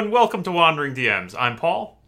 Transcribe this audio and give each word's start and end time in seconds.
Everyone, 0.00 0.18
welcome 0.18 0.42
to 0.42 0.50
Wandering 0.50 0.94
DMs. 0.94 1.34
I'm 1.38 1.56
Paul. 1.56 2.00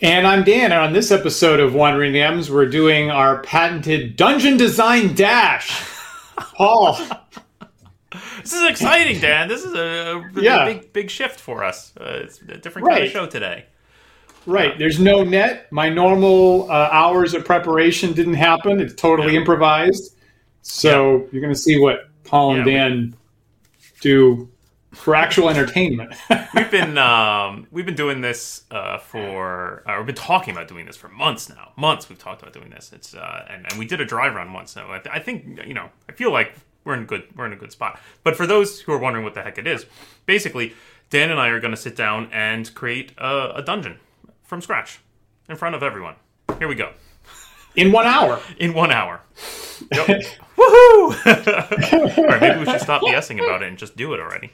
And 0.00 0.24
I'm 0.24 0.44
Dan, 0.44 0.70
and 0.70 0.74
on 0.74 0.92
this 0.92 1.10
episode 1.10 1.58
of 1.58 1.74
Wandering 1.74 2.12
DMs, 2.12 2.48
we're 2.48 2.68
doing 2.68 3.10
our 3.10 3.42
patented 3.42 4.14
dungeon 4.14 4.56
design 4.56 5.16
dash. 5.16 5.68
Paul. 6.36 6.96
This 8.40 8.52
is 8.52 8.70
exciting, 8.70 9.20
Dan. 9.20 9.48
This 9.48 9.64
is 9.64 9.74
a, 9.74 10.22
a 10.36 10.40
Yeah. 10.40 10.64
big, 10.64 10.92
big 10.92 11.10
shift 11.10 11.40
for 11.40 11.64
us. 11.64 11.92
Uh, 12.00 12.20
it's 12.22 12.40
a 12.40 12.56
different 12.56 12.86
kind 12.86 13.02
of 13.02 13.10
show 13.10 13.26
today. 13.26 13.64
Right, 14.46 14.78
there's 14.78 15.00
no 15.00 15.24
net. 15.24 15.72
My 15.72 15.88
normal 15.88 16.70
uh, 16.70 16.88
hours 16.92 17.34
of 17.34 17.44
preparation 17.44 18.12
didn't 18.12 18.34
happen. 18.34 18.78
It's 18.80 18.94
totally 18.94 19.32
Yeah. 19.32 19.40
improvised. 19.40 20.14
So 20.62 21.26
you're 21.32 21.42
going 21.42 21.52
to 21.52 21.58
see 21.58 21.80
what 21.80 22.10
Paul 22.22 22.54
and 22.54 22.58
Yeah, 22.60 22.64
we- 22.64 22.72
Dan 22.74 23.16
do 24.02 24.48
for 24.94 25.14
actual 25.14 25.48
entertainment. 25.48 26.14
We've 26.54 26.70
been 26.70 26.96
um, 26.98 27.66
we've 27.70 27.86
been 27.86 27.94
doing 27.96 28.20
this 28.20 28.62
uh, 28.70 28.98
for 28.98 29.82
uh, 29.88 29.96
we've 29.98 30.06
been 30.06 30.14
talking 30.14 30.54
about 30.54 30.68
doing 30.68 30.86
this 30.86 30.96
for 30.96 31.08
months 31.08 31.48
now. 31.48 31.72
Months 31.76 32.08
we've 32.08 32.18
talked 32.18 32.42
about 32.42 32.54
doing 32.54 32.70
this. 32.70 32.92
It's 32.92 33.14
uh, 33.14 33.46
and, 33.48 33.66
and 33.68 33.78
we 33.78 33.86
did 33.86 34.00
a 34.00 34.04
dry 34.04 34.28
run 34.28 34.52
once. 34.52 34.72
So 34.72 34.86
I, 34.90 34.98
th- 34.98 35.14
I 35.14 35.18
think 35.18 35.60
you 35.66 35.74
know 35.74 35.90
I 36.08 36.12
feel 36.12 36.32
like 36.32 36.54
we're 36.84 36.94
in 36.94 37.06
good 37.06 37.24
we're 37.36 37.46
in 37.46 37.52
a 37.52 37.56
good 37.56 37.72
spot. 37.72 38.00
But 38.22 38.36
for 38.36 38.46
those 38.46 38.80
who 38.80 38.92
are 38.92 38.98
wondering 38.98 39.24
what 39.24 39.34
the 39.34 39.42
heck 39.42 39.58
it 39.58 39.66
is, 39.66 39.86
basically 40.26 40.74
Dan 41.10 41.30
and 41.30 41.40
I 41.40 41.48
are 41.48 41.60
going 41.60 41.74
to 41.74 41.80
sit 41.80 41.96
down 41.96 42.28
and 42.32 42.72
create 42.74 43.12
a, 43.18 43.56
a 43.56 43.62
dungeon 43.62 43.98
from 44.42 44.60
scratch 44.60 45.00
in 45.48 45.56
front 45.56 45.74
of 45.74 45.82
everyone. 45.82 46.14
Here 46.58 46.68
we 46.68 46.74
go. 46.74 46.92
In 47.76 47.90
one 47.90 48.06
hour. 48.06 48.40
in 48.58 48.74
one 48.74 48.92
hour. 48.92 49.20
Yep. 49.92 50.24
Woohoo! 50.56 52.16
All 52.18 52.24
right, 52.26 52.40
maybe 52.40 52.60
we 52.60 52.66
should 52.66 52.80
stop 52.80 53.02
BSing 53.02 53.42
about 53.44 53.62
it 53.62 53.68
and 53.68 53.76
just 53.78 53.96
do 53.96 54.14
it 54.14 54.20
already. 54.20 54.50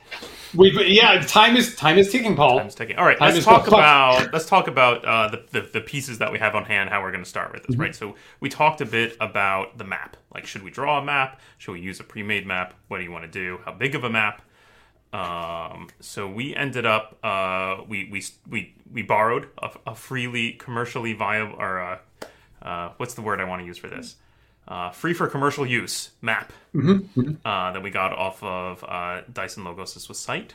We've, 0.54 0.74
yeah, 0.88 1.20
time 1.20 1.56
is 1.56 1.76
time 1.76 1.98
is 1.98 2.10
ticking, 2.10 2.34
Paul. 2.36 2.58
Time's 2.58 2.74
ticking. 2.74 2.96
All 2.96 3.04
right, 3.04 3.18
Time 3.18 3.26
let's 3.28 3.38
is 3.38 3.44
talk 3.44 3.66
go- 3.66 3.76
about 3.76 4.32
let's 4.32 4.46
talk 4.46 4.66
about 4.66 5.04
uh, 5.04 5.28
the, 5.28 5.44
the 5.50 5.60
the 5.74 5.80
pieces 5.80 6.18
that 6.18 6.32
we 6.32 6.38
have 6.38 6.54
on 6.54 6.64
hand. 6.64 6.90
How 6.90 7.02
we're 7.02 7.12
going 7.12 7.22
to 7.24 7.28
start 7.28 7.52
with 7.52 7.62
this, 7.64 7.72
Mm-hmm. 7.74 7.82
right? 7.82 7.94
So 7.94 8.16
we 8.40 8.48
talked 8.48 8.80
a 8.80 8.86
bit 8.86 9.16
about 9.20 9.78
the 9.78 9.84
map. 9.84 10.16
Like, 10.34 10.46
should 10.46 10.62
we 10.62 10.70
draw 10.70 10.98
a 11.00 11.04
map? 11.04 11.40
Should 11.58 11.72
we 11.72 11.80
use 11.80 12.00
a 12.00 12.04
pre-made 12.04 12.46
map? 12.46 12.74
What 12.88 12.98
do 12.98 13.04
you 13.04 13.12
want 13.12 13.24
to 13.24 13.30
do? 13.30 13.60
How 13.64 13.72
big 13.72 13.94
of 13.94 14.04
a 14.04 14.10
map? 14.10 14.42
Um, 15.12 15.88
so 16.00 16.28
we 16.28 16.54
ended 16.54 16.86
up 16.86 17.18
uh, 17.24 17.82
we 17.88 18.08
we 18.10 18.24
we 18.48 18.74
we 18.92 19.02
borrowed 19.02 19.48
a, 19.58 19.70
a 19.88 19.94
freely 19.94 20.52
commercially 20.52 21.12
viable 21.12 21.56
or 21.58 21.80
uh, 21.80 21.98
uh, 22.62 22.92
what's 22.96 23.14
the 23.14 23.22
word 23.22 23.40
I 23.40 23.44
want 23.44 23.60
to 23.62 23.66
use 23.66 23.76
for 23.78 23.88
this? 23.88 24.16
Uh, 24.70 24.90
free 24.92 25.12
for 25.12 25.26
commercial 25.26 25.66
use 25.66 26.10
map 26.22 26.52
Mm-hmm, 26.74 27.32
Uh, 27.44 27.72
that 27.72 27.82
we 27.82 27.90
got 27.90 28.12
off 28.12 28.40
of 28.44 28.84
uh, 28.86 29.22
Dyson 29.32 29.64
Logos. 29.64 29.94
This 29.94 30.08
was 30.08 30.18
site 30.20 30.54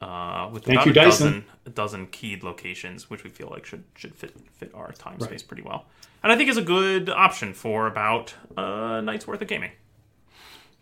uh, 0.00 0.48
with 0.50 0.64
Thank 0.64 0.76
about 0.78 0.86
you, 0.86 0.92
a 0.92 0.94
Dyson. 0.94 1.26
dozen 1.26 1.44
a 1.66 1.70
dozen 1.70 2.06
keyed 2.06 2.42
locations, 2.42 3.10
which 3.10 3.22
we 3.22 3.28
feel 3.30 3.48
like 3.50 3.66
should 3.66 3.84
should 3.94 4.14
fit 4.14 4.32
fit 4.54 4.70
our 4.74 4.92
time 4.92 5.20
space 5.20 5.42
pretty 5.42 5.62
well, 5.62 5.84
and 6.22 6.32
I 6.32 6.36
think 6.36 6.48
is 6.48 6.56
a 6.56 6.62
good 6.62 7.10
option 7.10 7.52
for 7.52 7.86
about 7.86 8.34
a 8.56 9.02
night's 9.02 9.26
worth 9.26 9.42
of 9.42 9.48
gaming. 9.48 9.72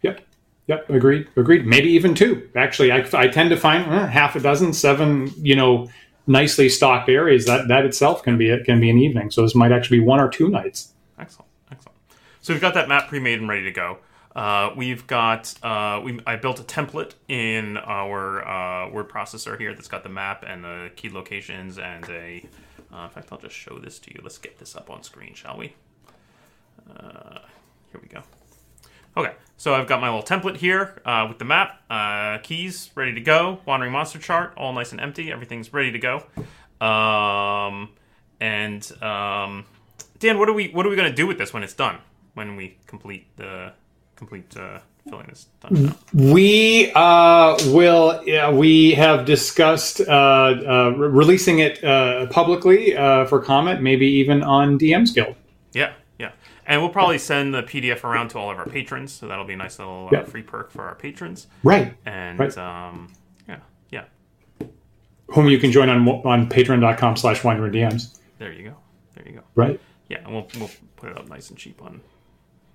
Yep. 0.03 0.21
Yep. 0.69 0.91
Agreed. 0.91 1.29
Agreed. 1.37 1.67
Maybe 1.67 1.89
even 1.91 2.15
two. 2.15 2.49
Actually, 2.55 2.93
I, 2.93 3.05
I 3.15 3.27
tend 3.29 3.51
to 3.51 3.57
find 3.57 3.93
eh, 3.93 4.07
half 4.07 4.37
a 4.37 4.41
dozen, 4.41 4.73
seven, 4.73 5.33
you 5.37 5.57
know, 5.57 5.89
nicely 6.29 6.69
stocked 6.69 7.09
areas. 7.09 7.47
That 7.47 7.67
that 7.69 7.85
itself 7.85 8.23
can 8.23 8.39
be 8.39 8.49
it 8.49 8.65
can 8.65 8.81
be 8.81 8.89
an 8.91 8.99
evening. 8.99 9.31
So 9.33 9.43
this 9.43 9.55
might 9.57 9.73
actually 9.73 9.99
be 9.99 10.05
one 10.05 10.21
or 10.21 10.29
two 10.29 10.49
nights. 10.49 10.93
Excellent. 11.19 11.49
So 12.43 12.53
we've 12.53 12.61
got 12.61 12.75
that 12.75 12.89
map 12.89 13.07
pre-made 13.07 13.39
and 13.39 13.49
ready 13.49 13.63
to 13.63 13.71
go. 13.71 13.99
Uh, 14.35 14.71
we've 14.77 15.07
got 15.07 15.55
uh, 15.63 16.01
we 16.03 16.19
I 16.27 16.35
built 16.35 16.59
a 16.59 16.65
template 16.65 17.13
in 17.29 17.77
our 17.77 18.47
uh, 18.47 18.91
word 18.91 19.09
processor 19.09 19.59
here 19.59 19.73
that's 19.75 19.87
got 19.87 20.03
the 20.03 20.09
map 20.09 20.45
and 20.47 20.65
the 20.65 20.91
key 20.97 21.09
locations 21.09 21.79
and 21.79 22.05
a. 22.11 22.45
Uh, 22.93 23.05
in 23.05 23.11
fact, 23.11 23.29
I'll 23.31 23.39
just 23.39 23.55
show 23.55 23.79
this 23.79 24.01
to 24.01 24.13
you. 24.13 24.21
Let's 24.25 24.39
get 24.39 24.59
this 24.59 24.75
up 24.75 24.91
on 24.91 25.05
screen, 25.05 25.35
shall 25.35 25.57
we? 25.57 25.73
Uh, 26.91 27.39
here 27.93 28.01
we 28.03 28.09
go. 28.09 28.23
Okay, 29.17 29.35
so 29.57 29.75
I've 29.75 29.87
got 29.87 30.01
my 30.01 30.09
little 30.09 30.25
template 30.25 30.57
here 30.57 31.01
uh, 31.05 31.27
with 31.29 31.39
the 31.39 31.45
map, 31.45 32.43
keys 32.43 32.91
ready 32.97 33.15
to 33.15 33.21
go, 33.21 33.61
wandering 33.67 33.93
monster 33.93 34.19
chart, 34.19 34.53
all 34.57 34.73
nice 34.73 34.91
and 34.91 35.01
empty. 35.01 35.31
Everything's 35.31 35.73
ready 35.73 35.93
to 35.93 35.99
go. 35.99 36.25
Um, 36.85 37.91
and 38.41 38.91
um, 39.01 39.65
Dan, 40.19 40.41
what 40.41 40.49
are 40.49 40.55
we 40.55 40.71
what 40.71 40.85
are 40.85 40.89
we 40.89 40.97
to 40.97 41.13
do 41.13 41.29
with 41.29 41.39
this 41.39 41.53
when 41.53 41.63
it's 41.63 41.75
done? 41.75 41.99
When 42.35 42.57
we 42.57 42.79
complete 42.87 43.27
the 43.37 43.73
complete 44.17 44.57
uh, 44.57 44.79
filling 45.09 45.27
this 45.29 45.49
dungeon 45.61 45.89
out? 45.91 45.99
We 46.15 46.91
uh, 46.95 47.57
will. 47.67 48.23
Yeah, 48.25 48.51
we 48.51 48.93
have 48.93 49.27
discussed 49.27 50.01
uh, 50.01 50.11
uh, 50.13 50.95
re- 50.97 51.09
releasing 51.09 51.59
it 51.59 51.83
uh, 51.85 52.27
publicly 52.27 52.97
uh, 52.97 53.27
for 53.27 53.41
comment, 53.41 53.83
maybe 53.83 54.07
even 54.07 54.43
on 54.43 54.79
DM's 54.79 55.13
Guild. 55.13 55.35
Yeah, 55.73 55.93
yeah. 56.19 56.31
And 56.67 56.81
we'll 56.81 56.91
probably 56.91 57.19
send 57.19 57.53
the 57.55 57.63
PDF 57.65 58.03
around 58.05 58.29
to 58.29 58.39
all 58.39 58.51
of 58.51 58.59
our 58.59 58.67
patrons, 58.67 59.13
so 59.13 59.27
that'll 59.29 59.45
be 59.45 59.53
a 59.55 59.57
nice 59.57 59.79
little 59.79 60.07
uh, 60.07 60.17
Yeah. 60.19 60.25
free 60.25 60.43
perk 60.43 60.71
for 60.71 60.85
our 60.85 60.95
patrons. 60.95 61.49
Right. 61.65 61.95
And 62.07 62.39
Right. 62.39 62.57
um, 62.57 63.13
yeah, 63.49 63.59
yeah. 63.91 64.05
Whom 65.29 65.49
you 65.49 65.59
can 65.59 65.71
join 65.73 65.89
on 65.91 66.09
on 66.09 66.49
patreon.com 66.49 67.17
slash 67.17 67.43
wandering 67.45 67.73
DMs. 67.73 68.19
There 68.39 68.53
you 68.53 68.71
go. 68.71 68.77
There 69.17 69.27
you 69.29 69.35
go. 69.35 69.43
Right. 69.55 69.79
Yeah, 70.09 70.19
and 70.25 70.33
we'll 70.33 70.49
we'll 70.59 70.71
put 70.97 71.11
it 71.11 71.19
up 71.19 71.29
nice 71.29 71.51
and 71.51 71.59
cheap 71.59 71.83
on 71.83 72.01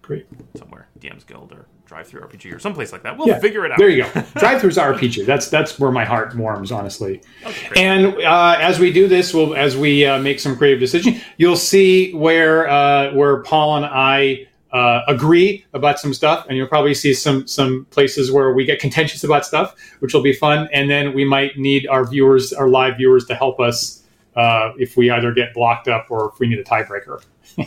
Great. 0.08 0.26
somewhere, 0.58 0.88
DM's 1.02 1.26
Guild 1.26 1.52
or 1.52 1.66
DriveThruRPG 1.90 2.56
or 2.56 2.60
someplace 2.60 2.94
like 2.94 3.04
that. 3.04 3.18
We'll 3.18 3.28
Yeah. 3.28 3.40
figure 3.40 3.66
it 3.66 3.72
out. 3.74 3.78
There 3.78 3.90
you 3.90 4.04
go. 4.04 4.10
Drive 4.38 4.62
throughs 4.62 4.82
RPG. 4.82 5.26
That's 5.26 5.50
that's 5.50 5.78
where 5.78 5.92
my 5.92 6.06
heart 6.06 6.34
warms, 6.36 6.72
honestly. 6.72 7.22
Okay. 7.46 7.84
And 7.84 8.16
uh, 8.24 8.58
as 8.60 8.80
we 8.80 8.92
do 8.94 9.08
this, 9.10 9.34
we'll 9.34 9.54
as 9.56 9.76
we 9.76 10.06
uh, 10.06 10.18
make 10.20 10.40
some 10.40 10.56
creative 10.56 10.80
decisions, 10.80 11.22
you'll 11.36 11.58
see 11.58 12.14
where 12.14 12.70
uh, 12.70 13.14
where 13.14 13.42
Paul 13.44 13.76
and 13.78 13.86
I 13.86 14.48
uh, 14.72 15.02
agree 15.10 15.66
about 15.74 16.00
some 16.00 16.14
stuff, 16.14 16.46
and 16.48 16.58
you'll 16.58 16.68
probably 16.68 16.94
see 16.94 17.14
some 17.14 17.46
some 17.46 17.86
places 17.90 18.32
where 18.32 18.54
we 18.54 18.64
get 18.64 18.80
contentious 18.80 19.26
about 19.26 19.46
stuff, 19.46 19.76
which 20.00 20.14
will 20.14 20.22
be 20.24 20.34
fun. 20.34 20.70
And 20.72 20.90
then 20.90 21.14
we 21.14 21.26
might 21.26 21.58
need 21.58 21.86
our 21.88 22.06
viewers, 22.06 22.54
our 22.54 22.70
live 22.70 22.96
viewers, 22.98 23.26
to 23.26 23.36
help 23.36 23.60
us 23.60 24.04
uh, 24.38 24.72
if 24.78 24.96
we 24.96 25.10
either 25.10 25.34
get 25.34 25.54
blocked 25.54 25.88
up 25.90 26.08
or 26.10 26.30
if 26.34 26.40
we 26.40 26.48
need 26.48 26.60
a 26.60 26.64
tiebreaker. 26.64 27.22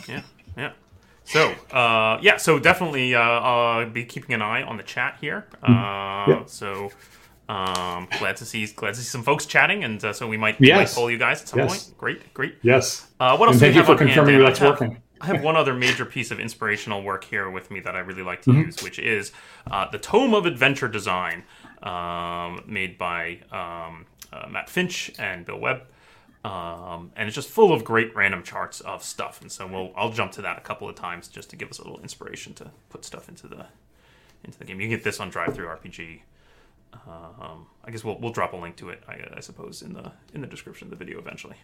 yeah. 0.07 0.21
So, 1.31 1.53
uh, 1.71 2.19
yeah, 2.21 2.37
so 2.37 2.59
definitely 2.59 3.15
uh, 3.15 3.21
uh, 3.21 3.85
be 3.85 4.03
keeping 4.03 4.33
an 4.33 4.41
eye 4.41 4.63
on 4.63 4.77
the 4.77 4.83
chat 4.83 5.17
here. 5.21 5.47
Uh, 5.63 5.67
Mm-hmm. 6.27 6.47
So, 6.47 6.91
um, 7.49 8.07
glad 8.19 8.35
to 8.37 8.45
see 8.45 8.65
glad 8.67 8.93
to 8.95 8.99
see 8.99 9.05
some 9.05 9.23
folks 9.23 9.45
chatting, 9.45 9.83
and 9.83 10.03
uh, 10.03 10.13
so 10.13 10.27
we 10.27 10.37
might, 10.37 10.59
we 10.59 10.71
might 10.71 10.89
Yes. 10.89 10.95
poll 10.95 11.09
you 11.09 11.17
guys 11.17 11.41
at 11.41 11.47
some 11.47 11.59
Yes. 11.59 11.69
point. 11.69 11.97
Great, 11.97 12.33
great. 12.33 12.55
Yes. 12.61 13.07
Uh, 13.19 13.37
what 13.37 13.47
else? 13.47 13.55
And 13.55 13.61
do 13.61 13.65
we 13.67 13.73
thank 13.73 13.75
you 13.75 13.79
have 13.79 13.85
for 13.87 13.91
on 14.03 14.07
hand, 14.09 14.41
that's 14.45 14.59
I 14.61 14.63
have, 14.65 14.79
working. 14.81 15.01
I 15.21 15.25
have 15.27 15.43
one 15.43 15.55
other 15.55 15.73
major 15.73 16.05
piece 16.05 16.31
of 16.31 16.39
inspirational 16.39 17.01
work 17.03 17.23
here 17.23 17.49
with 17.49 17.71
me 17.71 17.79
that 17.81 17.95
I 17.95 17.99
really 17.99 18.23
like 18.23 18.41
to 18.43 18.49
Mm-hmm. 18.51 18.67
use, 18.67 18.81
which 18.83 18.99
is 18.99 19.31
uh, 19.69 19.89
the 19.91 19.99
Tome 19.99 20.33
of 20.33 20.45
Adventure 20.45 20.87
Design, 20.87 21.43
um, 21.83 22.63
made 22.67 22.97
by 22.97 23.39
um, 23.51 24.05
uh, 24.33 24.47
Matt 24.49 24.69
Finch 24.69 25.11
and 25.19 25.45
Bill 25.45 25.59
Webb. 25.59 25.83
Um, 26.43 27.11
and 27.15 27.27
it's 27.27 27.35
just 27.35 27.49
full 27.49 27.71
of 27.71 27.83
great 27.83 28.15
random 28.15 28.41
charts 28.41 28.81
of 28.81 29.03
stuff, 29.03 29.41
and 29.41 29.51
so 29.51 29.67
we'll 29.67 29.91
I'll 29.95 30.11
jump 30.11 30.31
to 30.33 30.41
that 30.41 30.57
a 30.57 30.61
couple 30.61 30.89
of 30.89 30.95
times 30.95 31.27
just 31.27 31.51
to 31.51 31.55
give 31.55 31.69
us 31.69 31.77
a 31.77 31.83
little 31.83 31.99
inspiration 31.99 32.53
to 32.55 32.71
put 32.89 33.05
stuff 33.05 33.29
into 33.29 33.47
the 33.47 33.67
into 34.43 34.57
the 34.57 34.65
game. 34.65 34.81
You 34.81 34.87
can 34.87 34.97
get 34.97 35.03
this 35.03 35.19
on 35.19 35.31
DriveThruRPG. 35.31 36.21
Um, 37.07 37.67
I 37.85 37.91
guess 37.91 38.03
we'll 38.03 38.17
we'll 38.19 38.31
drop 38.31 38.53
a 38.53 38.57
link 38.57 38.75
to 38.77 38.89
it, 38.89 39.03
I, 39.07 39.19
I 39.37 39.39
suppose, 39.39 39.83
in 39.83 39.93
the 39.93 40.11
in 40.33 40.41
the 40.41 40.47
description 40.47 40.87
of 40.87 40.89
the 40.89 40.95
video 40.95 41.19
eventually. 41.19 41.57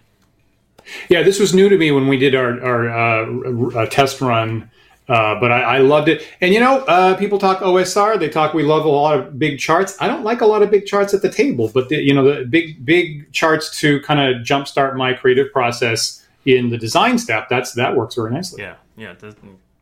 Yeah, 1.10 1.24
this 1.24 1.40
was 1.40 1.54
new 1.56 1.70
to 1.70 1.78
me 1.78 1.92
when 1.92 2.08
we 2.08 2.18
did 2.18 2.36
our, 2.36 2.62
our 2.64 2.90
uh, 2.90 3.26
r- 3.26 3.78
uh, 3.78 3.86
test 3.88 4.22
run, 4.22 4.70
uh, 5.10 5.40
but 5.40 5.52
I, 5.52 5.62
I 5.62 5.78
loved 5.80 6.10
it. 6.10 6.26
And 6.42 6.54
you 6.54 6.60
know, 6.60 6.80
uh, 6.86 7.16
people 7.18 7.40
talk 7.40 7.60
OSR. 7.60 8.20
They 8.20 8.30
talk 8.30 8.54
we 8.54 8.64
love 8.64 8.86
a 8.86 8.90
lot 8.90 9.18
of 9.18 9.40
big 9.40 9.60
charts. 9.60 9.96
I 10.02 10.08
don't 10.08 10.24
like 10.24 10.42
a 10.42 10.46
lot 10.46 10.62
of 10.62 10.70
big 10.72 10.86
charts 10.86 11.14
at 11.14 11.22
the 11.22 11.32
table, 11.32 11.70
but 11.74 11.90
the, 11.90 11.98
you 11.98 12.14
know, 12.14 12.24
the 12.40 12.46
big 12.46 12.86
big 12.86 13.32
charts 13.32 13.80
to 13.80 14.00
kind 14.02 14.20
of 14.20 14.44
jumpstart 14.44 14.96
my 14.96 15.14
creative 15.14 15.52
process 15.52 16.26
in 16.46 16.70
the 16.70 16.78
design 16.78 17.18
step. 17.18 17.48
That's 17.50 17.74
that 17.74 17.96
works 17.96 18.16
very 18.16 18.32
nicely. 18.32 18.64
Yeah, 18.64 18.76
yeah. 18.96 19.14
Des- 19.14 19.34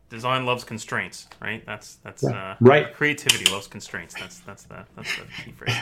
design 0.08 0.46
loves 0.46 0.62
constraints, 0.64 1.26
right? 1.42 1.64
That's 1.66 1.96
that's 2.04 2.22
Yeah. 2.22 2.30
uh, 2.52 2.56
Right. 2.60 2.94
Creativity 2.94 3.50
loves 3.50 3.66
constraints. 3.66 4.14
That's 4.14 4.38
that's 4.40 4.62
the 4.64 4.84
that's 4.96 5.16
the 5.16 5.22
key 5.44 5.52
phrase. 5.52 5.74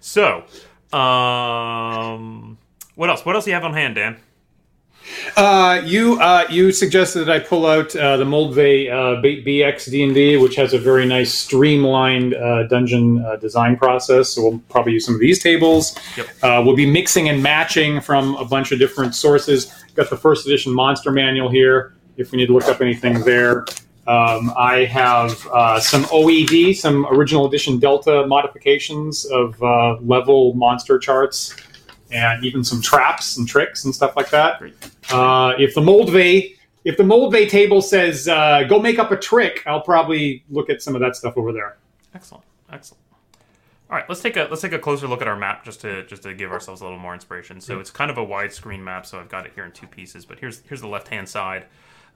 So, 0.00 0.44
Um, 0.92 2.58
what 2.94 3.08
else? 3.10 3.24
What 3.24 3.34
else 3.34 3.44
do 3.44 3.50
you 3.50 3.54
have 3.54 3.64
on 3.64 3.74
hand, 3.74 3.94
Dan? 3.94 4.16
Uh, 5.36 5.80
you 5.84 6.20
uh, 6.20 6.46
you 6.50 6.72
suggested 6.72 7.24
that 7.24 7.30
I 7.30 7.38
pull 7.38 7.66
out 7.66 7.94
uh, 7.96 8.16
the 8.16 8.24
Moldvay 8.24 8.90
uh, 8.90 9.20
BX 9.22 9.90
D&D, 9.90 10.36
which 10.36 10.56
has 10.56 10.72
a 10.72 10.78
very 10.78 11.06
nice 11.06 11.32
streamlined 11.32 12.34
uh, 12.34 12.66
dungeon 12.68 13.24
uh, 13.24 13.36
design 13.36 13.76
process. 13.76 14.30
So 14.30 14.42
we'll 14.42 14.58
probably 14.68 14.94
use 14.94 15.06
some 15.06 15.14
of 15.14 15.20
these 15.20 15.42
tables. 15.42 15.98
Yep. 16.16 16.26
Uh, 16.42 16.62
we'll 16.64 16.76
be 16.76 16.90
mixing 16.90 17.28
and 17.28 17.42
matching 17.42 18.00
from 18.00 18.34
a 18.36 18.44
bunch 18.44 18.72
of 18.72 18.78
different 18.78 19.14
sources. 19.14 19.72
Got 19.94 20.10
the 20.10 20.16
first 20.16 20.46
edition 20.46 20.72
monster 20.72 21.10
manual 21.10 21.48
here. 21.48 21.94
If 22.16 22.32
we 22.32 22.38
need 22.38 22.46
to 22.46 22.52
look 22.52 22.68
up 22.68 22.80
anything 22.80 23.20
there, 23.20 23.64
um, 24.06 24.52
I 24.56 24.86
have 24.86 25.46
uh, 25.52 25.78
some 25.78 26.04
OED, 26.04 26.74
some 26.76 27.06
original 27.06 27.46
edition 27.46 27.78
Delta 27.78 28.26
modifications 28.26 29.24
of 29.26 29.62
uh, 29.62 29.96
level 30.00 30.52
monster 30.54 30.98
charts, 30.98 31.54
and 32.12 32.44
even 32.44 32.64
some 32.64 32.80
traps 32.80 33.36
and 33.36 33.48
tricks 33.48 33.84
and 33.84 33.94
stuff 33.94 34.16
like 34.16 34.30
that. 34.30 34.62
Uh, 35.10 35.54
if 35.58 35.74
the 35.74 35.80
Moldvay 35.80 36.56
if 36.84 36.96
the 36.96 37.02
Moldvay 37.02 37.48
table 37.48 37.82
says 37.82 38.26
uh, 38.26 38.64
go 38.64 38.80
make 38.80 38.98
up 38.98 39.10
a 39.10 39.16
trick, 39.16 39.62
I'll 39.66 39.82
probably 39.82 40.44
look 40.48 40.70
at 40.70 40.82
some 40.82 40.94
of 40.94 41.00
that 41.02 41.14
stuff 41.14 41.36
over 41.36 41.52
there. 41.52 41.76
Excellent. 42.14 42.44
Excellent. 42.72 43.02
All 43.90 43.96
right, 43.96 44.08
let's 44.08 44.20
take 44.20 44.36
a 44.36 44.46
let's 44.48 44.62
take 44.62 44.72
a 44.72 44.78
closer 44.78 45.08
look 45.08 45.20
at 45.20 45.26
our 45.26 45.36
map 45.36 45.64
just 45.64 45.80
to 45.80 46.06
just 46.06 46.22
to 46.22 46.32
give 46.32 46.52
ourselves 46.52 46.80
a 46.80 46.84
little 46.84 46.98
more 46.98 47.12
inspiration. 47.12 47.60
So 47.60 47.80
it's 47.80 47.90
kind 47.90 48.08
of 48.08 48.18
a 48.18 48.24
widescreen 48.24 48.80
map, 48.80 49.04
so 49.04 49.18
I've 49.18 49.28
got 49.28 49.46
it 49.46 49.52
here 49.56 49.64
in 49.64 49.72
two 49.72 49.88
pieces. 49.88 50.24
But 50.24 50.38
here's 50.38 50.60
here's 50.60 50.80
the 50.80 50.86
left 50.86 51.08
hand 51.08 51.28
side. 51.28 51.66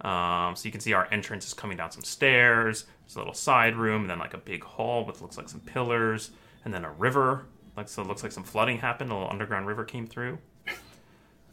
Um, 0.01 0.55
so 0.55 0.67
you 0.67 0.71
can 0.71 0.81
see 0.81 0.93
our 0.93 1.09
entrance 1.11 1.47
is 1.47 1.55
coming 1.55 1.77
down 1.77 1.91
some 1.91 2.05
stairs. 2.05 2.85
There's 3.05 3.17
a 3.17 3.19
little 3.19 3.35
side 3.35 3.75
room, 3.75 4.03
and 4.03 4.11
then 4.11 4.21
like 4.21 4.35
a 4.35 4.39
big 4.39 4.63
hall 4.63 5.05
with 5.05 5.21
looks 5.21 5.37
like 5.37 5.49
some 5.49 5.61
pillars, 5.61 6.31
and 6.65 6.73
then 6.73 6.85
a 6.85 6.93
river. 6.93 7.47
Like 7.77 7.89
so, 7.89 8.03
it 8.03 8.09
looks 8.09 8.23
like 8.23 8.33
some 8.33 8.45
flooding 8.45 8.79
happened. 8.79 9.11
A 9.11 9.15
little 9.15 9.31
underground 9.31 9.67
river 9.67 9.85
came 9.85 10.07
through. 10.07 10.39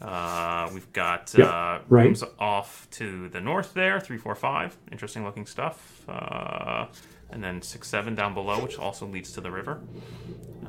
Uh, 0.01 0.67
we've 0.73 0.91
got 0.93 1.31
Yep, 1.37 1.47
uh, 1.47 1.79
right. 1.89 2.05
rooms 2.05 2.23
off 2.39 2.87
to 2.91 3.29
the 3.29 3.39
north 3.39 3.73
there, 3.75 3.99
three, 3.99 4.17
four, 4.17 4.33
five. 4.33 4.75
Interesting 4.91 5.23
looking 5.23 5.45
stuff. 5.45 6.03
Uh, 6.09 6.87
and 7.29 7.43
then 7.43 7.61
six, 7.61 7.87
seven 7.87 8.15
down 8.15 8.33
below, 8.33 8.59
which 8.61 8.77
also 8.79 9.05
leads 9.05 9.31
to 9.33 9.41
the 9.41 9.51
river. 9.51 9.79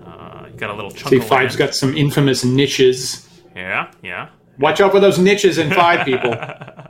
Uh, 0.05 0.47
you 0.51 0.57
got 0.59 0.69
a 0.71 0.75
little 0.75 0.91
chunk 0.91 1.09
See, 1.09 1.17
of 1.17 1.27
five's 1.27 1.55
land. 1.55 1.71
got 1.71 1.75
some 1.75 1.97
infamous 1.97 2.45
niches. 2.45 3.29
Yeah, 3.57 3.91
yeah. 4.03 4.29
Watch 4.59 4.81
out 4.83 4.93
for 4.93 5.01
those 5.01 5.19
niches 5.19 5.57
in 5.59 5.71
five, 5.71 6.05
people. 6.05 6.35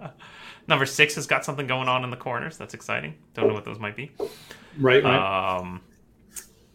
Number 0.68 0.84
six 0.86 1.14
has 1.14 1.26
got 1.26 1.44
something 1.44 1.66
going 1.66 1.88
on 1.88 2.02
in 2.04 2.10
the 2.10 2.16
corners. 2.16 2.56
That's 2.58 2.74
exciting. 2.74 3.14
Don't 3.34 3.48
know 3.48 3.54
what 3.54 3.64
those 3.64 3.78
might 3.78 3.94
be. 3.96 4.10
Right, 4.78 5.02
right. 5.04 5.58
Um, 5.58 5.80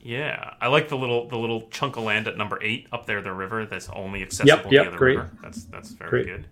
yeah, 0.07 0.53
I 0.61 0.67
like 0.67 0.87
the 0.87 0.95
little 0.97 1.27
the 1.27 1.37
little 1.37 1.67
chunk 1.69 1.97
of 1.97 2.03
land 2.03 2.27
at 2.29 2.37
number 2.37 2.57
eight 2.63 2.87
up 2.93 3.05
there, 3.05 3.21
the 3.21 3.33
river 3.33 3.65
that's 3.65 3.89
only 3.89 4.21
accessible 4.21 4.71
yep, 4.73 4.85
via 4.85 4.91
the 4.91 4.97
great. 4.97 5.17
river. 5.17 5.31
That's 5.43 5.65
that's 5.65 5.91
very 5.91 6.09
Great. 6.09 6.25
good. 6.25 6.47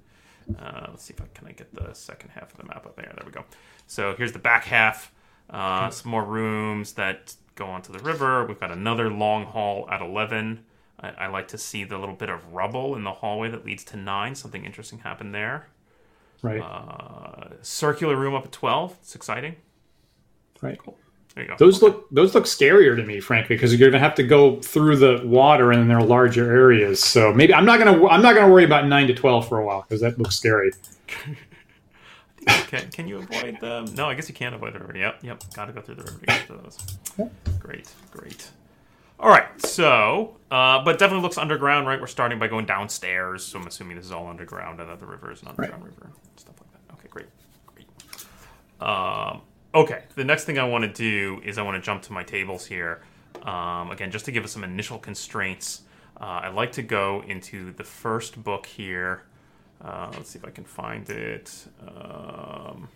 Uh, 0.60 0.88
let's 0.90 1.04
see 1.04 1.13
if 1.13 1.22
I 1.22 1.25
can 1.34 1.48
I 1.48 1.52
get 1.54 1.74
the 1.74 1.94
second 1.94 2.31
half 2.31 2.52
of 2.52 2.57
the 2.57 2.66
map 2.66 2.86
up 2.86 2.96
there. 2.98 3.12
There 3.16 3.25
we 3.25 3.31
go. 3.31 3.46
So 3.88 4.13
here's 4.16 4.34
the 4.34 4.40
back 4.40 4.66
half. 4.66 5.12
Uh, 5.50 5.90
some 5.90 6.12
more 6.12 6.24
rooms 6.25 6.94
that 6.94 7.34
go 7.56 7.68
onto 7.68 7.94
the 7.94 8.00
river. 8.00 8.46
We've 8.46 8.60
got 8.60 8.72
another 8.72 9.10
long 9.10 9.46
hall 9.46 9.88
at 9.90 10.01
eleven. 10.01 10.66
I, 11.00 11.10
I 11.25 11.28
like 11.28 11.48
to 11.50 11.58
see 11.58 11.84
the 11.86 11.98
little 11.98 12.16
bit 12.16 12.30
of 12.30 12.54
rubble 12.54 12.96
in 12.96 13.04
the 13.06 13.12
hallway 13.13 13.50
that 13.51 13.66
leads 13.66 13.84
to 13.86 13.98
nine. 13.98 14.36
Something 14.36 14.66
interesting 14.66 15.00
happened 15.00 15.34
there. 15.34 15.68
right, 16.42 16.62
Uh, 16.62 17.50
circular 17.62 18.16
room 18.18 18.34
up 18.36 18.46
at 18.46 18.51
twelve. 18.51 18.98
It's 19.01 19.16
exciting. 19.16 19.56
right. 20.62 20.78
There 20.84 20.94
you 21.44 21.50
go. 21.50 21.56
Those 21.58 21.82
look 21.82 22.08
those 22.12 22.34
look 22.34 22.46
scarier 22.46 22.96
to 22.96 23.04
me, 23.04 23.20
frankly, 23.20 23.56
because 23.56 23.76
you're 23.76 23.90
gonna 23.90 24.04
have 24.04 24.16
to 24.16 24.24
go 24.24 24.62
through 24.62 24.98
the 24.98 25.22
water 25.26 25.72
and 25.72 25.90
there 25.90 25.98
are 25.98 26.04
larger 26.04 26.50
areas. 26.52 27.04
So 27.04 27.34
maybe 27.34 27.54
I'm 27.54 27.66
not 27.66 27.80
gonna 27.80 28.08
I'm 28.08 28.22
not 28.22 28.36
gonna 28.36 28.52
worry 28.52 28.64
about 28.64 28.88
nine 28.88 29.08
to 29.08 29.14
twelve 29.14 29.48
for 29.48 29.60
a 29.60 29.66
while 29.66 29.82
because 29.82 30.02
that 30.02 30.18
looks 30.18 30.36
scary. 30.38 30.72
Can, 32.68 32.92
can 32.92 33.08
you 33.08 33.18
avoid 33.18 33.60
them? 33.60 33.86
No, 33.96 34.08
I 34.08 34.14
guess 34.14 34.30
you 34.30 34.36
can't 34.36 34.54
avoid 34.54 34.74
the 34.74 34.80
river. 34.80 34.96
Yep, 34.96 35.24
yep. 35.24 35.44
Got 35.56 35.66
to 35.66 35.74
go 35.74 35.82
through 35.82 35.96
the 35.96 36.04
river 36.04 36.20
to 36.20 36.26
get 36.28 36.48
to 36.48 36.54
those. 36.54 36.78
Great, 37.60 37.92
great. 38.12 38.52
All 39.20 39.30
right, 39.30 39.48
so, 39.66 40.36
uh, 40.52 40.84
but 40.84 41.00
definitely 41.00 41.24
looks 41.24 41.38
underground, 41.38 41.88
right? 41.88 42.00
We're 42.00 42.08
starting 42.08 42.38
by 42.38 42.48
going 42.48 42.66
downstairs, 42.66 43.46
so 43.46 43.60
I'm 43.60 43.66
assuming 43.66 43.96
this 43.96 44.06
is 44.06 44.12
all 44.12 44.28
underground 44.28 44.80
and 44.80 44.90
that 44.90 45.00
the 45.00 45.06
river 45.06 45.32
is 45.32 45.42
an 45.42 45.48
underground 45.48 45.86
river, 45.86 46.12
stuff 46.36 46.56
like 46.60 46.72
that. 46.74 46.94
Okay, 46.94 47.08
great, 47.10 47.28
great. 47.66 48.88
Um, 48.88 49.42
okay, 49.75 50.04
the 50.16 50.24
next 50.24 50.45
thing 50.45 50.57
I 50.57 50.63
want 50.63 50.83
to 50.83 50.92
do 50.92 51.42
is 51.44 51.57
I 51.57 51.62
want 51.62 51.81
to 51.81 51.86
jump 51.86 52.01
to 52.04 52.13
my 52.13 52.24
tables 52.24 52.66
here. 52.66 53.01
Um, 53.44 53.92
again, 53.92 54.12
just 54.12 54.25
to 54.25 54.31
give 54.31 54.44
us 54.44 54.51
some 54.51 54.63
initial 54.63 54.98
constraints, 54.98 55.81
uh, 56.19 56.42
I'd 56.44 56.54
like 56.56 56.72
to 56.74 56.81
go 56.81 57.24
into 57.27 57.74
the 57.74 57.83
first 57.83 58.44
book 58.44 58.66
here. 58.66 59.24
Uh, 59.83 60.10
let's 60.13 60.31
see 60.31 60.39
if 60.39 60.45
I 60.45 60.50
can 60.50 60.63
find 60.63 61.07
it. 61.10 61.68
Um, 61.88 62.88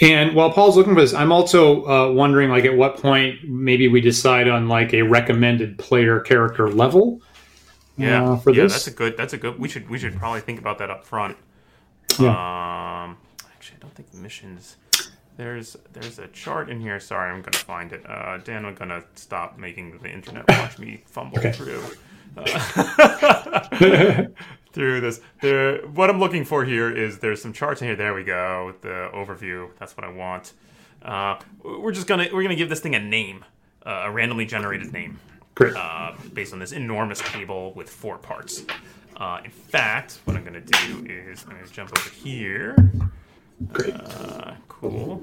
And 0.00 0.34
while 0.34 0.50
Paul's 0.52 0.76
looking 0.76 0.94
for 0.94 1.00
this, 1.00 1.14
I'm 1.14 1.32
also 1.32 1.84
uh, 1.86 2.12
wondering, 2.12 2.50
like, 2.50 2.64
at 2.64 2.76
what 2.76 2.96
point 2.98 3.48
maybe 3.48 3.88
we 3.88 4.00
decide 4.00 4.48
on 4.48 4.68
like 4.68 4.92
a 4.92 5.02
recommended 5.02 5.78
player 5.78 6.20
character 6.20 6.68
level. 6.68 7.20
yeah, 7.96 8.24
uh, 8.24 8.36
for 8.36 8.50
yeah, 8.50 8.64
this. 8.64 8.72
that's 8.72 8.86
a 8.86 8.90
good. 8.90 9.16
That's 9.16 9.32
a 9.32 9.38
good. 9.38 9.58
We 9.58 9.68
should 9.68 9.88
we 9.88 9.98
should 9.98 10.16
probably 10.16 10.40
think 10.40 10.58
about 10.58 10.78
that 10.78 10.90
up 10.90 11.04
front. 11.04 11.36
Yeah. 12.18 13.04
Um, 13.04 13.16
actually, 13.54 13.76
I 13.76 13.80
don't 13.80 13.94
think 13.94 14.10
the 14.10 14.18
missions. 14.18 14.76
There's 15.36 15.76
there's 15.92 16.18
a 16.18 16.28
chart 16.28 16.70
in 16.70 16.80
here. 16.80 16.98
Sorry, 16.98 17.30
I'm 17.30 17.42
gonna 17.42 17.58
find 17.58 17.92
it. 17.92 18.08
Uh, 18.08 18.38
Dan, 18.38 18.64
I'm 18.64 18.74
gonna 18.74 19.04
stop 19.16 19.58
making 19.58 19.98
the 19.98 20.08
internet 20.10 20.48
watch 20.48 20.78
me 20.78 21.02
fumble 21.06 21.38
Okay. 21.38 21.52
through. 21.52 21.82
Uh, 22.36 24.26
through 24.72 25.00
this. 25.00 25.20
There, 25.42 25.78
what 25.88 26.08
I'm 26.10 26.18
looking 26.20 26.44
for 26.44 26.64
here 26.64 26.90
is 26.94 27.18
there's 27.18 27.40
some 27.42 27.52
charts 27.52 27.82
in 27.82 27.88
here. 27.88 27.96
There 27.96 28.14
we 28.14 28.24
go. 28.24 28.74
The 28.80 29.10
overview. 29.14 29.70
That's 29.78 29.96
what 29.96 30.04
I 30.04 30.10
want. 30.10 30.52
Uh, 31.02 31.38
we're 31.62 31.92
just 31.92 32.06
gonna 32.06 32.28
we're 32.32 32.42
gonna 32.42 32.56
give 32.56 32.68
this 32.70 32.80
thing 32.80 32.94
a 32.94 33.00
name, 33.00 33.44
uh, 33.84 34.04
a 34.06 34.10
randomly 34.10 34.46
generated 34.46 34.92
name 34.92 35.18
Great. 35.54 35.76
uh, 35.76 36.12
based 36.32 36.52
on 36.52 36.58
this 36.58 36.72
enormous 36.72 37.20
table 37.20 37.72
with 37.74 37.90
four 37.90 38.16
parts. 38.18 38.62
Uh, 39.16 39.40
in 39.44 39.50
fact, 39.50 40.20
what 40.24 40.36
I'm 40.36 40.42
going 40.44 40.54
to 40.54 40.60
do 40.60 41.06
is 41.08 41.44
I'm 41.44 41.52
going 41.54 41.64
to 41.64 41.72
jump 41.72 41.90
over 41.98 42.10
here. 42.10 42.76
Great. 43.72 43.94
Uh, 43.94 44.52
cool. 44.68 45.22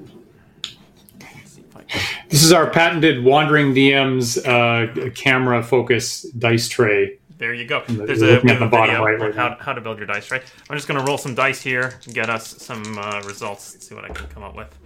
Let's 1.20 1.52
see 1.52 1.60
if 1.62 1.76
I 1.76 1.82
can- 1.82 2.02
This 2.28 2.42
is 2.42 2.52
our 2.52 2.68
patented 2.70 3.22
Wandering 3.22 3.72
DM's 3.72 4.38
uh, 4.38 5.10
camera 5.14 5.62
focus 5.62 6.22
dice 6.22 6.68
tray. 6.68 7.18
There 7.38 7.54
you 7.54 7.66
go. 7.66 7.82
There's 7.88 8.22
a, 8.22 8.34
at 8.36 8.42
the 8.58 8.66
bottom 8.66 9.00
right 9.02 9.14
on 9.14 9.20
right 9.20 9.34
how, 9.34 9.56
how 9.60 9.72
to 9.72 9.80
build 9.80 9.98
your 9.98 10.06
dice, 10.06 10.26
tray. 10.26 10.40
I'm 10.70 10.76
just 10.76 10.88
going 10.88 10.98
to 10.98 11.06
roll 11.06 11.18
some 11.18 11.34
dice 11.34 11.60
here, 11.60 11.98
get 12.12 12.30
us 12.30 12.62
some 12.62 12.96
uh, 12.98 13.22
results, 13.26 13.84
see 13.84 13.94
what 13.94 14.04
I 14.04 14.08
can 14.08 14.26
come 14.28 14.42
up 14.44 14.54
with. 14.56 14.76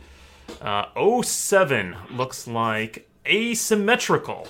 Uh, 0.62 0.86
07 1.22 1.94
looks 2.12 2.46
like 2.48 3.08
asymmetrical 3.26 4.48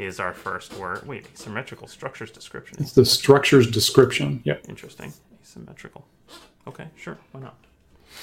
is 0.00 0.20
our 0.20 0.32
first 0.32 0.74
word. 0.74 1.06
Wait, 1.06 1.26
asymmetrical 1.34 1.86
structures 1.86 2.30
description. 2.30 2.78
It's 2.80 2.92
the 2.92 3.04
structure's 3.04 3.70
description. 3.70 4.40
Yep. 4.44 4.66
Interesting. 4.68 5.12
Asymmetrical. 5.42 6.06
Okay, 6.66 6.86
sure. 6.96 7.18
Why 7.32 7.40
not? 7.40 7.56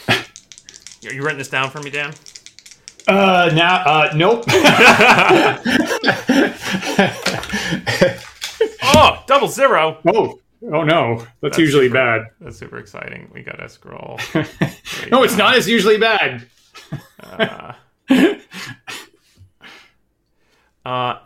Are 1.05 1.13
you 1.13 1.21
writing 1.21 1.37
this 1.37 1.49
down 1.49 1.69
for 1.69 1.81
me, 1.81 1.89
Dan? 1.89 2.13
Uh, 3.07 3.51
now, 3.53 3.75
uh, 3.85 4.11
nope. 4.15 4.43
Oh, 8.99 9.23
double 9.27 9.47
zero. 9.47 9.99
oh, 10.07 10.39
oh 10.71 10.83
no, 10.83 11.25
that's, 11.41 11.57
usually 11.57 11.89
bad. 11.89 12.21
That's 12.39 12.57
super 12.57 12.77
exciting. 12.77 13.29
We 13.33 13.43
gotta 13.43 13.67
scroll. 13.69 14.19
No, 15.11 15.23
it's 15.23 15.37
not. 15.37 15.57
It's 15.57 15.67
usually 15.67 15.97
bad. 15.97 16.47
Uh, 20.85 21.19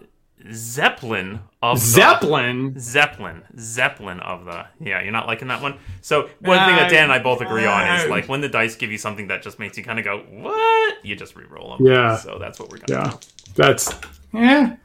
Zeppelin 0.51 1.39
of 1.61 1.79
the- 1.79 1.85
Zeppelin. 1.85 2.79
Zeppelin, 2.79 3.43
Zeppelin 3.57 4.19
of 4.21 4.45
the 4.45 4.65
yeah. 4.79 5.01
You're 5.01 5.11
not 5.11 5.27
liking 5.27 5.47
that 5.49 5.61
one. 5.61 5.75
So 6.01 6.29
one 6.39 6.57
thing 6.65 6.75
that 6.75 6.89
Dan 6.89 7.03
and 7.05 7.11
I 7.13 7.19
both 7.19 7.41
agree 7.41 7.65
on 7.65 7.87
is 7.97 8.05
Uh, 8.05 8.09
like 8.09 8.27
when 8.27 8.41
the 8.41 8.49
dice 8.49 8.75
give 8.75 8.91
you 8.91 8.97
something 8.97 9.27
that 9.27 9.43
just 9.43 9.59
makes 9.59 9.77
you 9.77 9.83
kind 9.83 9.99
of 9.99 10.05
go 10.05 10.19
what, 10.29 10.97
you 11.05 11.15
just 11.15 11.35
re-roll 11.35 11.77
them. 11.77 11.85
Yeah. 11.87 12.15
So 12.17 12.37
that's 12.39 12.59
what 12.59 12.69
we're 12.71 12.79
gonna 12.79 13.03
Yeah, 13.05 13.11
do. 13.11 13.17
that's 13.55 13.93
yeah. 14.33 14.75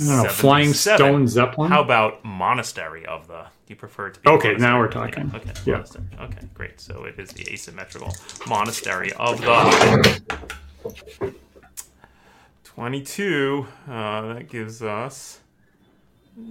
Know, 0.00 0.24
flying 0.24 0.74
stone 0.74 1.26
zeppelin. 1.26 1.70
How 1.70 1.82
about 1.82 2.22
monastery 2.24 3.06
of 3.06 3.26
the? 3.26 3.42
Do 3.66 3.72
you 3.72 3.76
prefer 3.76 4.08
it 4.08 4.14
to 4.14 4.20
be? 4.20 4.28
Okay, 4.28 4.48
monastery? 4.48 4.70
now 4.70 4.78
we're 4.78 4.88
talking. 4.88 5.30
Yeah, 5.32 5.36
okay, 5.40 5.50
Yeah. 5.64 5.72
monastery. 5.74 6.04
Okay, 6.20 6.38
great. 6.54 6.80
So 6.80 7.04
it 7.04 7.18
is 7.18 7.30
the 7.30 7.50
asymmetrical 7.50 8.14
monastery 8.46 9.12
of 9.14 9.40
the. 9.40 10.20
Twenty-two. 12.78 13.66
Uh, 13.90 14.34
that 14.34 14.48
gives 14.48 14.84
us. 14.84 15.40
Uh, 16.38 16.42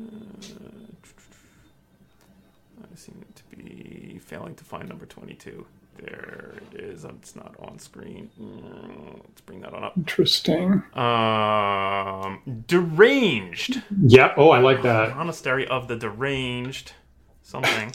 I 2.84 2.96
seem 2.96 3.24
to 3.34 3.44
be 3.56 4.20
failing 4.22 4.54
to 4.56 4.66
find 4.66 4.90
number 4.90 5.06
twenty-two. 5.06 5.66
There 5.98 6.56
it 6.74 6.82
is. 6.82 7.06
It's 7.06 7.34
not 7.38 7.56
on 7.60 7.80
screen. 7.80 8.30
Mm, 8.38 9.22
Let's 9.24 9.40
bring 9.40 9.62
that 9.62 9.74
on 9.74 9.86
up. 9.86 9.96
Interesting. 9.96 10.84
Um, 10.96 12.42
deranged. 12.68 13.82
Yep. 14.06 14.34
Oh, 14.36 14.50
I 14.50 14.60
like 14.60 14.82
that. 14.82 15.16
Monastery 15.16 15.66
of 15.66 15.88
the 15.88 15.96
deranged. 15.96 16.92
Something. 17.42 17.94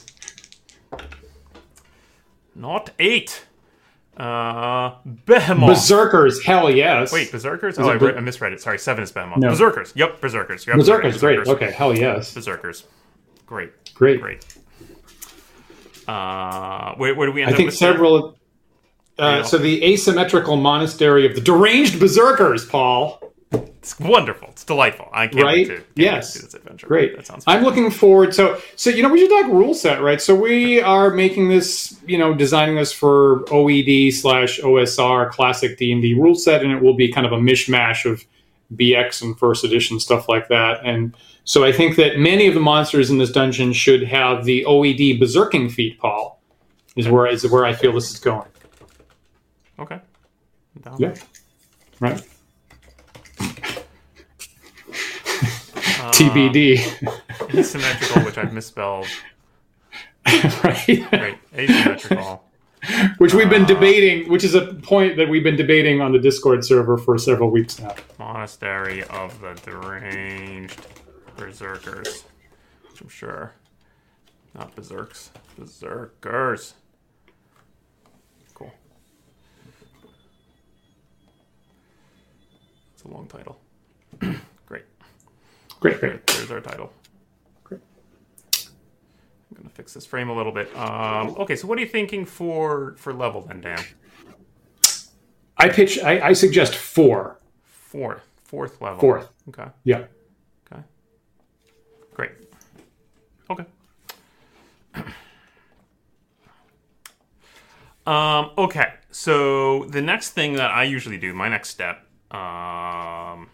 Not 2.55 2.89
eight. 2.97 3.45
Uh, 4.17 4.95
Behemoth. 5.25 5.69
Berserkers. 5.69 6.43
Hell 6.43 6.69
yes. 6.69 7.11
Wait, 7.11 7.31
Berserkers? 7.31 7.79
Oh, 7.79 7.89
I, 7.89 7.93
re- 7.93 8.15
I 8.15 8.19
misread 8.19 8.53
it. 8.53 8.61
Sorry, 8.61 8.77
seven 8.77 9.03
is 9.03 9.11
Behemoth. 9.11 9.39
No. 9.39 9.49
Berserkers. 9.49 9.91
Yep, 9.95 10.21
Berserkers. 10.21 10.67
Absolutely 10.67 11.11
Berserkers. 11.11 11.19
Great. 11.19 11.47
Okay. 11.47 11.71
Hell 11.71 11.97
yes. 11.97 12.33
Berserkers. 12.33 12.85
Great. 13.47 13.71
Great. 13.95 14.21
Great. 14.21 14.45
Uh, 16.07 16.93
where, 16.95 17.15
where 17.15 17.27
do 17.27 17.33
we 17.33 17.41
end 17.41 17.49
I 17.49 17.53
up 17.53 17.57
think 17.57 17.67
with 17.67 17.77
several. 17.77 18.37
Uh, 19.17 19.43
so 19.43 19.57
the 19.57 19.83
asymmetrical 19.83 20.57
monastery 20.57 21.25
of 21.25 21.35
the 21.35 21.41
deranged 21.41 21.99
berserkers, 21.99 22.65
Paul. 22.65 23.32
It's 23.53 23.99
wonderful. 23.99 24.47
It's 24.51 24.63
delightful. 24.63 25.09
I 25.13 25.27
can't 25.27 25.43
Right? 25.43 25.53
wait 25.55 25.63
to, 25.65 25.69
can't 25.75 25.79
wait 25.89 25.95
to 25.95 26.01
Yes. 26.01 26.33
do 26.33 26.39
this 26.41 26.53
adventure. 26.53 26.87
Great. 26.87 27.15
That 27.17 27.27
sounds 27.27 27.43
I'm 27.47 27.63
looking 27.63 27.91
forward. 27.91 28.33
So, 28.33 28.57
so 28.75 28.89
you 28.89 29.03
know, 29.03 29.09
we 29.09 29.19
should 29.19 29.29
talk 29.29 29.47
rule 29.51 29.73
set, 29.73 30.01
right? 30.01 30.21
So 30.21 30.33
we 30.33 30.79
are 30.81 31.09
making 31.09 31.49
this, 31.49 31.99
you 32.07 32.17
know, 32.17 32.33
designing 32.33 32.75
this 32.75 32.91
for 32.93 33.43
OED 33.51 34.11
slash 34.13 34.59
OSR 34.61 35.29
classic 35.29 35.77
D 35.77 35.91
and 35.91 36.01
D 36.01 36.13
rule 36.13 36.33
set, 36.35 36.63
and 36.63 36.71
it 36.71 36.81
will 36.81 36.93
be 36.95 37.11
kind 37.11 37.25
of 37.27 37.33
a 37.33 37.37
mishmash 37.37 38.09
of 38.09 38.23
BX 38.73 39.21
and 39.21 39.37
first 39.37 39.63
edition 39.65 39.99
stuff 39.99 40.27
like 40.29 40.47
that. 40.47 40.79
And 40.85 41.15
so 41.43 41.65
I 41.65 41.71
think 41.73 41.97
that 41.97 42.17
many 42.17 42.47
of 42.47 42.53
the 42.53 42.61
monsters 42.61 43.09
in 43.11 43.17
this 43.17 43.31
dungeon 43.31 43.73
should 43.73 44.03
have 44.03 44.45
the 44.45 44.63
OED 44.65 45.19
berserking 45.19 45.69
feat. 45.69 45.99
Paul 45.99 46.41
is 46.95 47.09
where 47.09 47.27
is 47.27 47.45
where 47.47 47.65
I 47.65 47.73
feel 47.73 47.91
this 47.91 48.09
is 48.11 48.19
going. 48.19 48.47
Okay. 49.77 49.99
Down. 50.81 50.95
Yeah. 50.99 51.13
Right. 51.99 52.21
Uh, 56.03 56.11
TBD. 56.11 56.77
Asymmetrical, 57.57 58.23
which 58.23 58.37
I've 58.37 58.51
misspelled. 58.51 59.07
right. 60.25 60.85
Great. 60.85 61.37
Asymmetrical. 61.55 62.43
which 63.19 63.33
we've 63.33 63.49
been 63.49 63.63
debating, 63.63 64.29
which 64.29 64.43
is 64.43 64.53
a 64.53 64.73
point 64.73 65.15
that 65.15 65.29
we've 65.29 65.43
been 65.43 65.55
debating 65.55 66.01
on 66.01 66.11
the 66.11 66.19
Discord 66.19 66.65
server 66.65 66.97
for 66.97 67.17
several 67.17 67.49
weeks 67.49 67.79
now. 67.79 67.95
Monastery 68.19 69.03
of 69.05 69.39
the 69.39 69.53
deranged 69.63 70.85
berserkers. 71.37 72.25
Which 72.89 72.99
I'm 72.99 73.07
sure. 73.07 73.53
Not 74.53 74.75
berserks. 74.75 75.31
Berserkers. 75.57 76.73
Cool. 78.53 78.73
It's 82.93 83.03
a 83.03 83.07
long 83.07 83.27
title. 83.27 83.57
Great. 85.83 85.99
Great, 85.99 85.99
great. 85.99 86.25
Great. 86.25 86.37
There's 86.37 86.49
our 86.49 86.61
title. 86.61 86.93
Great. 87.65 87.81
I'm 88.55 89.57
gonna 89.57 89.69
fix 89.69 89.93
this 89.93 90.05
frame 90.05 90.29
a 90.29 90.33
little 90.33 90.53
bit. 90.53 90.73
Um, 90.77 91.35
okay, 91.39 91.57
so 91.57 91.67
what 91.67 91.77
are 91.77 91.81
you 91.81 91.87
thinking 91.87 92.25
for 92.25 92.95
for 92.97 93.13
level 93.13 93.41
then, 93.41 93.59
Dan? 93.59 93.83
I 95.57 95.67
pitch. 95.67 95.99
I, 95.99 96.27
I 96.27 96.33
suggest 96.33 96.73
four. 96.75 97.37
Fourth, 97.65 98.21
fourth 98.45 98.81
level. 98.81 99.01
Fourth. 99.01 99.27
Okay. 99.49 99.65
Yeah. 99.83 100.05
Okay. 100.71 100.81
Great. 102.13 102.31
Okay. 103.49 103.65
um, 108.07 108.51
okay. 108.57 108.93
So 109.11 109.83
the 109.83 110.01
next 110.01 110.29
thing 110.29 110.53
that 110.53 110.71
I 110.71 110.85
usually 110.85 111.17
do, 111.17 111.33
my 111.33 111.49
next 111.49 111.71
step, 111.71 112.07
um, 112.31 113.49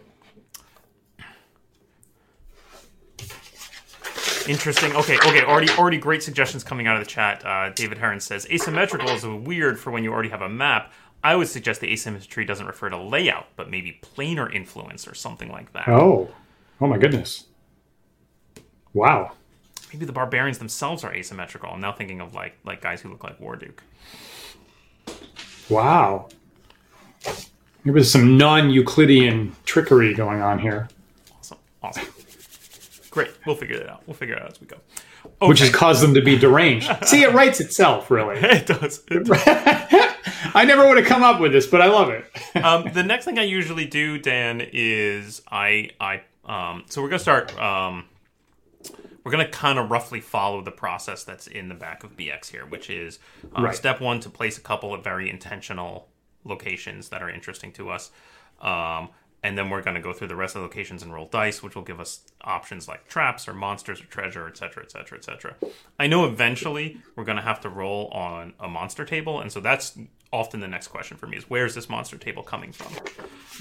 Interesting. 4.50 4.96
Okay, 4.96 5.16
okay. 5.18 5.44
Already, 5.44 5.70
already 5.74 6.00
great 6.00 6.24
suggestions 6.24 6.64
coming 6.64 6.88
out 6.88 6.98
of 6.98 7.04
the 7.04 7.10
chat. 7.10 7.46
Uh, 7.46 7.70
David 7.70 8.00
Heron 8.00 8.20
says 8.20 8.48
asymmetrical 8.50 9.10
is 9.10 9.24
weird 9.24 9.80
for 9.80 9.92
when 9.92 10.04
you 10.04 10.12
already 10.12 10.30
have 10.30 10.42
a 10.42 10.50
map. 10.50 10.92
I 11.24 11.36
would 11.36 11.48
suggest 11.48 11.82
the 11.82 11.92
asymmetry 11.94 12.46
doesn't 12.46 12.66
refer 12.66 12.90
to 12.90 12.98
layout, 12.98 13.46
but 13.56 13.70
maybe 13.70 14.00
planar 14.02 14.52
influence 14.52 15.08
or 15.08 15.14
something 15.14 15.52
like 15.52 15.72
that. 15.74 15.88
Oh. 15.88 16.30
Oh 16.82 16.88
my 16.88 16.98
goodness. 16.98 17.46
Wow. 18.94 19.34
Maybe 19.94 20.06
the 20.06 20.14
barbarians 20.14 20.58
themselves 20.58 21.04
are 21.04 21.14
asymmetrical. 21.14 21.70
I'm 21.70 21.82
now 21.82 21.92
thinking 21.92 22.20
of 22.20 22.34
like 22.34 22.58
like 22.66 22.82
guys 22.82 23.02
who 23.02 23.10
look 23.10 23.24
like 23.24 23.40
Warduke. 23.40 23.82
Wow. 25.70 26.30
There 27.86 27.94
was 27.94 28.12
some 28.12 28.36
non-Euclidean 28.36 29.56
trickery 29.66 30.16
going 30.16 30.42
on 30.42 30.58
here, 30.58 30.90
Awesome, 31.38 31.58
awesome, 31.84 32.08
great. 33.10 33.32
We'll 33.46 33.56
figure 33.56 33.78
it 33.78 33.90
out. 33.90 34.04
We'll 34.08 34.14
figure 34.16 34.36
it 34.36 34.42
out 34.42 34.52
as 34.52 34.62
we 34.62 34.68
go. 34.68 34.78
which 35.42 35.60
has 35.60 35.70
caused 35.72 36.02
them 36.04 36.14
to 36.14 36.22
be 36.22 36.38
deranged. 36.38 36.92
See, 37.06 37.24
it 37.24 37.34
writes 37.34 37.60
itself, 37.60 38.10
really. 38.12 38.38
it 38.42 38.66
does. 38.68 39.04
It 39.12 39.26
does. 39.26 39.42
I 40.54 40.66
never 40.66 40.88
would 40.88 40.98
have 40.98 41.06
come 41.06 41.24
up 41.24 41.40
with 41.40 41.52
this, 41.52 41.66
but 41.68 41.82
I 41.82 41.88
love 41.88 42.10
it. 42.10 42.26
um, 42.64 42.92
the 42.94 43.04
next 43.04 43.26
thing 43.26 43.40
I 43.40 43.44
usually 43.44 43.86
do, 43.86 44.18
Dan, 44.18 44.62
is 44.74 45.42
I 45.52 45.92
I 46.00 46.22
um, 46.46 46.84
so 46.88 47.02
we're 47.02 47.10
gonna 47.10 47.20
start. 47.20 47.58
Um, 47.60 48.06
we're 49.24 49.32
gonna 49.32 49.48
kind 49.50 49.78
of 49.80 49.92
roughly 49.92 50.22
follow 50.22 50.62
the 50.62 50.72
process 50.72 51.24
that's 51.24 51.48
in 51.48 51.68
the 51.70 51.76
back 51.76 52.04
of 52.04 52.16
BX 52.18 52.50
here, 52.50 52.66
which 52.66 52.90
is 52.90 53.20
uh, 53.58 53.62
Right. 53.64 53.76
step 53.76 54.02
one 54.02 54.20
to 54.22 54.30
place 54.30 54.58
a 54.58 54.62
couple 54.62 54.94
of 54.94 55.04
very 55.04 55.30
intentional 55.30 56.08
locations 56.46 57.10
that 57.10 57.22
are 57.22 57.30
interesting 57.30 57.72
to 57.74 57.90
us. 57.90 58.12
Um, 58.62 59.10
and 59.44 59.58
then 59.58 59.70
we're 59.70 59.82
going 59.82 59.96
to 59.96 60.02
go 60.02 60.12
through 60.14 60.28
the 60.28 60.36
rest 60.36 60.56
of 60.56 60.62
the 60.62 60.68
locations 60.68 61.02
and 61.02 61.14
roll 61.14 61.26
dice, 61.28 61.64
which 61.64 61.76
will 61.76 61.84
give 61.84 62.00
us 62.00 62.22
options 62.44 62.88
like 62.88 63.08
traps 63.08 63.48
or 63.48 63.54
monsters 63.54 64.02
or 64.02 64.06
treasure, 64.06 64.48
etc., 64.48 64.84
etc., 64.84 65.18
etc. 65.18 65.56
I 66.00 66.08
know 66.08 66.26
eventually 66.26 66.98
we're 67.16 67.24
going 67.26 67.38
to 67.38 67.44
have 67.44 67.62
to 67.62 67.70
roll 67.70 68.08
on 68.10 68.54
a 68.60 68.68
monster 68.68 69.06
table, 69.06 69.40
and 69.40 69.52
so 69.52 69.60
that's 69.60 69.98
often 70.32 70.60
the 70.60 70.68
next 70.68 70.90
question 70.90 71.18
for 71.18 71.28
me: 71.28 71.38
is 71.38 71.50
where's 71.50 71.74
this 71.76 71.90
monster 71.90 72.18
table 72.18 72.44
coming 72.44 72.72
from? 72.72 72.92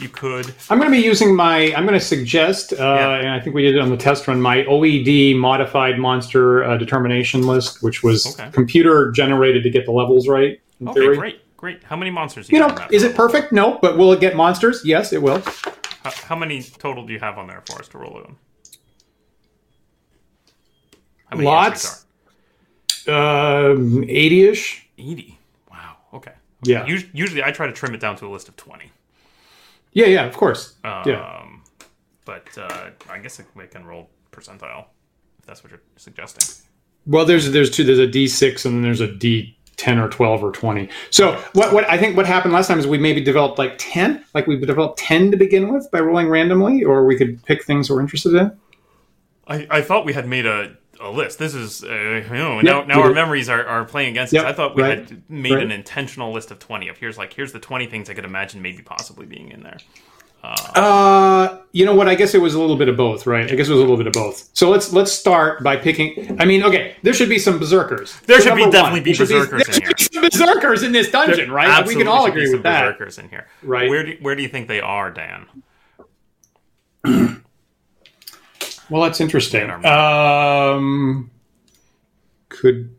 You 0.01 0.09
could 0.09 0.55
I'm 0.71 0.79
going 0.79 0.91
to 0.91 0.97
be 0.97 1.03
using 1.03 1.35
my. 1.35 1.75
I'm 1.75 1.85
going 1.87 1.99
to 1.99 2.05
suggest, 2.05 2.73
uh, 2.73 2.77
Yeah. 2.77 3.15
and 3.19 3.29
I 3.31 3.41
think 3.41 3.55
we 3.57 3.63
did 3.63 3.75
it 3.75 3.81
on 3.81 3.91
the 3.91 3.97
test 3.97 4.29
run. 4.29 4.41
My 4.41 4.59
OED 4.65 5.37
modified 5.37 5.99
monster 5.99 6.63
uh, 6.65 6.77
determination 6.77 7.47
list, 7.47 7.83
which 7.83 8.03
was 8.05 8.39
Okay. 8.39 8.51
computer 8.53 9.11
generated 9.13 9.63
to 9.65 9.71
get 9.71 9.87
the 9.87 9.93
levels 9.93 10.29
right. 10.29 10.61
In 10.81 10.89
okay, 10.89 11.01
theory. 11.01 11.17
great, 11.17 11.41
great. 11.59 11.85
How 11.85 11.97
many 11.97 12.11
monsters? 12.11 12.49
You 12.49 12.57
you 12.57 12.61
know, 12.61 12.69
have 12.69 12.79
on 12.81 12.89
that 12.89 12.95
is 12.95 13.03
it 13.03 13.15
perfect? 13.15 13.53
No, 13.53 13.79
but 13.83 13.99
will 13.99 14.13
it 14.13 14.21
get 14.21 14.35
monsters? 14.35 14.81
Yes, 14.85 15.13
it 15.13 15.21
will. 15.21 15.43
How, 16.03 16.11
how 16.11 16.37
many 16.37 16.63
total 16.63 17.05
do 17.05 17.13
you 17.13 17.19
have 17.19 17.37
on 17.37 17.49
there 17.49 17.63
for 17.67 17.79
us 17.79 17.89
to 17.89 17.99
roll 17.99 18.17
on? 18.17 18.37
How 21.27 21.39
Lots. 21.39 22.07
Um, 23.07 24.03
80-ish. 24.03 24.89
80. 24.97 25.39
Wow. 25.71 25.97
Okay. 26.15 26.33
Yeah. 26.63 26.85
Us- 26.85 27.05
Usually 27.13 27.43
I 27.43 27.51
try 27.51 27.67
to 27.67 27.73
trim 27.73 27.95
it 27.95 28.01
down 28.01 28.17
to 28.17 28.27
a 28.27 28.31
list 28.31 28.49
of 28.49 28.57
20. 28.57 28.91
Yeah, 29.93 30.07
yeah, 30.07 30.25
of 30.25 30.37
course. 30.37 30.75
Um, 30.85 31.03
yeah. 31.07 31.45
But 32.25 32.57
uh, 32.59 32.91
I 33.11 33.19
guess 33.19 33.41
we 33.55 33.67
can 33.67 33.87
roll 33.87 34.11
percentile 34.33 34.85
if 35.39 35.47
that's 35.47 35.65
what 35.65 35.71
you're 35.71 35.83
suggesting. 35.97 36.67
Well, 37.07 37.25
there's 37.25 37.51
there's 37.53 37.71
two. 37.71 37.85
There's 37.85 37.99
a 37.99 38.07
D6 38.07 38.67
and 38.67 38.75
then 38.75 38.83
there's 38.83 39.01
a 39.01 39.09
D10 39.79 40.05
or 40.05 40.09
12 40.09 40.45
or 40.45 40.53
20. 40.53 40.89
So 41.11 41.33
what 41.55 41.73
what 41.73 41.89
I 41.89 41.97
think 41.97 42.17
what 42.17 42.27
happened 42.27 42.53
last 42.53 42.69
time 42.69 42.79
is 42.79 42.87
we 42.87 42.99
maybe 42.99 43.21
developed 43.21 43.59
like 43.59 43.75
10, 43.79 44.25
like 44.35 44.47
we 44.47 44.59
developed 44.59 44.99
10 44.99 45.31
to 45.31 45.37
begin 45.37 45.73
with 45.73 45.91
by 45.91 46.01
rolling 46.01 46.29
randomly, 46.29 46.85
or 46.85 47.07
we 47.07 47.17
could 47.17 47.43
pick 47.45 47.65
things 47.65 47.91
we're 47.91 48.01
interested 48.01 48.35
in. 48.35 48.57
I, 49.47 49.67
I 49.71 49.83
thought 49.83 50.05
we 50.05 50.13
had 50.13 50.29
made 50.29 50.45
a, 50.45 50.77
a 51.01 51.11
list. 51.11 51.39
This 51.39 51.55
is, 51.55 51.83
uh, 51.83 51.89
you 51.89 52.35
know, 52.35 52.61
now, 52.61 52.85
now 52.85 53.01
our 53.01 53.09
did. 53.09 53.15
memories 53.15 53.49
are, 53.49 53.65
are 53.65 53.85
playing 53.85 54.11
against 54.11 54.33
Yep, 54.33 54.45
us. 54.45 54.51
I 54.51 54.53
thought 54.55 54.77
we 54.77 54.83
right, 54.83 54.99
had 54.99 55.23
made 55.31 55.53
right. 55.53 55.63
an 55.63 55.71
intentional 55.71 56.33
list 56.33 56.51
of 56.51 56.59
20 56.59 56.89
of 56.89 56.99
here's 56.99 57.17
like, 57.17 57.33
here's 57.33 57.53
the 57.53 57.59
20 57.59 57.87
things 57.87 58.11
I 58.11 58.15
could 58.15 58.27
imagine 58.27 58.61
maybe 58.61 58.83
possibly 58.83 59.25
being 59.25 59.51
in 59.51 59.63
there. 59.63 59.79
Uh, 60.43 61.59
you 61.73 61.85
know 61.85 61.95
what? 61.95 62.09
I 62.09 62.15
guess 62.15 62.35
it 62.35 62.41
was 62.41 62.55
a 62.55 62.61
little 62.61 62.77
bit 62.77 62.89
of 62.89 62.97
both, 62.97 63.27
right? 63.27 63.51
I 63.51 63.55
guess 63.55 63.69
it 63.69 63.73
was 63.73 63.81
a 63.81 63.83
little 63.83 63.97
bit 63.97 64.07
of 64.07 64.13
both. 64.13 64.49
So 64.53 64.71
let's 64.71 64.93
let's 64.93 65.13
start 65.13 65.63
by 65.63 65.77
picking. 65.77 66.41
I 66.41 66.45
mean, 66.45 66.63
okay, 66.63 66.97
there 67.03 67.13
should 67.13 67.29
be 67.29 67.39
some 67.39 67.59
berserkers. 67.59 68.19
There 68.21 68.41
So 68.41 68.49
should 68.49 68.57
be 68.57 68.71
definitely 68.71 69.01
be 69.01 69.13
there 69.13 69.27
should 69.27 69.35
berserkers 69.35 69.67
there 69.67 69.91
in 69.91 69.97
should 69.97 70.23
be 70.23 70.31
some 70.31 70.47
berserkers 70.47 70.83
in 70.83 70.93
this 70.93 71.11
dungeon, 71.11 71.51
right? 71.51 71.87
We 71.87 71.97
can 71.97 72.09
all 72.09 72.25
be 72.27 72.31
agree 72.31 72.51
with 72.53 72.63
that. 72.63 72.85
berserkers 72.85 73.19
in 73.19 73.29
here. 73.29 73.49
Right. 73.63 73.89
Where 73.91 74.05
do, 74.07 74.17
where 74.21 74.35
do 74.37 74.43
you 74.43 74.49
think 74.49 74.69
they 74.69 74.81
are, 74.81 75.11
Dan? 75.11 75.47
Well, 78.91 79.03
that's 79.03 79.21
interesting. 79.21 79.69
Um, 79.85 81.31
could 82.49 82.95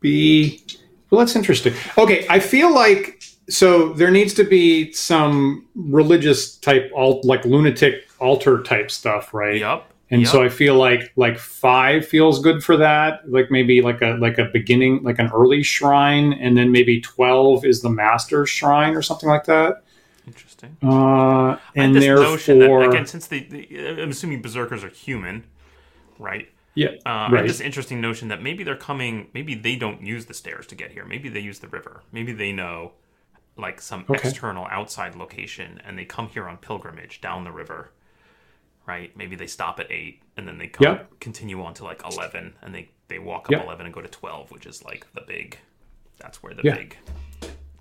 be. 0.00 0.62
Well, 1.10 1.18
that's 1.18 1.34
interesting. 1.34 1.74
Okay, 1.98 2.24
I 2.30 2.38
feel 2.38 2.72
like 2.72 3.21
so 3.52 3.92
there 3.92 4.10
needs 4.10 4.34
to 4.34 4.44
be 4.44 4.92
some 4.92 5.66
religious 5.74 6.56
type 6.56 6.90
alt, 6.94 7.24
like 7.24 7.44
lunatic 7.44 8.08
altar 8.20 8.62
type 8.62 8.90
stuff, 8.90 9.34
right? 9.34 9.60
Yup. 9.60 9.92
and 10.10 10.26
so 10.28 10.42
I 10.42 10.48
feel 10.48 10.76
like 10.76 11.12
like 11.16 11.38
five 11.38 12.06
feels 12.06 12.40
good 12.40 12.62
for 12.64 12.76
that. 12.78 13.28
Like 13.30 13.50
maybe 13.50 13.82
like 13.82 14.02
a 14.02 14.16
like 14.20 14.38
a 14.38 14.46
beginning, 14.46 15.02
like 15.02 15.18
an 15.18 15.30
early 15.32 15.62
shrine, 15.62 16.32
and 16.34 16.56
then 16.56 16.70
maybe 16.72 17.00
twelve 17.00 17.64
is 17.64 17.82
the 17.82 17.90
master 17.90 18.46
shrine 18.46 18.94
or 18.94 19.02
something 19.02 19.28
like 19.28 19.44
that. 19.46 19.82
Interesting. 20.26 20.76
Uh, 20.82 21.56
and 21.74 21.94
had 21.94 21.94
this 21.94 22.04
notion 22.06 22.58
that 22.60 22.70
again, 22.80 23.06
since 23.06 23.26
the, 23.26 23.40
the 23.40 24.02
I'm 24.02 24.10
assuming 24.10 24.40
berserkers 24.42 24.84
are 24.84 24.88
human, 24.88 25.44
right? 26.18 26.48
yeah, 26.74 26.88
Uh, 27.04 27.08
I 27.08 27.30
Right. 27.30 27.38
have 27.38 27.46
this 27.48 27.60
interesting 27.60 28.00
notion 28.00 28.28
that 28.28 28.42
maybe 28.42 28.64
they're 28.64 28.76
coming. 28.76 29.28
Maybe 29.34 29.54
they 29.54 29.76
don't 29.76 30.02
use 30.06 30.26
the 30.26 30.34
stairs 30.34 30.66
to 30.68 30.74
get 30.74 30.92
here. 30.92 31.04
Maybe 31.04 31.28
they 31.28 31.40
use 31.40 31.58
the 31.60 31.68
river. 31.68 32.02
Maybe 32.12 32.32
they 32.32 32.52
know 32.52 32.92
like 33.56 33.80
some 33.80 34.04
Okay. 34.08 34.28
external 34.28 34.66
outside 34.70 35.14
location, 35.14 35.80
and 35.84 35.98
they 35.98 36.04
come 36.04 36.28
here 36.28 36.48
on 36.48 36.56
pilgrimage 36.56 37.20
down 37.20 37.44
the 37.44 37.52
river. 37.52 37.90
Right? 38.86 39.16
Maybe 39.16 39.36
they 39.36 39.46
stop 39.46 39.78
at 39.78 39.90
eight, 39.92 40.22
and 40.36 40.48
then 40.48 40.58
they 40.58 40.66
come, 40.66 40.84
Yep. 40.86 41.20
continue 41.20 41.62
on 41.62 41.74
to 41.74 41.84
like 41.84 42.02
eleven, 42.04 42.54
and 42.62 42.74
they 42.74 42.90
they 43.08 43.18
walk 43.18 43.46
up 43.46 43.50
Yep. 43.52 43.64
eleven 43.64 43.86
and 43.86 43.94
go 43.94 44.00
to 44.00 44.08
twelve, 44.08 44.50
which 44.50 44.66
is 44.66 44.82
like 44.84 45.06
the 45.14 45.20
big. 45.20 45.58
That's 46.18 46.42
where 46.42 46.54
the 46.54 46.62
Yeah. 46.64 46.74
big 46.76 46.96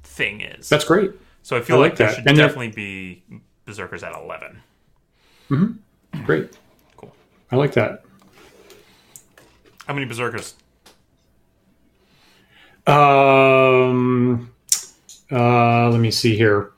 thing 0.04 0.42
is. 0.42 0.68
that's 0.70 0.84
great. 0.86 1.12
so 1.42 1.56
I 1.58 1.62
feel 1.62 1.78
I 1.78 1.80
like, 1.80 1.92
like 1.92 1.98
there 2.00 2.10
should 2.16 2.28
And 2.28 2.38
definitely 2.38 2.70
be 2.72 3.24
berserkers 3.66 4.04
at 4.04 4.14
eleven. 4.14 4.62
Hmm. 5.48 5.72
Great. 6.26 6.56
Cool. 6.98 7.16
I 7.52 7.56
like 7.56 7.74
that. 7.74 8.04
How 9.88 9.94
many 9.94 10.06
berserkers? 10.06 10.56
Um, 12.88 14.52
uh, 15.32 15.90
let 15.90 16.00
me 16.00 16.12
see 16.12 16.36
here. 16.36 16.72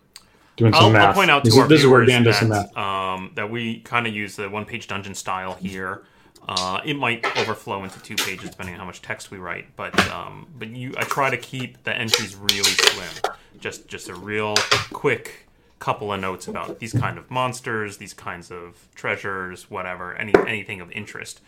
Doing 0.55 0.73
some 0.73 0.83
I'll, 0.85 0.91
math. 0.91 1.07
I'll 1.09 1.13
point 1.13 1.31
out 1.31 1.43
to 1.43 1.49
this, 1.49 1.57
our 1.57 1.63
is, 1.65 1.69
this 1.69 1.81
is 1.81 1.87
where 1.87 2.05
Dan 2.05 2.23
does 2.23 2.37
some 2.37 2.49
that, 2.49 2.75
math. 2.75 2.77
um, 2.77 3.31
that 3.35 3.49
we 3.49 3.79
kind 3.79 4.05
of 4.05 4.13
use 4.13 4.35
the 4.35 4.49
one-page 4.49 4.87
dungeon 4.87 5.15
style 5.15 5.55
here. 5.55 6.03
Uh, 6.47 6.79
it 6.85 6.95
might 6.95 7.25
overflow 7.37 7.83
into 7.83 7.99
two 8.01 8.15
pages 8.15 8.49
depending 8.49 8.75
on 8.75 8.79
how 8.79 8.85
much 8.85 9.01
text 9.01 9.31
we 9.31 9.37
write, 9.37 9.75
but 9.75 9.97
um, 10.09 10.45
but 10.59 10.67
you, 10.69 10.93
I 10.97 11.03
try 11.05 11.29
to 11.29 11.37
keep 11.37 11.83
the 11.83 11.95
entries 11.95 12.35
really 12.35 12.63
slim. 12.63 13.33
Just 13.59 13.87
just 13.87 14.09
a 14.09 14.15
real 14.15 14.55
quick 14.91 15.47
couple 15.79 16.13
of 16.13 16.19
notes 16.19 16.47
about 16.47 16.79
these 16.79 16.93
kind 16.93 17.17
of 17.17 17.31
monsters, 17.31 17.97
these 17.97 18.13
kinds 18.13 18.51
of 18.51 18.87
treasures, 18.93 19.71
whatever, 19.71 20.15
any 20.15 20.33
anything 20.45 20.81
of 20.81 20.91
interest, 20.91 21.39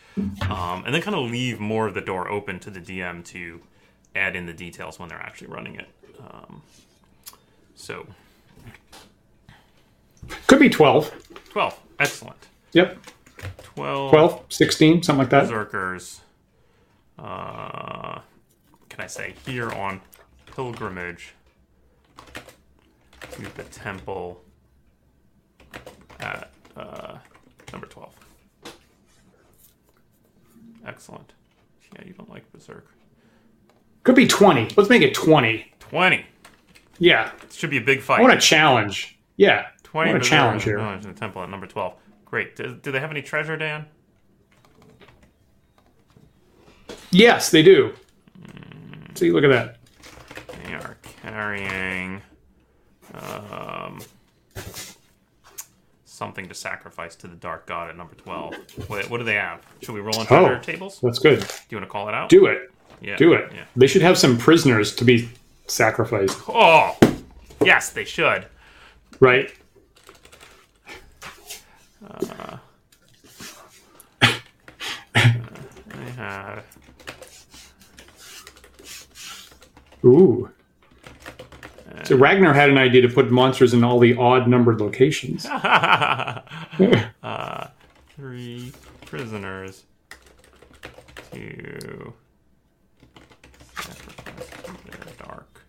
um, 0.50 0.84
and 0.86 0.96
then 0.96 1.02
kind 1.02 1.16
of 1.16 1.30
leave 1.30 1.60
more 1.60 1.88
of 1.88 1.94
the 1.94 2.02
door 2.02 2.30
open 2.30 2.60
to 2.62 2.70
the 2.70 2.80
DM 2.80 3.24
to 3.26 3.62
add 4.16 4.36
in 4.36 4.46
the 4.46 4.54
details 4.54 4.98
when 4.98 5.10
they're 5.10 5.22
actually 5.22 5.48
running 5.48 5.76
it. 5.76 5.90
Um, 6.20 6.62
so 7.76 8.06
Could 10.48 10.60
be 10.60 10.70
12. 10.70 11.12
twelve, 11.50 11.80
excellent. 12.00 12.38
Yep. 12.74 12.98
12, 13.64 14.10
12, 14.12 14.46
16, 14.50 15.04
something 15.04 15.20
like 15.20 15.30
that. 15.30 15.42
berserkers. 15.44 16.22
Uh, 17.20 18.20
can 18.90 19.00
I 19.02 19.08
say 19.08 19.36
here 19.46 19.70
on 19.72 20.02
pilgrimage 20.48 21.34
to 23.32 23.42
the 23.56 23.64
temple 23.64 24.42
at 26.20 26.52
uh, 26.76 27.18
number 27.72 27.88
twelve. 27.88 28.14
Excellent. 30.86 31.34
Yeah, 31.96 32.06
you 32.06 32.14
don't 32.14 32.30
like 32.30 32.50
berserk. 32.52 32.88
Could 34.04 34.16
be 34.16 34.28
20. 34.28 34.70
Let's 34.76 34.90
make 34.90 35.02
it 35.02 35.14
20. 35.14 35.72
Twenty. 35.80 36.26
Yeah. 37.00 37.32
It 37.44 37.54
should 37.54 37.70
be 37.70 37.78
a 37.78 37.82
big 37.82 38.00
I 38.00 38.02
fight. 38.02 38.22
want 38.22 38.34
a 38.34 38.38
challenge. 38.40 39.18
Yeah. 39.38 39.66
I 39.68 39.72
Twenty. 39.84 40.12
want 40.12 40.24
a 40.26 40.30
challenge 40.30 40.64
here. 40.64 40.78
in 40.80 41.02
the 41.02 41.14
temple 41.14 41.42
at 41.44 41.50
number 41.50 41.68
twelve. 41.68 41.96
Great. 42.26 42.56
Do, 42.56 42.76
do 42.76 42.92
they 42.92 43.00
have 43.00 43.12
any 43.12 43.22
treasure, 43.22 43.56
Dan? 43.58 43.86
Yes, 47.12 47.50
they 47.52 47.64
do. 47.64 47.94
See, 49.16 49.32
look 49.32 49.44
at 49.44 49.50
that. 49.52 49.78
They 50.66 50.74
are 50.74 50.98
carrying 51.22 52.22
um, 53.14 54.02
something 56.04 56.48
to 56.48 56.54
sacrifice 56.54 57.16
to 57.18 57.28
the 57.28 57.36
dark 57.36 57.66
god 57.68 57.90
at 57.90 57.96
number 57.98 58.16
12. 58.16 58.56
What, 58.90 59.10
what 59.10 59.18
do 59.20 59.24
they 59.24 59.36
have? 59.36 59.62
Should 59.82 59.94
we 59.96 60.02
roll 60.02 60.18
on 60.20 60.26
Oh. 60.30 60.48
treasure 60.48 60.60
tables? 60.62 61.00
That's 61.02 61.20
good. 61.20 61.40
Do 61.40 61.46
you 61.70 61.78
want 61.78 61.88
to 61.88 61.92
call 61.92 62.10
it 62.10 62.14
out? 62.14 62.28
Do 62.30 62.48
it. 62.48 62.70
yeah. 63.02 63.16
Do 63.16 63.34
it. 63.34 63.52
Yeah. 63.54 63.64
They 63.78 63.88
should 63.88 64.02
have 64.02 64.18
some 64.18 64.38
prisoners 64.38 64.94
to 64.96 65.06
be 65.06 65.30
sacrificed, 65.68 66.40
Oh, 66.48 66.98
yes, 67.64 67.92
they 67.92 68.06
should. 68.06 68.46
right? 69.20 69.52
They 75.14 76.12
have. 76.18 76.66
Ooh. 80.04 80.50
So 82.04 82.16
Ragnar 82.18 82.54
had 82.54 82.70
an 82.70 82.78
idea 82.78 83.02
to 83.02 83.10
put 83.10 83.32
monsters 83.32 83.74
in 83.74 83.84
all 83.84 83.98
the 84.00 84.16
odd 84.16 84.48
numbered 84.48 84.80
locations. 84.80 85.46
uh, 85.48 86.42
three 88.16 88.72
prisoners 89.06 89.86
to 91.32 92.14
sacrifice 93.74 94.48
to 94.64 94.72
their 94.92 95.14
dark 95.26 95.62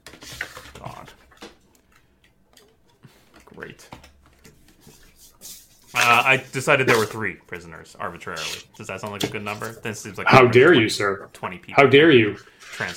god. 0.78 1.10
Great. 3.56 3.88
Uh, 5.94 6.22
I 6.24 6.44
decided 6.52 6.86
there 6.86 6.98
were 6.98 7.06
three 7.06 7.34
prisoners 7.34 7.96
arbitrarily. 7.98 8.44
Does 8.76 8.86
that 8.88 9.00
sound 9.00 9.14
like 9.14 9.24
a 9.24 9.28
good 9.28 9.42
number? 9.42 9.72
This 9.72 10.00
seems 10.00 10.18
like 10.18 10.26
How 10.26 10.46
dare 10.46 10.68
20 10.68 10.80
you, 10.80 10.88
sir? 10.90 11.28
Twenty 11.32 11.56
people. 11.56 11.82
How 11.82 11.88
dare 11.88 12.10
you? 12.10 12.36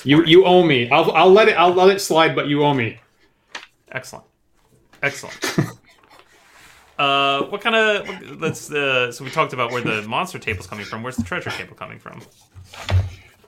You 0.04 0.22
you 0.26 0.44
owe 0.44 0.62
me. 0.62 0.90
I'll 0.90 1.10
I'll 1.12 1.32
let 1.32 1.48
it 1.48 1.52
I'll 1.52 1.72
let 1.72 1.88
it 1.88 2.00
slide, 2.00 2.34
but 2.34 2.48
you 2.48 2.62
owe 2.62 2.74
me. 2.74 3.00
Excellent. 3.90 4.26
Excellent. 5.02 5.58
uh, 6.98 7.44
what 7.44 7.62
kind 7.62 7.74
of 7.74 8.40
let's 8.40 8.70
uh, 8.70 9.10
so 9.10 9.24
we 9.24 9.30
talked 9.30 9.54
about 9.54 9.72
where 9.72 9.80
the 9.80 10.02
monster 10.02 10.38
table's 10.38 10.66
coming 10.66 10.84
from. 10.84 11.02
Where's 11.02 11.16
the 11.16 11.24
treasure 11.24 11.50
table 11.50 11.74
coming 11.74 11.98
from? 11.98 12.20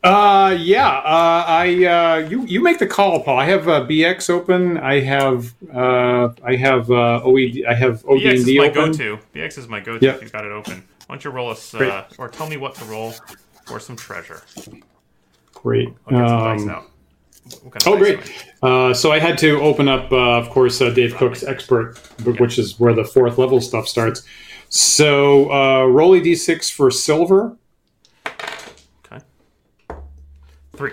Uh 0.02 0.56
yeah. 0.58 0.88
Uh 0.88 1.44
I 1.46 1.84
uh 1.84 2.16
you 2.28 2.44
you 2.44 2.60
make 2.60 2.80
the 2.80 2.86
call, 2.88 3.22
Paul. 3.22 3.38
I 3.38 3.44
have 3.44 3.68
uh, 3.68 3.82
BX 3.86 4.30
open. 4.30 4.76
I 4.78 4.98
have 5.00 5.54
uh 5.72 6.30
I 6.44 6.56
have 6.56 6.90
uh 6.90 7.20
OED 7.24 7.64
I 7.68 7.74
have 7.74 8.02
BX 8.02 8.32
is 8.34 8.46
my 8.58 8.66
open. 8.68 8.90
go-to. 8.92 9.18
BX 9.34 9.58
is 9.58 9.68
my 9.68 9.78
go-to. 9.78 10.04
Yep. 10.04 10.22
You've 10.22 10.32
got 10.32 10.44
it 10.44 10.50
open, 10.50 10.82
why 11.06 11.14
don't 11.14 11.24
you 11.24 11.30
roll 11.30 11.50
us 11.50 11.72
uh, 11.74 12.04
or 12.18 12.28
tell 12.28 12.48
me 12.48 12.56
what 12.56 12.74
to 12.76 12.84
roll 12.86 13.14
for 13.66 13.78
some 13.78 13.94
treasure? 13.94 14.42
Great. 15.54 15.88
I'll 16.08 16.18
get 16.18 16.28
some 16.28 16.38
dice 16.40 16.62
Um, 16.62 16.68
out. 16.70 16.84
What 17.62 17.72
kind 17.74 17.76
of 17.76 17.86
Oh, 17.86 17.96
dice 17.96 18.16
great. 18.16 18.18
am 18.18 18.68
I- 18.68 18.90
Uh, 18.90 18.94
so 18.94 19.12
I 19.12 19.20
had 19.20 19.38
to 19.38 19.60
open 19.60 19.88
up, 19.88 20.10
uh, 20.12 20.16
of 20.38 20.50
course, 20.50 20.80
uh, 20.80 20.90
Dave 20.90 21.14
Cook's 21.16 21.42
Expert, 21.44 21.96
b- 22.24 22.32
which 22.32 22.58
is 22.58 22.78
where 22.80 22.94
the 22.94 23.04
fourth 23.04 23.38
level 23.38 23.60
stuff 23.60 23.86
starts. 23.86 24.22
So 24.68 25.50
uh, 25.52 25.84
roll 25.86 26.14
a 26.14 26.20
d6 26.20 26.72
for 26.72 26.90
silver. 26.90 27.56
Okay. 28.26 29.22
Three. 30.74 30.92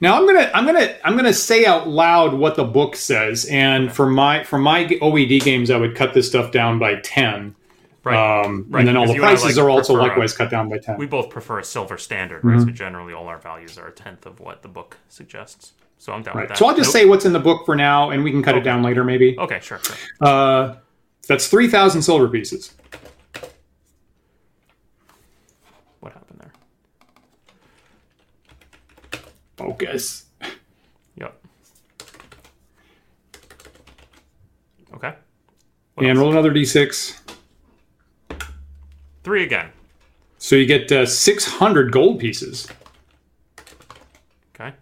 Now 0.00 0.16
I'm 0.18 0.26
gonna 0.26 0.50
I'm 0.54 0.66
gonna 0.66 0.96
I'm 1.04 1.16
gonna 1.16 1.32
say 1.32 1.64
out 1.66 1.88
loud 1.88 2.34
what 2.34 2.56
the 2.56 2.64
book 2.64 2.96
says, 2.96 3.44
and 3.46 3.92
for 3.92 4.06
my 4.08 4.42
for 4.44 4.58
my 4.58 4.84
OED 4.86 5.42
games, 5.42 5.70
I 5.70 5.76
would 5.76 5.94
cut 5.94 6.14
this 6.14 6.28
stuff 6.28 6.50
down 6.50 6.78
by 6.78 6.96
ten, 6.96 7.54
Right. 8.02 8.42
um, 8.44 8.66
Right, 8.68 8.80
and 8.80 8.88
then 8.88 8.96
all 8.96 9.06
the 9.06 9.14
you 9.14 9.20
and 9.22 9.26
I, 9.30 9.34
prices 9.34 9.56
like, 9.56 9.64
are 9.64 9.70
also 9.70 9.94
prefer 9.94 10.06
a- 10.06 10.08
likewise 10.08 10.36
cut 10.36 10.50
down 10.50 10.68
by 10.68 10.78
ten. 10.78 10.96
we 10.98 11.06
both 11.06 11.30
prefer 11.30 11.58
a 11.60 11.64
silver 11.64 11.96
standard, 11.96 12.44
right? 12.44 12.56
Mm-hmm. 12.58 12.66
So 12.68 12.72
generally, 12.72 13.12
all 13.14 13.28
our 13.28 13.38
values 13.38 13.78
are 13.78 13.86
a 13.86 13.92
tenth 13.92 14.26
of 14.26 14.40
what 14.40 14.62
the 14.62 14.68
book 14.68 14.96
suggests. 15.08 15.72
So 15.98 16.12
I'm 16.12 16.22
down 16.22 16.34
with 16.34 16.40
Right. 16.42 16.48
that. 16.48 16.58
So 16.58 16.66
I'll 16.66 16.76
just 16.76 16.88
Nope. 16.88 16.92
say 17.02 17.06
what's 17.06 17.24
in 17.24 17.32
the 17.32 17.38
book 17.40 17.64
for 17.64 17.76
now, 17.76 18.10
and 18.10 18.24
we 18.24 18.30
can 18.30 18.42
cut 18.42 18.56
it 18.56 18.64
down 18.64 18.82
later, 18.82 19.04
maybe. 19.04 19.36
Okay, 19.38 19.60
sure, 19.62 19.78
sure. 19.82 19.96
Uh, 20.20 20.74
that's 21.28 21.46
three 21.48 21.68
thousand 21.68 22.02
silver 22.02 22.28
pieces. 22.28 22.74
What 26.00 26.12
happened 26.12 26.40
there? 26.40 26.52
Focus. 29.56 30.26
Yep. 31.16 31.40
Okay. 34.94 35.14
What 35.94 36.06
And 36.06 36.08
else? 36.10 36.18
roll 36.18 36.30
another 36.32 36.50
d6. 36.52 37.20
Three 39.22 39.42
again. 39.44 39.70
So 40.38 40.56
you 40.56 40.66
get 40.66 40.90
uh, 40.92 41.06
600 41.06 41.90
gold 41.92 42.18
pieces. 42.20 42.68
Okay. 44.54 44.74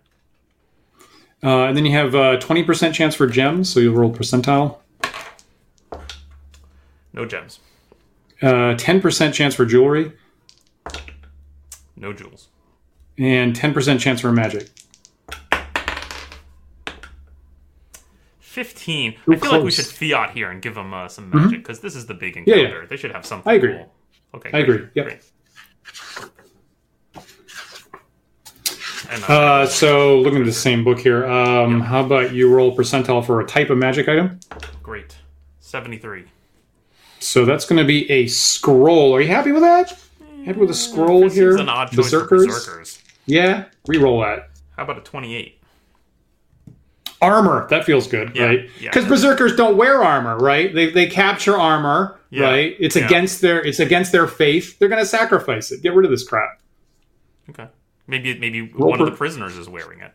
Uh, 1.43 1.65
and 1.65 1.77
then 1.77 1.85
you 1.87 1.93
have 1.93 2.15
uh, 2.15 2.39
20% 2.39 2.93
chance 2.93 3.15
for 3.15 3.27
gems, 3.27 3.69
so 3.73 3.79
you'll 3.79 3.95
roll 3.95 4.13
percentile. 4.13 4.79
No 7.13 7.25
gems. 7.27 7.61
Uh, 8.41 8.75
10% 8.75 9.33
chance 9.33 9.55
for 9.55 9.65
jewelry, 9.65 10.13
No 11.97 12.13
jewels. 12.13 12.49
And 13.19 13.55
10% 13.55 13.99
chance 14.01 14.21
for 14.21 14.33
magic. 14.33 14.69
Fifteen. 18.41 19.15
Ooh, 19.29 19.33
I 19.33 19.37
feel 19.37 19.53
like 19.53 19.63
we 19.63 19.71
should 19.71 19.87
fiat 19.87 20.33
here 20.33 20.51
and 20.51 20.61
give 20.61 20.75
them 20.75 20.93
uh, 20.93 21.09
some 21.09 21.31
magic 21.31 21.61
because 21.61 21.81
this 21.81 21.97
is 21.97 22.05
the 22.07 22.13
big 22.15 22.37
encounter. 22.37 22.81
yeah. 22.81 22.87
They 22.87 22.99
should 22.99 23.13
have 23.13 23.25
something. 23.25 23.51
I 23.51 23.55
agree. 23.55 23.75
Cool. 23.77 23.93
Okay, 24.35 24.49
I 24.53 24.63
great, 24.63 24.81
agree. 24.81 24.89
Yep. 24.95 25.07
great. 25.07 25.23
Uh, 29.29 29.67
so 29.67 30.19
looking 30.21 30.41
at 30.41 30.47
the 30.47 30.53
same 30.53 30.85
book 30.85 30.99
here, 30.99 31.27
um, 31.27 31.81
how 31.81 32.05
about 32.05 32.33
you 32.33 32.53
roll 32.55 32.75
percentile 32.77 33.25
for 33.25 33.41
a 33.41 33.47
type 33.47 33.71
of 33.71 33.79
magic 33.79 34.09
item? 34.09 34.39
great. 34.83 35.17
Seventy-three. 35.61 36.25
So 37.21 37.45
that's 37.45 37.65
going 37.65 37.79
to 37.79 37.87
be 37.87 38.11
a 38.11 38.27
scroll. 38.27 39.15
Are 39.15 39.21
you 39.21 39.29
happy 39.29 39.53
with 39.53 39.63
that? 39.63 39.99
Happy 40.45 40.59
with 40.59 40.71
a 40.71 40.75
scroll 40.75 41.21
This 41.23 41.35
here? 41.35 41.57
an 41.57 41.69
odd 41.69 41.91
choice 41.93 42.11
for 42.11 42.27
Berserkers? 42.27 42.47
berserkers. 42.47 43.02
Yeah, 43.27 43.65
re-roll 43.87 44.21
that. 44.21 44.51
How 44.77 44.85
about 44.85 44.99
a 44.99 45.03
twenty-eight? 45.03 45.59
Armor. 47.21 47.69
That 47.69 47.85
feels 47.85 48.09
good, 48.09 48.35
Yeah, 48.35 48.45
right? 48.47 48.71
yeah. 48.81 48.91
Because 48.91 49.07
berserkers 49.07 49.55
don't 49.55 49.77
wear 49.77 50.03
armor, 50.03 50.37
right? 50.39 50.75
They, 50.75 50.91
they 50.91 51.07
capture 51.07 51.57
armor, 51.57 52.19
Yeah, 52.31 52.47
right? 52.51 52.75
It's 52.81 52.97
yeah. 52.97 53.07
against 53.07 53.41
their 53.41 53.65
it's 53.65 53.79
against 53.79 54.11
their 54.11 54.27
faith. 54.27 54.77
They're 54.79 54.89
going 54.89 55.01
to 55.03 55.07
sacrifice 55.07 55.71
it. 55.71 55.83
Get 55.83 55.95
rid 55.95 56.05
of 56.05 56.11
this 56.11 56.25
crap. 56.27 56.61
Okay. 57.51 57.69
Maybe 58.09 58.37
maybe 58.39 58.63
Roll 58.73 58.91
one 58.91 59.01
of 59.01 59.07
the 59.07 59.17
prisoners 59.17 59.57
is 59.57 59.69
wearing 59.69 60.01
it. 60.01 60.13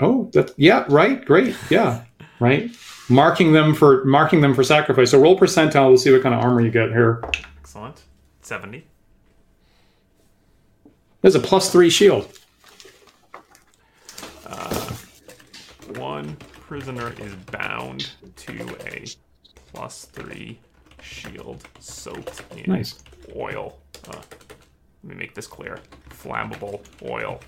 Oh, 0.00 0.28
that 0.34 0.52
yeah, 0.58 0.84
right, 0.88 1.24
great, 1.24 1.56
yeah, 1.70 2.04
right. 2.40 2.70
Marking 3.08 3.52
them 3.52 3.74
for 3.74 4.04
marking 4.04 4.42
them 4.42 4.54
for 4.54 4.62
sacrifice. 4.62 5.10
So 5.10 5.18
roll 5.20 5.38
percentile. 5.38 5.88
We'll 5.88 5.96
see 5.98 6.12
what 6.12 6.22
kind 6.22 6.34
of 6.34 6.42
armor 6.42 6.60
you 6.60 6.70
get 6.70 6.90
here. 6.90 7.22
Excellent. 7.60 8.02
Seventy. 8.42 8.86
There's 11.24 11.34
a 11.36 11.40
plus 11.40 11.72
three 11.72 11.88
shield. 11.88 12.28
One 15.96 16.36
prisoner 16.52 17.14
is 17.18 17.34
bound 17.50 18.10
to 18.36 18.76
a 18.86 19.06
plus 19.72 20.04
three 20.04 20.58
shield 21.00 21.66
soaked 21.80 22.42
in 22.54 22.70
Nice. 22.70 23.02
oil. 23.34 23.78
Uh, 24.06 24.16
let 24.16 24.24
me 25.04 25.14
make 25.14 25.32
this 25.34 25.46
clear. 25.46 25.78
Flammable 26.10 26.82
oil. 27.02 27.40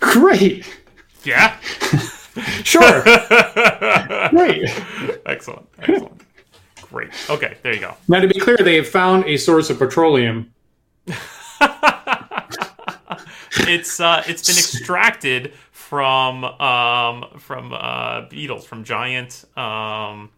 Great, 0.00 0.66
Yeah. 1.22 1.56
sure, 2.64 3.02
great. 4.30 4.68
excellent. 5.26 5.68
Excellent. 5.78 6.20
Great. 6.82 7.10
Okay. 7.30 7.56
There 7.62 7.72
you 7.74 7.78
go. 7.80 7.96
Now, 8.08 8.18
to 8.18 8.26
be 8.26 8.40
clear, 8.40 8.56
they 8.56 8.74
have 8.74 8.88
found 8.88 9.24
a 9.26 9.36
source 9.36 9.70
of 9.70 9.78
petroleum. 9.78 10.52
It's 13.56 14.00
uh, 14.00 14.22
it's 14.26 14.46
been 14.46 14.56
extracted 14.56 15.52
from 15.70 16.44
um 16.44 17.26
from 17.38 17.72
uh 17.72 18.28
beetles 18.28 18.64
from 18.64 18.84
giant 18.84 19.44
um 19.56 20.30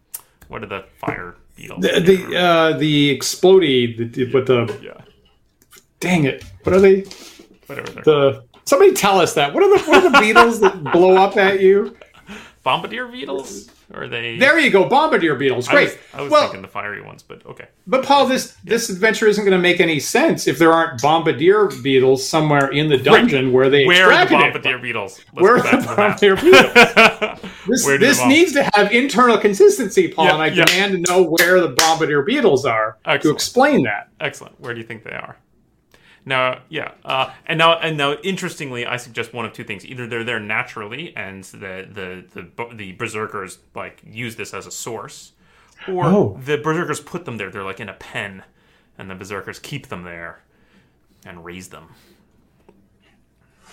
what 0.47 0.63
are 0.63 0.67
the 0.67 0.85
fire 0.99 1.35
beetles? 1.55 1.81
The 1.81 1.99
the, 1.99 2.37
uh, 2.37 2.77
the 2.77 3.17
explodey, 3.17 3.97
the, 3.97 4.05
the, 4.05 4.31
with 4.31 4.47
the 4.47 4.79
yeah. 4.81 5.01
dang 5.99 6.25
it, 6.25 6.43
what 6.63 6.75
are 6.75 6.79
they? 6.79 7.05
Whatever 7.65 7.91
they're 7.91 8.03
The 8.03 8.43
somebody 8.65 8.93
tell 8.93 9.19
us 9.19 9.33
that. 9.33 9.53
What 9.53 9.63
are 9.63 9.77
the 9.77 9.83
what 9.83 10.03
are 10.03 10.09
the 10.11 10.19
beetles 10.19 10.59
that 10.61 10.83
blow 10.91 11.15
up 11.15 11.37
at 11.37 11.59
you? 11.59 11.97
bombardier 12.63 13.07
beetles? 13.07 13.69
Or 13.93 14.03
are 14.03 14.07
they 14.09 14.37
There 14.37 14.59
you 14.59 14.69
go, 14.69 14.89
bombardier 14.89 15.35
beetles. 15.35 15.69
I 15.69 15.71
Great. 15.71 15.83
was, 15.89 15.97
I 16.13 16.21
was 16.23 16.31
well, 16.31 16.41
thinking 16.43 16.61
the 16.61 16.67
fiery 16.67 17.01
ones, 17.01 17.23
but 17.23 17.45
okay. 17.45 17.67
But 17.87 18.03
Paul, 18.05 18.25
this 18.27 18.55
this 18.65 18.89
adventure 18.89 19.27
isn't 19.27 19.45
going 19.45 19.55
to 19.57 19.61
make 19.61 19.79
any 19.79 19.99
sense 19.99 20.45
if 20.45 20.57
there 20.59 20.73
aren't 20.73 21.01
bombardier 21.01 21.67
beetles 21.81 22.27
somewhere 22.27 22.69
in 22.71 22.89
the 22.89 22.97
dungeon 22.97 23.53
where 23.53 23.69
they 23.69 23.85
Where 23.85 24.11
are 24.11 24.25
the 24.25 24.35
extracted 24.35 24.39
it. 24.39 24.53
bombardier 24.53 24.79
beetles? 24.79 25.19
Let's 25.33 25.41
Where 25.41 25.55
are 25.55 25.61
to 25.63 25.71
the 25.71 25.77
the 25.77 25.87
bombardier 25.87 26.35
beetles? 26.35 27.51
This, 27.67 27.85
Where 27.85 27.97
this 27.97 28.19
bomb- 28.19 28.29
needs 28.29 28.53
to 28.53 28.63
have 28.75 28.91
internal 28.93 29.37
consistency, 29.37 30.07
Paul, 30.07 30.25
Yeah, 30.25 30.33
and 30.35 30.41
I 30.41 30.47
yeah. 30.47 30.63
demand 30.65 30.91
to 31.05 31.11
know 31.11 31.21
where 31.23 31.59
the 31.59 31.69
bombardier 31.69 32.21
beetles 32.21 32.65
are 32.65 32.97
to 33.03 33.09
Excellent. 33.11 33.35
explain 33.35 33.83
that. 33.83 34.09
Excellent. 34.21 34.57
Where 34.61 34.73
do 34.73 34.79
you 34.79 34.85
think 34.87 35.03
they 35.03 35.11
are? 35.11 35.37
Now, 36.27 36.59
yeah, 36.67 36.91
uh, 37.05 37.31
and 37.45 37.57
now, 37.57 37.79
and 37.79 37.95
now, 37.95 38.15
interestingly, 38.21 38.85
I 38.85 38.97
suggest 38.97 39.33
one 39.33 39.45
of 39.45 39.53
two 39.53 39.63
things: 39.63 39.85
either 39.85 40.05
they're 40.07 40.25
there 40.25 40.41
naturally, 40.41 41.15
and 41.15 41.45
the 41.45 41.87
the 41.89 42.25
the, 42.57 42.75
the 42.75 42.91
berserkers 42.91 43.59
like 43.73 44.01
use 44.05 44.35
this 44.35 44.53
as 44.53 44.67
a 44.67 44.71
source, 44.71 45.31
or 45.87 46.03
Oh. 46.05 46.39
the 46.43 46.57
berserkers 46.57 46.99
put 46.99 47.23
them 47.23 47.37
there. 47.37 47.49
They're 47.49 47.63
like 47.63 47.79
in 47.79 47.87
a 47.87 47.93
pen, 47.93 48.43
and 48.97 49.09
the 49.09 49.15
berserkers 49.15 49.57
keep 49.57 49.87
them 49.87 50.03
there 50.03 50.43
and 51.25 51.45
raise 51.45 51.69
them. 51.69 51.87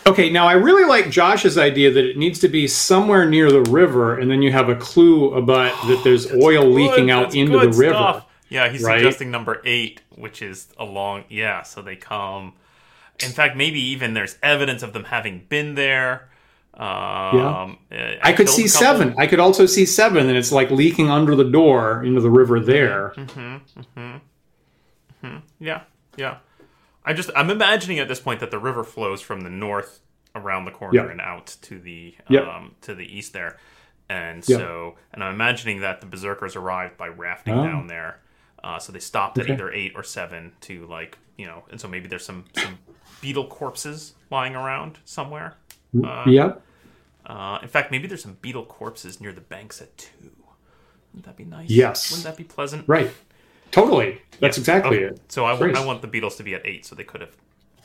Okay, 0.07 0.31
now 0.31 0.47
I 0.47 0.53
really 0.53 0.85
like 0.85 1.11
Josh's 1.11 1.57
idea 1.59 1.91
that 1.91 2.05
it 2.05 2.17
needs 2.19 2.39
to 2.41 2.49
be 2.49 2.69
somewhere 2.69 3.29
near 3.29 3.51
the 3.51 3.63
river, 3.63 4.19
and 4.19 4.31
then 4.31 4.43
you 4.43 4.53
have 4.53 4.69
a 4.69 4.77
clue 4.77 5.33
about 5.35 5.73
that 5.89 6.05
there's 6.05 6.31
oil 6.33 6.65
leaking 6.67 7.11
out 7.11 7.35
into 7.35 7.59
the 7.59 7.71
river. 7.71 7.95
stuff. 7.95 8.27
Yeah, 8.55 8.69
he's 8.71 8.83
right? 8.83 8.99
suggesting 9.01 9.31
number 9.31 9.61
eight, 9.65 10.01
which 10.15 10.41
is 10.41 10.69
a 10.79 10.85
long. 10.85 11.25
Yeah, 11.29 11.63
so 11.63 11.83
they 11.83 11.97
come. 11.97 12.55
In 13.23 13.31
fact, 13.31 13.57
maybe 13.57 13.81
even 13.81 14.15
there's 14.15 14.37
evidence 14.43 14.83
of 14.83 14.93
them 14.93 15.05
having 15.05 15.45
been 15.49 15.75
there. 15.75 16.29
Um, 16.75 17.79
yeah. 17.91 18.19
I 18.23 18.33
could 18.33 18.49
see 18.49 18.67
seven. 18.67 19.15
I 19.19 19.27
could 19.29 19.39
also 19.41 19.67
see 19.67 19.85
seven, 19.87 20.29
and 20.29 20.37
it's 20.37 20.51
like 20.53 20.71
leaking 20.71 21.11
under 21.11 21.37
the 21.37 21.45
door 21.45 22.03
into 22.05 22.21
the 22.21 22.31
river 22.31 22.59
there. 22.61 23.11
Hmm. 23.11 23.57
Hmm. 25.23 25.37
Yeah, 25.59 25.83
yeah. 26.17 26.39
I 27.05 27.13
just 27.13 27.31
I'm 27.37 27.51
imagining 27.51 27.99
at 27.99 28.09
this 28.09 28.21
point 28.21 28.41
that 28.41 28.51
the 28.51 28.59
river 28.59 28.85
flows 28.85 29.21
from 29.21 29.43
the 29.43 29.51
north 29.51 30.01
around 30.35 30.65
the 30.65 30.71
corner 30.71 31.05
Yeah. 31.05 31.11
and 31.11 31.21
out 31.21 31.47
to 31.63 31.79
the 31.79 32.15
Yeah. 32.29 32.41
um, 32.41 32.75
to 32.83 32.95
the 32.95 33.05
east 33.05 33.33
there, 33.33 33.57
and 34.09 34.47
Yeah. 34.49 34.57
so 34.59 34.97
and 35.13 35.23
I'm 35.23 35.35
imagining 35.35 35.81
that 35.81 36.01
the 36.01 36.07
berserkers 36.07 36.57
arrived 36.57 36.97
by 36.97 37.09
rafting 37.09 37.55
Oh. 37.55 37.65
down 37.65 37.87
there, 37.87 38.21
uh, 38.65 38.79
so 38.79 38.91
they 38.93 38.99
stopped 38.99 39.39
at 39.39 39.49
either 39.51 39.71
eight 39.71 39.93
or 39.95 40.03
seven 40.03 40.53
to 40.63 40.87
like 40.87 41.19
you 41.37 41.47
know, 41.47 41.63
and 41.71 41.81
so 41.81 41.87
maybe 41.87 42.09
there's 42.09 42.25
some 42.25 42.45
some 42.57 42.79
beetle 43.21 43.47
corpses 43.47 44.15
lying 44.31 44.55
around 44.57 44.99
somewhere. 45.05 45.55
yep. 46.27 46.63
Uh, 47.27 47.59
in 47.63 47.69
fact, 47.69 47.91
maybe 47.91 48.07
there's 48.07 48.23
some 48.23 48.37
beetle 48.43 48.65
corpses 48.65 49.21
near 49.21 49.33
the 49.33 49.41
banks 49.41 49.81
at 49.81 49.97
two. 49.97 50.11
Wouldn't 51.13 51.27
that 51.27 51.37
be 51.37 51.45
nice? 51.45 51.71
Yes. 51.71 52.11
Wouldn't 52.11 52.25
that 52.25 52.37
be 52.37 52.45
pleasant? 52.45 52.87
Right. 52.89 53.11
Totally. 53.71 54.21
That's 54.41 54.59
exactly 54.59 54.99
Okay, 55.05 55.15
it. 55.15 55.21
So 55.33 55.45
I, 55.47 55.57
Great. 55.57 55.77
I 55.77 55.85
want 55.85 56.01
the 56.03 56.07
beetles 56.09 56.37
to 56.37 56.43
be 56.43 56.55
at 56.55 56.65
eight, 56.67 56.85
so 56.87 56.95
they 56.95 57.05
could 57.05 57.21
have 57.21 57.35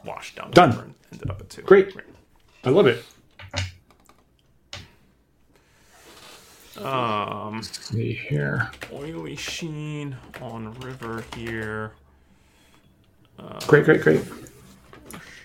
washed 0.05 0.35
down 0.35 0.51
Done. 0.51 0.71
and 0.71 0.93
ended 1.11 1.29
up 1.29 1.39
at 1.41 1.49
two. 1.49 1.61
Great. 1.61 1.95
I 2.63 2.69
love 2.69 2.87
it. 2.87 3.03
Um, 6.83 7.55
Let's 7.57 7.87
see 7.89 8.13
here. 8.13 8.71
oily 8.93 9.35
sheen 9.35 10.15
on 10.41 10.73
river 10.79 11.23
here. 11.35 11.93
Great, 13.67 13.85
great, 13.85 14.01
great. 14.01 14.21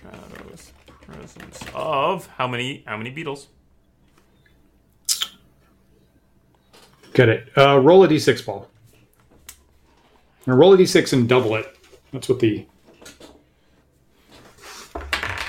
Shadows 0.03 0.73
presence 1.03 1.61
of 1.75 2.27
how 2.27 2.47
many? 2.49 2.83
How 2.87 2.97
many 2.97 3.11
beetles? 3.11 3.49
Get 7.13 7.29
it. 7.29 7.49
Uh, 7.57 7.79
roll 7.79 8.03
a 8.03 8.09
d6 8.09 8.45
ball. 8.45 8.69
Now 10.47 10.55
roll 10.55 10.75
a 10.75 10.77
d6 10.77 11.13
and 11.13 11.29
double 11.29 11.55
it. 11.55 11.77
That's 12.13 12.29
what 12.29 12.41
the. 12.41 12.67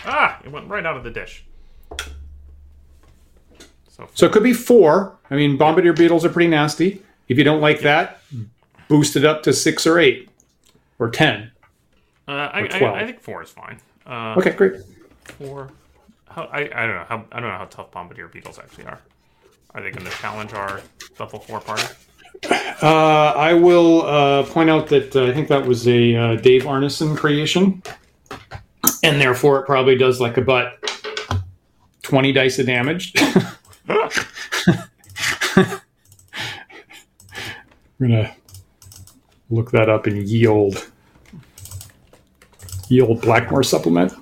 Ah, 0.08 0.40
it 0.44 0.52
went 0.52 0.68
right 0.70 0.86
out 0.86 0.98
of 0.98 1.04
the 1.04 1.10
dish. 1.10 1.46
So 3.96 4.10
So 4.14 4.26
it 4.26 4.32
could 4.32 4.44
be 4.44 4.54
four. 4.54 5.18
I 5.30 5.36
mean, 5.36 5.58
bombardier 5.58 5.94
beetles 5.94 6.26
are 6.26 6.30
pretty 6.30 6.50
nasty. 6.50 7.02
If 7.30 7.38
you 7.38 7.44
don't 7.44 7.62
like 7.62 7.80
that, 7.82 8.22
boost 8.88 9.16
it 9.16 9.26
up 9.26 9.44
to 9.44 9.54
six 9.54 9.88
or 9.88 9.98
eight 10.00 10.30
or 11.00 11.10
ten. 11.10 11.52
uh, 12.28 12.32
I, 12.32 12.68
I, 12.72 13.02
I 13.02 13.06
think 13.06 13.22
four 13.22 13.42
is 13.44 13.50
fine. 13.50 13.80
Uh, 14.06 14.36
Okay, 14.38 14.52
great. 14.52 14.74
Four. 15.24 15.70
How, 16.28 16.44
I, 16.52 16.60
I 16.62 16.86
don't 16.86 16.96
know 16.96 17.06
how 17.08 17.26
I 17.32 17.40
don't 17.40 17.50
know 17.50 17.58
how 17.58 17.66
tough 17.66 17.92
bombardier 17.92 18.28
beetles 18.28 18.60
actually 18.60 18.86
are. 18.86 19.00
Are 19.74 19.82
they 19.82 19.92
going 19.92 20.06
to 20.06 20.12
challenge 20.12 20.54
our 20.54 20.82
level 21.20 21.40
four 21.40 21.60
party? 21.62 21.84
Uh, 22.82 23.34
I 23.36 23.54
will 23.54 24.04
uh, 24.06 24.44
point 24.44 24.70
out 24.70 24.88
that 24.88 25.16
uh, 25.16 25.26
I 25.26 25.34
think 25.34 25.48
that 25.48 25.66
was 25.66 25.88
a 25.88 26.16
uh, 26.16 26.36
Dave 26.36 26.64
Arneson 26.64 27.18
creation, 27.18 27.82
and 29.04 29.20
therefore 29.22 29.60
it 29.62 29.66
probably 29.66 29.98
does 29.98 30.20
like 30.22 30.38
about 30.38 30.74
twenty 32.04 32.32
dice 32.34 32.60
of 32.60 32.66
damage. 32.68 33.14
We're 33.88 34.10
gonna 38.00 38.36
look 39.50 39.72
that 39.72 39.90
up 39.90 40.08
in 40.08 40.28
yield. 40.28 40.90
Yield 42.90 43.22
Blackmoor 43.22 43.66
supplement. 43.66 44.14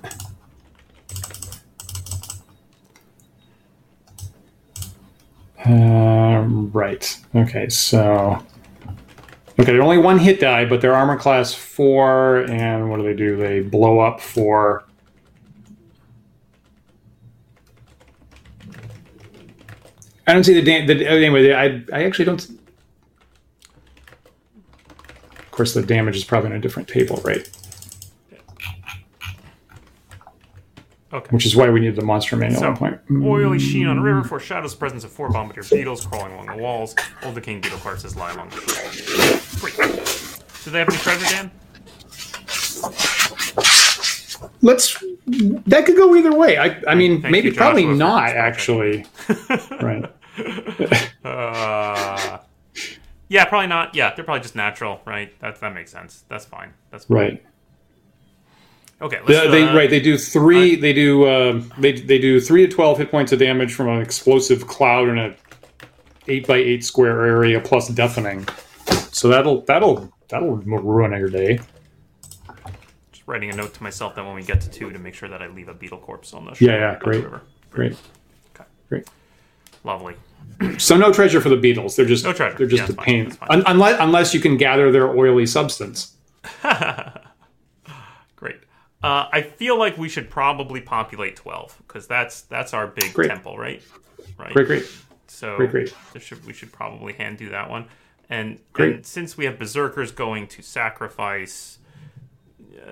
Um, 5.64 6.70
right. 6.72 7.18
Okay, 7.34 7.68
so. 7.68 8.44
Okay, 9.58 9.72
they're 9.72 9.82
only 9.82 9.98
one 9.98 10.18
hit 10.18 10.40
die, 10.40 10.64
but 10.64 10.80
they're 10.80 10.94
armor 10.94 11.16
class 11.16 11.54
four, 11.54 12.38
and 12.50 12.90
what 12.90 12.98
do 12.98 13.04
they 13.04 13.14
do? 13.14 13.36
They 13.36 13.60
blow 13.60 14.00
up 14.00 14.20
for. 14.20 14.84
I 20.26 20.32
don't 20.32 20.44
see 20.44 20.54
the, 20.58 20.62
da- 20.62 20.86
the 20.86 21.06
anyway. 21.08 21.52
I 21.52 21.82
I 21.92 22.04
actually 22.04 22.24
don't. 22.24 22.40
Of 25.38 25.50
course, 25.50 25.74
the 25.74 25.82
damage 25.82 26.16
is 26.16 26.24
probably 26.24 26.50
in 26.50 26.56
a 26.56 26.60
different 26.60 26.88
table, 26.88 27.20
right? 27.24 27.48
Okay. 31.12 31.28
Which 31.30 31.46
is 31.46 31.54
why 31.54 31.68
we 31.70 31.78
needed 31.78 31.94
the 31.94 32.04
monster 32.04 32.34
manual 32.36 32.58
So, 32.60 32.72
at 32.72 32.80
one 32.80 32.98
point. 32.98 33.24
oily 33.24 33.60
sheen 33.60 33.86
on 33.86 33.98
a 33.98 34.02
river 34.02 34.24
foreshadows 34.24 34.72
the 34.72 34.78
presence 34.78 35.04
of 35.04 35.12
four 35.12 35.28
bombardier 35.30 35.62
beetles 35.70 36.04
crawling 36.04 36.32
along 36.32 36.46
the 36.46 36.56
walls. 36.56 36.96
Old 37.22 37.36
decaying 37.36 37.60
beetle 37.60 37.78
corpses 37.78 38.16
lie 38.16 38.32
along 38.32 38.48
the 38.48 38.56
shore. 38.56 40.40
Do 40.64 40.70
they 40.72 40.78
have 40.80 40.88
any 40.88 40.98
treasure, 40.98 41.26
Dan? 41.36 41.50
Let's. 44.60 45.04
That 45.26 45.86
could 45.86 45.96
go 45.96 46.14
either 46.14 46.34
way. 46.34 46.58
I, 46.58 46.82
I 46.86 46.94
mean, 46.94 47.22
Thank 47.22 47.32
maybe 47.32 47.48
you, 47.48 47.54
probably 47.54 47.86
not 47.86 48.30
actually. 48.30 49.06
right. 49.80 50.04
Uh, 51.24 52.38
yeah, 53.28 53.44
probably 53.46 53.68
not. 53.68 53.94
Yeah, 53.94 54.14
they're 54.14 54.24
probably 54.24 54.42
just 54.42 54.54
natural, 54.54 55.00
right? 55.06 55.38
That 55.40 55.60
that 55.60 55.74
makes 55.74 55.90
sense. 55.90 56.24
That's 56.28 56.44
fine. 56.44 56.74
That's 56.90 57.06
fine. 57.06 57.16
Right. 57.16 57.46
Okay. 59.00 59.18
Let's, 59.26 59.28
They, 59.28 59.48
they 59.50 59.68
uh, 59.68 59.74
right. 59.74 59.88
They 59.88 60.00
do 60.00 60.18
three. 60.18 60.76
They 60.76 60.92
do. 60.92 61.28
Um, 61.28 61.72
they 61.78 61.92
they 61.92 62.18
do 62.18 62.40
three 62.40 62.66
to 62.66 62.72
twelve 62.72 62.98
hit 62.98 63.10
points 63.10 63.32
of 63.32 63.38
damage 63.38 63.74
from 63.74 63.88
an 63.88 64.02
explosive 64.02 64.66
cloud 64.66 65.08
in 65.08 65.18
a 65.18 65.34
eight 66.28 66.46
by 66.46 66.56
eight 66.56 66.84
square 66.84 67.24
area 67.24 67.60
plus 67.60 67.88
deafening. 67.88 68.46
So 69.10 69.28
that'll 69.28 69.62
that'll 69.62 70.12
that'll 70.28 70.56
ruin 70.56 71.12
your 71.12 71.30
day. 71.30 71.60
Writing 73.26 73.50
a 73.50 73.56
note 73.56 73.72
to 73.74 73.82
myself 73.82 74.14
that 74.16 74.24
when 74.24 74.34
we 74.34 74.42
get 74.42 74.60
to 74.62 74.70
two, 74.70 74.90
to 74.92 74.98
make 74.98 75.14
sure 75.14 75.28
that 75.30 75.40
I 75.40 75.46
leave 75.48 75.68
a 75.68 75.74
beetle 75.74 75.98
corpse 75.98 76.34
on 76.34 76.44
the 76.44 76.50
Yeah, 76.52 76.56
shore 76.56 76.68
yeah, 76.78 76.94
the 76.98 77.04
great. 77.04 77.24
river. 77.24 77.40
Great. 77.70 77.96
Okay. 78.54 78.64
Great. 78.88 79.08
Lovely. 79.82 80.14
So 80.78 80.96
no 80.96 81.12
treasure 81.12 81.40
for 81.40 81.48
the 81.48 81.56
beetles. 81.56 81.96
They're 81.96 82.04
just 82.06 82.24
No 82.24 82.32
treasure. 82.34 82.56
they're 82.58 82.66
just 82.66 82.82
Yeah, 82.88 82.92
a 82.92 82.96
fine. 82.96 83.04
pain. 83.06 83.32
Un- 83.48 83.62
unless 83.66 83.98
unless 84.00 84.34
you 84.34 84.40
can 84.40 84.56
gather 84.58 84.92
their 84.92 85.08
oily 85.08 85.46
substance. 85.46 86.16
Great. 88.36 88.56
Uh, 89.02 89.28
I 89.32 89.42
feel 89.42 89.78
like 89.78 89.96
we 89.98 90.08
should 90.08 90.30
probably 90.30 90.80
populate 90.80 91.36
twelve 91.36 91.76
because 91.86 92.06
that's 92.06 92.42
that's 92.42 92.74
our 92.74 92.86
big 92.86 93.12
Great. 93.14 93.28
temple, 93.28 93.56
right? 93.58 93.82
Right. 94.38 94.52
Great, 94.52 94.66
great. 94.66 94.92
So 95.26 95.56
Great, 95.56 95.70
great. 95.70 95.94
there 96.12 96.20
should, 96.22 96.44
we 96.46 96.52
should 96.52 96.72
probably 96.72 97.12
hand 97.12 97.38
do 97.38 97.48
that 97.50 97.68
one. 97.68 97.86
And, 98.30 98.58
Great. 98.72 98.94
and 98.94 99.06
since 99.06 99.36
we 99.36 99.44
have 99.46 99.58
berserkers 99.58 100.12
going 100.12 100.46
to 100.48 100.62
sacrifice 100.62 101.78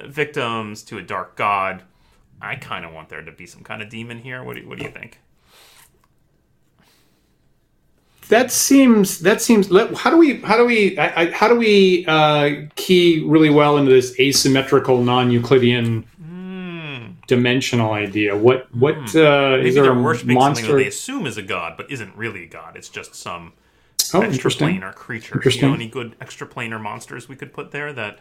victims 0.06 0.82
to 0.84 0.98
a 0.98 1.02
dark 1.02 1.36
god, 1.36 1.82
I 2.40 2.56
kind 2.56 2.84
of 2.84 2.92
want 2.92 3.08
there 3.08 3.22
to 3.22 3.32
be 3.32 3.46
some 3.46 3.62
kind 3.62 3.82
of 3.82 3.88
demon 3.88 4.18
here. 4.18 4.42
What 4.42 4.56
do, 4.56 4.68
what 4.68 4.78
do 4.78 4.84
you 4.84 4.90
think? 4.90 5.20
That 8.28 8.50
seems 8.50 9.20
that 9.20 9.42
seems. 9.42 9.68
How 9.68 10.10
do 10.10 10.16
we 10.16 10.40
how 10.40 10.56
do 10.56 10.64
we 10.64 10.96
I, 10.98 11.22
I, 11.22 11.30
how 11.32 11.48
do 11.48 11.56
we 11.56 12.06
uh, 12.06 12.50
key 12.76 13.22
really 13.26 13.50
well 13.50 13.76
into 13.76 13.90
this 13.90 14.18
asymmetrical 14.18 15.02
non-Euclidean 15.02 16.06
dimensional 17.26 17.92
idea? 17.92 18.36
What 18.36 18.74
what 18.74 19.14
uh, 19.16 19.56
Hmm. 19.58 19.62
Maybe 19.62 19.68
is 19.68 19.74
there 19.74 19.84
they're 19.84 19.92
a 19.92 20.02
worshiping 20.02 20.40
something 20.40 20.64
that 20.66 20.72
monster? 20.72 20.76
they 20.76 20.86
assume 20.86 21.26
is 21.26 21.36
a 21.36 21.42
god, 21.42 21.76
but 21.76 21.90
isn't 21.90 22.14
really 22.16 22.44
a 22.44 22.48
god. 22.48 22.76
It's 22.76 22.88
just 22.88 23.14
some 23.14 23.52
Oh, 24.14 24.20
extraplanar 24.20 24.94
creature. 24.94 25.34
You 25.34 25.38
Interesting. 25.38 25.68
know 25.68 25.74
any 25.74 25.88
good 25.88 26.18
extraplanar 26.20 26.80
monsters 26.80 27.28
we 27.28 27.36
could 27.36 27.52
put 27.52 27.70
there 27.70 27.92
that 27.94 28.20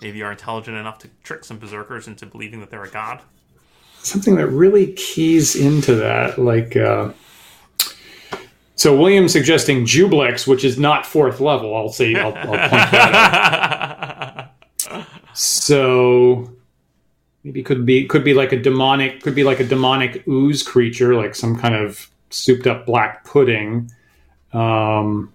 maybe 0.00 0.18
you 0.18 0.24
are 0.24 0.32
intelligent 0.32 0.76
enough 0.76 0.98
to 0.98 1.08
trick 1.22 1.44
some 1.44 1.58
berserkers 1.58 2.06
into 2.08 2.26
believing 2.26 2.60
that 2.60 2.70
they're 2.70 2.84
a 2.84 2.90
god? 2.90 3.20
Something 3.98 4.36
that 4.36 4.46
really 4.48 4.92
keys 4.92 5.56
into 5.56 5.94
that, 5.96 6.38
like. 6.38 6.76
Uh, 6.76 7.12
so 8.76 8.96
William's 8.96 9.32
suggesting 9.32 9.84
Juiblex, 9.84 10.46
which 10.46 10.64
is 10.64 10.78
not 10.78 11.04
fourth 11.04 11.40
level. 11.40 11.76
I'll 11.76 11.88
say 11.88 12.14
I'll, 12.14 12.32
I'll 12.34 12.46
point 12.46 12.60
that 12.70 12.94
out. 12.94 14.14
So 15.34 16.50
maybe 17.44 17.62
could 17.62 17.86
be 17.86 18.06
could 18.06 18.24
be 18.24 18.34
like 18.34 18.52
a 18.52 18.60
demonic 18.60 19.22
could 19.22 19.36
be 19.36 19.44
like 19.44 19.60
a 19.60 19.64
demonic 19.64 20.26
ooze 20.26 20.64
creature, 20.64 21.14
like 21.14 21.36
some 21.36 21.56
kind 21.56 21.76
of 21.76 22.10
souped 22.30 22.66
up 22.66 22.86
black 22.86 23.24
pudding. 23.24 23.90
Um, 24.52 25.32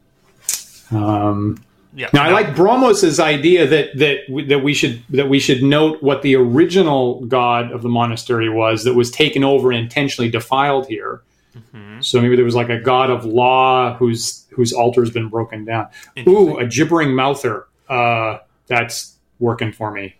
um, 0.91 1.63
yeah. 1.95 2.09
now 2.13 2.23
I 2.23 2.31
like 2.31 2.55
Bromos's 2.55 3.19
idea 3.19 3.67
that 3.67 3.97
that 3.97 4.17
we- 4.29 4.45
that 4.45 4.63
we 4.63 4.73
should 4.73 5.01
that 5.09 5.29
we 5.29 5.39
should 5.39 5.63
note 5.63 6.01
what 6.01 6.21
the 6.21 6.35
original 6.35 7.23
god 7.25 7.71
of 7.71 7.81
the 7.81 7.89
monastery 7.89 8.49
was 8.49 8.83
that 8.83 8.93
was 8.93 9.11
taken 9.11 9.43
over 9.43 9.71
and 9.71 9.79
intentionally 9.81 10.29
defiled 10.29 10.87
here. 10.87 11.21
Mm-hmm. 11.55 12.01
So 12.01 12.21
maybe 12.21 12.35
there 12.35 12.45
was 12.45 12.55
like 12.55 12.69
a 12.69 12.79
god 12.79 13.09
of 13.11 13.25
law 13.25 13.95
whose 13.95 14.45
whose 14.51 14.73
altar's 14.73 15.09
been 15.11 15.29
broken 15.29 15.65
down. 15.65 15.87
Ooh, 16.27 16.57
a 16.57 16.65
gibbering 16.65 17.13
mouther. 17.15 17.67
Uh, 17.89 18.39
that's 18.67 19.17
working 19.39 19.71
for 19.71 19.91
me. 19.91 20.15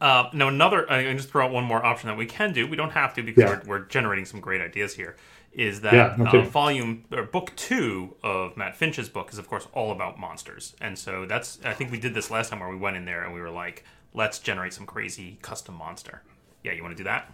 Uh, 0.00 0.28
now, 0.32 0.48
another, 0.48 0.90
I 0.90 1.12
just 1.14 1.28
throw 1.30 1.44
out 1.46 1.52
one 1.52 1.64
more 1.64 1.84
option 1.84 2.08
that 2.08 2.16
we 2.16 2.26
can 2.26 2.52
do. 2.52 2.66
We 2.66 2.76
don't 2.76 2.90
have 2.90 3.14
to 3.14 3.22
because 3.22 3.42
Yeah. 3.42 3.60
we're, 3.64 3.78
we're 3.80 3.84
generating 3.86 4.24
some 4.24 4.40
great 4.40 4.60
ideas 4.60 4.94
here. 4.94 5.16
Is 5.54 5.82
that 5.82 5.94
Yeah, 5.94 6.14
no 6.18 6.24
uh, 6.24 6.30
kidding. 6.32 6.50
volume 6.50 7.04
or 7.12 7.22
book 7.22 7.52
two 7.54 8.16
of 8.24 8.56
Matt 8.56 8.74
Finch's 8.76 9.08
book 9.08 9.32
is, 9.32 9.38
of 9.38 9.48
course, 9.48 9.68
all 9.72 9.92
about 9.92 10.18
monsters. 10.18 10.74
And 10.80 10.98
so 10.98 11.26
that's, 11.26 11.60
I 11.64 11.72
think 11.74 11.92
we 11.92 11.98
did 11.98 12.12
this 12.12 12.30
last 12.30 12.50
time 12.50 12.58
where 12.60 12.68
we 12.68 12.76
went 12.76 12.96
in 12.96 13.04
there 13.04 13.22
and 13.24 13.32
we 13.32 13.40
were 13.40 13.50
like, 13.50 13.84
let's 14.14 14.40
generate 14.40 14.72
some 14.72 14.84
crazy 14.84 15.38
custom 15.42 15.76
monster. 15.76 16.22
Yeah, 16.64 16.72
you 16.72 16.82
want 16.82 16.96
to 16.96 17.00
do 17.02 17.04
that? 17.04 17.32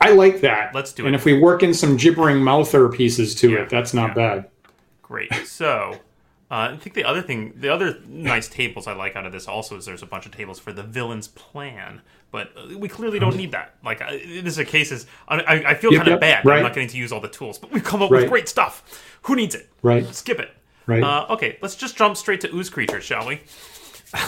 I 0.00 0.10
like 0.10 0.40
that. 0.42 0.74
Let's 0.74 0.92
do 0.92 1.02
And 1.06 1.06
it. 1.06 1.08
And 1.08 1.16
if 1.16 1.24
we 1.24 1.38
work 1.40 1.62
in 1.62 1.74
some 1.74 1.96
gibbering 1.96 2.42
mouther 2.42 2.88
pieces 2.88 3.34
to 3.36 3.50
Yeah, 3.50 3.58
it, 3.62 3.68
that's 3.68 3.94
not 3.94 4.10
yeah. 4.10 4.14
bad. 4.14 4.50
Great. 5.02 5.32
So, 5.46 5.98
uh, 6.54 6.70
I 6.72 6.76
think 6.76 6.94
the 6.94 7.02
other 7.02 7.20
thing, 7.20 7.52
the 7.56 7.68
other 7.74 7.98
nice 8.06 8.46
tables 8.46 8.86
I 8.86 8.92
like 8.92 9.16
out 9.16 9.26
of 9.26 9.32
this 9.32 9.48
also 9.48 9.76
is 9.76 9.86
there's 9.86 10.04
a 10.04 10.06
bunch 10.06 10.24
of 10.24 10.30
tables 10.30 10.60
for 10.60 10.72
the 10.72 10.84
villain's 10.84 11.26
plan, 11.26 12.00
but 12.30 12.52
uh, 12.56 12.78
we 12.78 12.88
clearly 12.88 13.18
don't 13.18 13.34
need 13.34 13.50
that. 13.50 13.74
Like, 13.84 14.00
uh, 14.00 14.12
this 14.12 14.44
is 14.54 14.58
a 14.58 14.64
cases. 14.64 15.06
I, 15.26 15.40
I 15.40 15.70
I 15.70 15.74
feel 15.74 15.92
Yep, 15.92 15.98
kind 15.98 16.08
of 16.08 16.12
yep, 16.12 16.20
bad. 16.20 16.44
that 16.44 16.52
I'm 16.52 16.62
not 16.62 16.72
getting 16.72 16.88
to 16.90 16.96
use 16.96 17.10
all 17.10 17.18
the 17.18 17.26
tools, 17.28 17.58
but 17.58 17.72
we've 17.72 17.82
come 17.82 18.02
up 18.02 18.10
with 18.12 18.28
great 18.28 18.48
stuff. 18.48 19.18
Who 19.22 19.34
needs 19.34 19.56
it? 19.56 19.68
Right. 19.82 20.06
Skip 20.14 20.38
it. 20.38 20.54
Right. 20.86 21.02
Uh, 21.02 21.26
okay, 21.30 21.58
let's 21.60 21.74
just 21.74 21.96
jump 21.96 22.16
straight 22.16 22.40
to 22.42 22.54
ooze 22.54 22.70
creatures, 22.70 23.02
shall 23.02 23.26
we? 23.26 23.40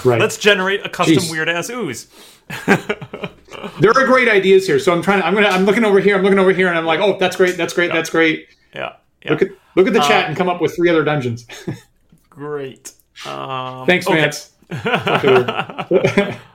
Right. 0.05 0.21
Let's 0.21 0.37
generate 0.37 0.85
a 0.85 0.89
custom 0.89 1.31
weird 1.31 1.49
ass 1.49 1.71
ooze. 1.71 2.09
there 2.67 3.93
are 3.95 4.05
great 4.05 4.29
ideas 4.29 4.67
here. 4.67 4.81
So 4.81 4.93
I'm 4.93 5.01
trying. 5.01 5.21
To, 5.21 5.27
I'm 5.27 5.35
gonna. 5.35 5.47
I'm 5.47 5.65
looking 5.65 5.85
over 5.85 6.01
here. 6.01 6.17
I'm 6.17 6.25
looking 6.25 6.41
over 6.41 6.53
here, 6.53 6.67
and 6.67 6.77
I'm 6.77 6.87
like, 6.87 6.99
oh, 6.99 7.19
that's 7.21 7.37
great. 7.37 7.57
That's 7.57 7.73
great. 7.73 7.93
That's 7.93 8.11
great. 8.11 8.49
Yeah. 8.75 8.95
yeah. 9.23 9.31
Look 9.31 9.43
at 9.43 9.49
look 9.77 9.87
at 9.87 9.93
the 9.93 10.01
Uh, 10.01 10.09
chat 10.09 10.27
and 10.27 10.37
come 10.37 10.49
up 10.49 10.61
with 10.61 10.75
three 10.75 10.89
other 10.89 11.05
dungeons. 11.05 11.47
great. 12.37 12.93
Um, 13.25 13.87
Thanks, 13.87 14.07
okay. 14.07 14.21
Vance. 14.21 14.53
Okay. 14.71 16.39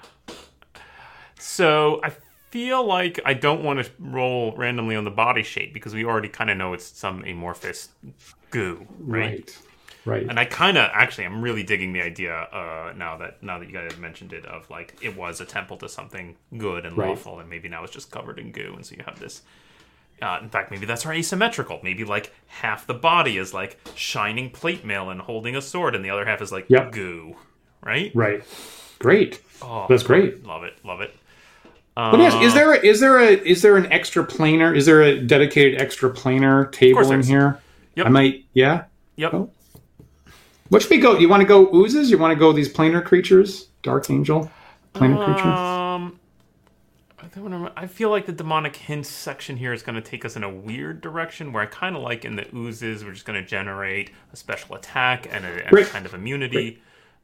So 1.38 2.00
I 2.04 2.12
feel 2.52 2.86
like 2.86 3.20
I 3.26 3.34
don't 3.34 3.64
want 3.64 3.84
to 3.84 3.92
roll 4.00 4.56
randomly 4.56 4.96
on 4.96 5.04
the 5.06 5.12
body 5.12 5.44
shape 5.44 5.74
because 5.74 5.94
we 5.94 6.06
already 6.06 6.30
kind 6.30 6.50
of 6.50 6.58
know 6.58 6.74
it's 6.74 6.86
some 6.86 7.24
amorphous 7.24 7.90
goo, 8.52 8.88
right? 9.00 9.32
right. 9.32 9.58
Right. 10.04 10.28
And 10.28 10.40
I 10.40 10.46
kind 10.46 10.78
of 10.80 10.90
actually 10.94 11.26
I'm 11.26 11.44
really 11.44 11.62
digging 11.64 11.94
the 11.94 12.02
idea 12.02 12.34
uh, 12.34 12.92
now 12.96 13.18
that 13.18 13.44
now 13.44 13.60
that 13.60 13.68
you 13.68 13.74
guys 13.74 13.92
have 13.92 14.00
mentioned 14.00 14.34
it 14.34 14.46
of 14.48 14.68
like 14.70 14.98
it 15.02 15.16
was 15.16 15.42
a 15.42 15.46
temple 15.46 15.78
to 15.78 15.88
something 15.90 16.36
good 16.58 16.88
and 16.88 16.98
Right. 16.98 17.10
lawful, 17.10 17.40
and 17.40 17.48
maybe 17.48 17.70
now 17.70 17.84
it's 17.84 17.94
just 17.94 18.10
covered 18.10 18.40
in 18.40 18.52
goo, 18.52 18.74
and 18.76 18.84
so 18.86 18.96
you 18.96 19.04
have 19.06 19.20
this. 19.20 19.44
Uh, 20.22 20.40
in 20.42 20.50
fact, 20.50 20.70
maybe 20.72 20.86
that's 20.86 21.06
our 21.06 21.14
asymmetrical. 21.14 21.80
Maybe 21.84 22.04
like 22.04 22.32
half 22.48 22.86
the 22.86 22.94
body 22.94 23.38
is 23.38 23.54
like 23.54 23.80
shining 23.96 24.50
plate 24.52 24.86
mail 24.86 25.10
and 25.10 25.20
holding 25.22 25.56
a 25.56 25.62
sword, 25.62 25.96
and 25.96 26.06
the 26.06 26.10
other 26.12 26.26
half 26.26 26.42
is 26.42 26.52
like 26.52 26.66
Yep. 26.70 26.92
goo, 26.92 27.36
right? 27.84 28.12
Right. 28.14 28.44
Great. 29.00 29.42
Oh, 29.64 29.86
That's 29.90 30.04
great. 30.04 30.46
Love 30.46 30.64
it, 30.64 30.74
love 30.84 31.02
it. 31.02 31.16
Let 31.98 32.18
me 32.18 32.26
ask: 32.26 32.38
Uh, 32.38 32.42
Is 32.42 32.54
there 32.54 32.74
a, 32.74 32.78
is 32.86 33.00
there 33.00 33.20
a 33.20 33.32
is 33.32 33.62
there 33.62 33.78
an 33.78 33.92
extra 33.92 34.26
planar? 34.26 34.76
Is 34.76 34.86
there 34.86 35.02
a 35.02 35.20
dedicated 35.20 35.80
extra 35.82 36.10
planar 36.12 36.72
table 36.72 37.12
in 37.12 37.22
here? 37.24 37.60
Yep. 37.96 38.06
I 38.06 38.10
might. 38.10 38.46
Yeah. 38.54 38.86
Yep. 39.18 39.34
Oh. 39.34 39.50
Which 40.70 40.90
we 40.90 41.00
go? 41.00 41.18
You 41.18 41.28
want 41.28 41.42
to 41.42 41.48
go 41.48 41.70
oozes? 41.76 42.10
You 42.10 42.18
want 42.18 42.32
to 42.32 42.40
go 42.40 42.54
these 42.54 42.72
planar 42.72 43.04
creatures? 43.04 43.68
Dark 43.84 44.10
angel, 44.10 44.50
planar 44.94 45.26
creature. 45.26 45.50
Um, 45.50 45.81
I 47.32 47.36
don't 47.36 47.46
remember- 47.46 47.72
I 47.78 47.88
feel 47.88 48.10
like 48.10 48.26
the 48.26 48.34
demonic 48.34 48.76
hints 48.76 49.08
section 49.10 49.56
here 49.58 49.72
is 49.72 49.84
going 49.84 49.96
to 49.96 50.02
take 50.02 50.26
us 50.26 50.36
in 50.36 50.44
a 50.44 50.50
weird 50.50 51.00
direction 51.02 51.54
where 51.54 51.64
I 51.64 51.66
kind 51.66 51.96
of 51.96 52.02
like 52.02 52.26
in 52.26 52.36
the 52.36 52.46
oozes, 52.54 53.06
we're 53.06 53.14
just 53.14 53.26
going 53.26 53.42
to 53.42 53.48
generate 53.48 54.12
a 54.34 54.36
special 54.36 54.76
attack 54.76 55.28
and 55.32 55.46
a, 55.46 55.66
and 55.68 55.78
a 55.78 55.86
kind 55.86 56.06
of 56.06 56.14
immunity. 56.14 56.82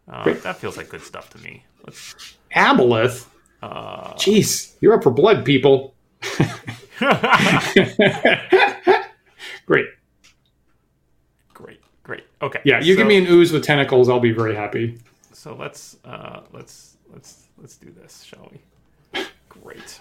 Uh, 0.10 0.34
that 0.43 0.56
feels 0.58 0.78
like 0.78 0.88
good 0.88 1.02
stuff 1.02 1.30
to 1.32 1.38
me. 1.39 1.65
Let's, 1.86 2.38
Aboleth. 2.56 3.26
uh, 3.62 4.13
Jeez, 4.13 4.76
you're 4.80 4.93
up 4.93 5.04
for 5.04 5.12
blood, 5.12 5.43
people. 5.43 5.93
Great. 9.65 9.86
great, 11.54 11.82
great. 12.04 12.24
Okay. 12.41 12.62
Yeah, 12.63 12.80
you 12.80 12.93
so, 12.93 12.98
give 13.00 13.08
me 13.08 13.17
an 13.17 13.28
ooze 13.28 13.52
with 13.52 13.65
tentacles, 13.65 14.08
I'll 14.08 14.22
be 14.22 14.32
very 14.32 14.56
happy. 14.56 14.98
So 15.34 15.54
let's 15.56 15.98
uh, 16.06 16.41
let's 16.54 16.96
let's 17.12 17.50
let's 17.58 17.76
do 17.76 17.91
this, 17.91 18.24
shall 18.24 18.48
we? 18.52 18.60
Great. 19.63 20.00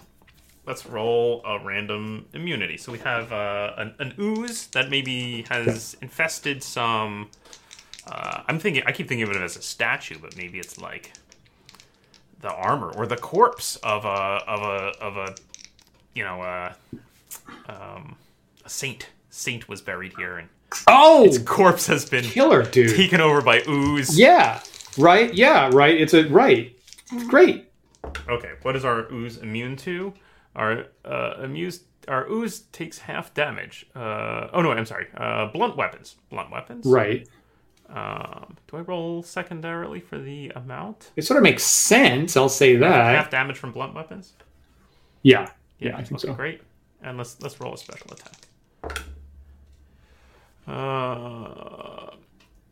Let's 0.67 0.85
roll 0.87 1.43
a 1.45 1.65
random 1.65 2.27
immunity. 2.33 2.77
So 2.77 2.91
we 2.91 2.99
have 2.99 3.33
uh, 3.33 3.75
an, 3.77 3.95
an 3.99 4.15
ooze 4.19 4.67
that 4.69 4.91
maybe 4.91 5.45
has 5.49 5.97
infested 6.03 6.63
some. 6.63 7.31
Uh, 8.07 8.43
I'm 8.49 8.59
thinking. 8.59 8.83
I 8.87 8.93
keep 8.93 9.09
thinking 9.09 9.29
of 9.29 9.35
it 9.35 9.43
as 9.43 9.57
a 9.57 9.63
statue, 9.63 10.19
but 10.21 10.37
maybe 10.37 10.59
it's 10.59 10.79
like 10.79 11.13
the 12.41 12.53
armor 12.53 12.91
or 12.97 13.07
the 13.07 13.17
corpse 13.17 13.77
of 13.77 14.05
a 14.05 14.09
of 14.09 14.63
a 14.63 14.93
of 15.05 15.17
a 15.17 15.35
you 16.15 16.25
know 16.25 16.43
a, 16.43 16.77
um, 17.69 18.17
a 18.65 18.69
saint. 18.69 19.09
Saint 19.31 19.69
was 19.69 19.81
buried 19.83 20.15
here, 20.17 20.39
and 20.39 20.49
Oh, 20.89 21.27
its 21.27 21.39
corpse 21.39 21.87
has 21.87 22.09
been 22.09 22.25
killer, 22.25 22.63
dude. 22.65 22.97
taken 22.97 23.21
over 23.21 23.41
by 23.41 23.63
ooze. 23.69 24.19
Yeah, 24.19 24.61
right. 24.99 25.33
Yeah, 25.35 25.71
right. 25.73 26.01
It's 26.01 26.15
a 26.15 26.27
right. 26.29 26.77
Great. 27.29 27.71
Okay, 28.29 28.53
what 28.63 28.77
is 28.77 28.85
our 28.85 29.11
ooze 29.13 29.39
immune 29.39 29.77
to? 29.77 30.13
Our 30.55 30.87
uh, 31.05 31.35
amuse 31.39 31.85
our 32.09 32.29
ooze 32.31 32.61
takes 32.73 32.99
half 32.99 33.35
damage. 33.35 33.87
Uh, 33.95 34.49
oh 34.53 34.63
no, 34.63 34.73
I'm 34.73 34.87
sorry. 34.87 35.07
Uh, 35.17 35.47
blunt 35.47 35.77
weapons. 35.77 36.17
Blunt 36.31 36.51
weapons. 36.51 36.87
Right. 36.87 37.29
Um, 37.89 38.57
do 38.67 38.79
I 38.79 38.81
roll 38.81 39.23
secondarily 39.23 40.01
for 40.01 40.19
the 40.19 40.51
amount? 40.57 41.13
It 41.17 41.23
sort 41.23 41.37
of 41.37 41.45
makes 41.45 41.63
sense. 41.63 42.37
I'll 42.37 42.49
say 42.49 42.77
that 42.77 43.15
Half 43.15 43.31
damage 43.31 43.59
from 43.59 43.73
blunt 43.73 43.95
weapons. 43.95 44.33
Yeah. 45.23 45.51
Yeah, 45.79 45.97
I 45.97 46.03
think 46.03 46.21
okay, 46.21 46.29
so. 46.29 46.35
Great. 46.35 46.63
And 47.03 47.19
let's 47.19 47.41
let's 47.43 47.61
roll 47.61 47.75
a 47.75 47.79
special 47.79 48.13
attack. 48.13 49.03
Uh, 50.67 52.17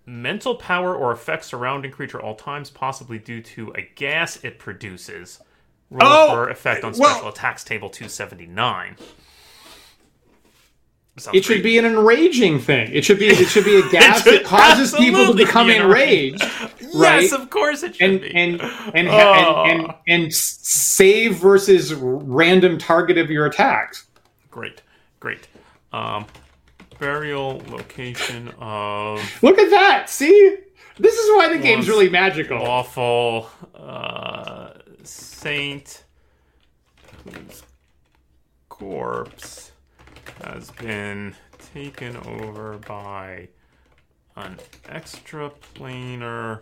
mental 0.07 0.55
power 0.57 0.95
or 0.95 1.13
effects 1.13 1.47
surrounding 1.49 1.91
creature 1.91 2.21
all 2.21 2.35
times, 2.35 2.71
possibly 2.71 3.19
due 3.19 3.41
to 3.43 3.73
a 3.77 3.83
gas 3.95 4.43
it 4.45 4.59
produces. 4.59 5.41
Roll 5.91 6.03
Oh, 6.11 6.31
for 6.35 6.49
effect 6.51 6.85
on 6.85 6.93
well- 6.99 7.15
special 7.15 7.29
attacks 7.29 7.65
table 7.65 7.89
279. 7.91 8.97
Sounds 11.17 11.37
It 11.37 11.45
should 11.45 11.63
be 11.63 11.79
an 11.79 11.85
enraging 11.85 12.59
thing. 12.59 12.91
It 12.93 13.05
should 13.05 13.21
be. 13.21 13.27
It 13.29 13.47
should 13.47 13.65
be 13.65 13.77
a 13.79 13.89
gas 13.93 14.25
that 14.25 14.43
causes 14.45 14.93
people 14.93 15.27
to 15.29 15.35
become 15.35 15.69
be 15.69 15.77
enraged, 15.77 16.43
Yes, 16.93 17.33
of 17.33 17.51
course 17.51 17.85
it 17.85 17.95
should 17.95 18.11
and 18.11 18.21
be. 18.21 18.35
and 18.35 18.61
and, 18.61 19.09
Oh. 19.09 19.63
and 19.65 19.81
and 19.83 19.95
and 20.09 20.35
save 20.35 21.37
versus 21.37 21.95
random 21.95 22.79
target 22.79 23.17
of 23.17 23.31
your 23.31 23.47
attacks. 23.47 24.07
great, 24.51 24.83
great. 25.21 25.47
Um, 25.93 26.27
burial 27.05 27.63
location 27.69 28.49
of 28.59 29.21
Look 29.43 29.59
at 29.59 29.69
that. 29.69 30.09
See, 30.09 30.57
this 30.99 31.15
is 31.15 31.31
why 31.37 31.53
the 31.53 31.59
game's 31.59 31.87
really 31.87 32.09
magical. 32.09 32.63
awful 32.63 33.51
uh, 33.75 34.71
saint 35.03 36.05
whose 37.25 37.63
corpse 38.71 39.73
has 40.43 40.71
been 40.71 41.35
taken 41.75 42.17
over 42.17 42.79
by 42.87 43.49
an 44.37 44.59
extra 44.89 45.51
extraplanar 45.51 46.61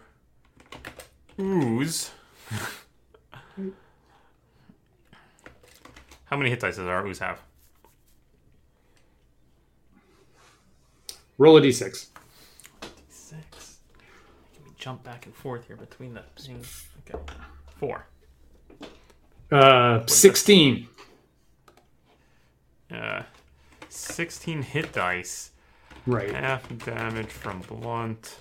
ooze. 1.38 2.10
How 6.24 6.36
many 6.36 6.50
hit 6.50 6.58
dice 6.60 6.76
does 6.76 6.86
our 6.86 7.06
ooze 7.06 7.20
have? 7.20 7.40
Roll 11.42 11.56
a 11.56 11.60
d6. 11.60 12.06
D6. 12.80 13.32
Can 14.54 14.64
we 14.64 14.70
jump 14.78 15.02
back 15.02 15.26
and 15.26 15.34
forth 15.34 15.66
here 15.66 15.74
between 15.74 16.14
the 16.14 16.22
things? 16.40 16.86
Okay. 17.00 17.18
Four. 17.80 18.06
Uh, 19.50 20.06
sixteen. 20.06 20.86
Uh, 22.94 23.22
16 23.88 24.62
hit 24.62 24.92
dice. 24.92 25.50
Right. 26.06 26.30
Half 26.32 26.68
damage 26.84 27.26
from 27.26 27.58
blunt. 27.62 28.36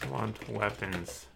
Blunt 0.00 0.48
weapons. 0.48 1.26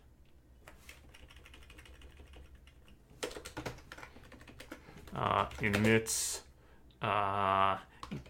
Uh, 5.14 5.44
emits 5.60 6.40
uh, 7.02 7.76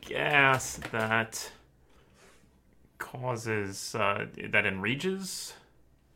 gas 0.01 0.81
that 0.91 1.53
causes 3.03 3.95
uh, 3.95 4.27
that 4.51 4.65
enrages. 4.67 5.53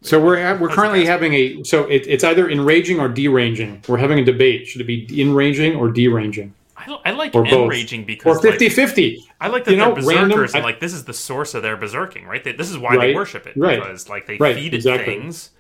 So 0.03 0.23
we're 0.23 0.41
ha- 0.43 0.59
we're 0.61 0.69
currently 0.69 1.05
having 1.05 1.35
a 1.35 1.63
so 1.65 1.85
it, 1.85 2.07
it's 2.07 2.23
either 2.25 2.49
enraging 2.49 3.01
or 3.01 3.09
deranging. 3.09 3.83
We're 3.89 3.97
having 3.99 4.19
a 4.19 4.25
debate. 4.25 4.67
Should 4.69 4.81
it 4.83 4.85
be 4.87 5.21
enraging 5.21 5.75
or 5.77 5.91
deranging 5.91 6.55
I, 6.77 6.97
I 7.07 7.11
like 7.13 7.35
Or 7.35 7.43
both. 7.43 7.71
because 8.07 8.45
or 8.45 8.51
like, 8.51 8.59
50-50? 8.61 9.19
I 9.41 9.49
like 9.49 9.65
that 9.65 9.71
You 9.73 9.79
know, 9.79 9.87
they're 9.87 9.95
berserkers 9.97 10.15
random- 10.29 10.55
and 10.55 10.65
like 10.65 10.79
this 10.81 10.93
is 10.93 11.05
the 11.05 11.15
source 11.15 11.55
of 11.55 11.63
their 11.63 11.77
berserking, 11.77 12.25
right? 12.27 12.45
They, 12.45 12.53
this 12.53 12.71
is 12.71 12.79
why 12.79 12.97
they 12.99 13.15
worship 13.15 13.47
it 13.47 13.57
right, 13.57 13.81
because 13.83 14.09
like 14.09 14.27
they 14.27 14.37
right, 14.37 14.55
feed 14.55 14.75
it 14.75 14.77
exactly. 14.77 15.07
things, 15.17 15.51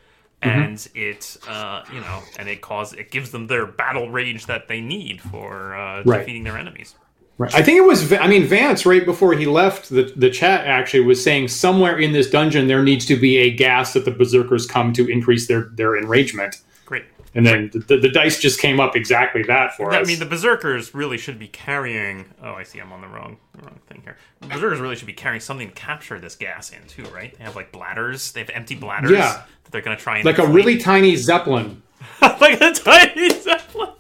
and 0.42 0.86
it 0.94 1.36
uh, 1.48 1.82
you 1.92 2.00
know, 2.00 2.22
and 2.38 2.48
it 2.48 2.60
cause 2.60 2.92
it 2.92 3.10
gives 3.10 3.30
them 3.30 3.46
their 3.48 3.66
battle 3.66 4.10
rage 4.10 4.46
that 4.46 4.68
they 4.68 4.80
need 4.82 5.20
for 5.22 5.74
uh, 5.74 6.02
Right. 6.04 6.18
defeating 6.18 6.44
their 6.44 6.58
enemies. 6.58 6.94
Right. 7.38 7.54
I 7.54 7.62
think 7.62 7.76
it 7.76 7.82
was. 7.82 8.12
I 8.14 8.28
mean, 8.28 8.44
Vance 8.44 8.86
right 8.86 9.04
before 9.04 9.34
he 9.34 9.44
left 9.44 9.90
the 9.90 10.10
the 10.16 10.30
chat 10.30 10.66
actually 10.66 11.00
was 11.00 11.22
saying 11.22 11.48
somewhere 11.48 11.98
in 11.98 12.12
this 12.12 12.30
dungeon 12.30 12.66
there 12.66 12.82
needs 12.82 13.04
to 13.06 13.16
be 13.16 13.36
a 13.36 13.50
gas 13.50 13.92
that 13.92 14.06
the 14.06 14.10
berserkers 14.10 14.66
come 14.66 14.94
to 14.94 15.06
increase 15.06 15.46
their 15.46 15.64
their 15.74 15.96
enragement. 15.98 16.62
Great. 16.86 17.04
And 17.34 17.46
then 17.46 17.68
the, 17.74 17.80
the, 17.80 17.96
the 17.98 18.08
dice 18.08 18.40
just 18.40 18.58
came 18.58 18.80
up 18.80 18.96
exactly 18.96 19.42
that 19.42 19.76
for 19.76 19.92
I 19.92 20.00
us. 20.00 20.06
I 20.06 20.10
mean, 20.10 20.18
the 20.18 20.24
berserkers 20.24 20.94
really 20.94 21.18
should 21.18 21.38
be 21.38 21.48
carrying. 21.48 22.24
Oh, 22.42 22.54
I 22.54 22.62
see. 22.62 22.78
I'm 22.78 22.90
on 22.90 23.02
the 23.02 23.08
wrong 23.08 23.36
wrong 23.62 23.80
thing 23.86 24.00
here. 24.02 24.16
Berserkers 24.40 24.80
really 24.80 24.96
should 24.96 25.06
be 25.06 25.12
carrying 25.12 25.40
something 25.40 25.68
to 25.68 25.74
capture 25.74 26.18
this 26.18 26.36
gas 26.36 26.70
in 26.70 26.86
too, 26.88 27.04
right? 27.10 27.36
They 27.36 27.44
have 27.44 27.54
like 27.54 27.70
bladders. 27.70 28.32
They 28.32 28.40
have 28.40 28.50
empty 28.50 28.76
bladders. 28.76 29.10
Yeah. 29.10 29.42
That 29.64 29.72
they're 29.72 29.82
gonna 29.82 29.96
try 29.96 30.16
and 30.16 30.24
like 30.24 30.38
a 30.38 30.46
really 30.46 30.78
tiny 30.78 31.16
zeppelin. 31.16 31.82
like 32.22 32.62
a 32.62 32.72
tiny 32.72 33.28
zeppelin. 33.42 33.90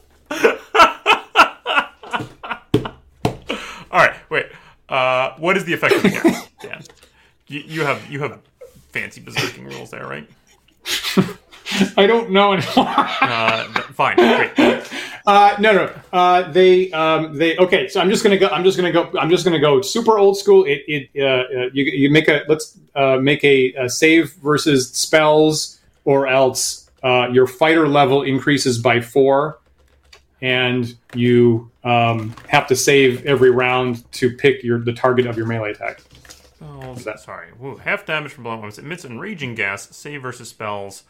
All 3.90 4.00
right, 4.00 4.16
wait. 4.30 4.46
Uh, 4.88 5.34
what 5.38 5.56
is 5.56 5.64
the 5.64 5.72
effect 5.72 5.94
of 5.96 6.02
the 6.02 6.08
gas? 6.10 6.48
Dan, 6.62 6.82
you, 7.48 7.60
you 7.60 7.84
have 7.84 8.10
you 8.10 8.20
have 8.20 8.40
fancy 8.90 9.20
berserking 9.20 9.64
rules 9.64 9.90
there, 9.90 10.06
right? 10.06 10.28
I 11.96 12.06
don't 12.06 12.30
know 12.30 12.52
anymore. 12.52 12.86
Uh, 12.86 13.64
fine, 13.92 14.16
great. 14.16 14.88
Uh, 15.26 15.56
no, 15.58 15.72
no. 15.72 15.92
Uh, 16.12 16.52
they, 16.52 16.88
um, 16.92 17.36
they. 17.36 17.56
Okay, 17.56 17.88
so 17.88 18.00
I'm 18.00 18.08
just 18.08 18.22
gonna 18.22 18.38
go. 18.38 18.46
I'm 18.46 18.62
just 18.62 18.76
gonna 18.76 18.92
go. 18.92 19.10
I'm 19.18 19.28
just 19.28 19.44
gonna 19.44 19.58
go 19.58 19.80
super 19.82 20.18
old 20.18 20.38
school. 20.38 20.64
It, 20.64 20.84
it. 20.86 21.10
Uh, 21.20 21.24
uh, 21.62 21.70
you, 21.72 21.82
you 21.82 22.10
make 22.10 22.28
a. 22.28 22.42
Let's 22.46 22.78
uh, 22.94 23.16
make 23.16 23.42
a, 23.42 23.72
a 23.74 23.88
save 23.88 24.34
versus 24.34 24.88
spells, 24.92 25.80
or 26.04 26.28
else 26.28 26.88
uh, 27.02 27.26
your 27.32 27.48
fighter 27.48 27.88
level 27.88 28.22
increases 28.22 28.78
by 28.78 29.00
four, 29.00 29.58
and 30.40 30.96
you 31.12 31.72
um, 31.86 32.34
have 32.48 32.66
to 32.66 32.76
save 32.76 33.24
every 33.24 33.50
round 33.50 34.10
to 34.12 34.34
pick 34.36 34.62
your 34.64 34.80
the 34.80 34.92
target 34.92 35.26
of 35.26 35.36
your 35.36 35.46
melee 35.46 35.70
attack. 35.70 36.02
Oh, 36.60 36.94
that? 36.94 37.20
sorry. 37.20 37.48
Woo, 37.58 37.76
half 37.76 38.04
damage 38.04 38.32
from 38.32 38.44
blunt 38.44 38.60
weapons. 38.60 38.78
Emits 38.78 39.04
enraging 39.04 39.54
gas. 39.54 39.94
Save 39.96 40.22
versus 40.22 40.48
spells, 40.48 41.04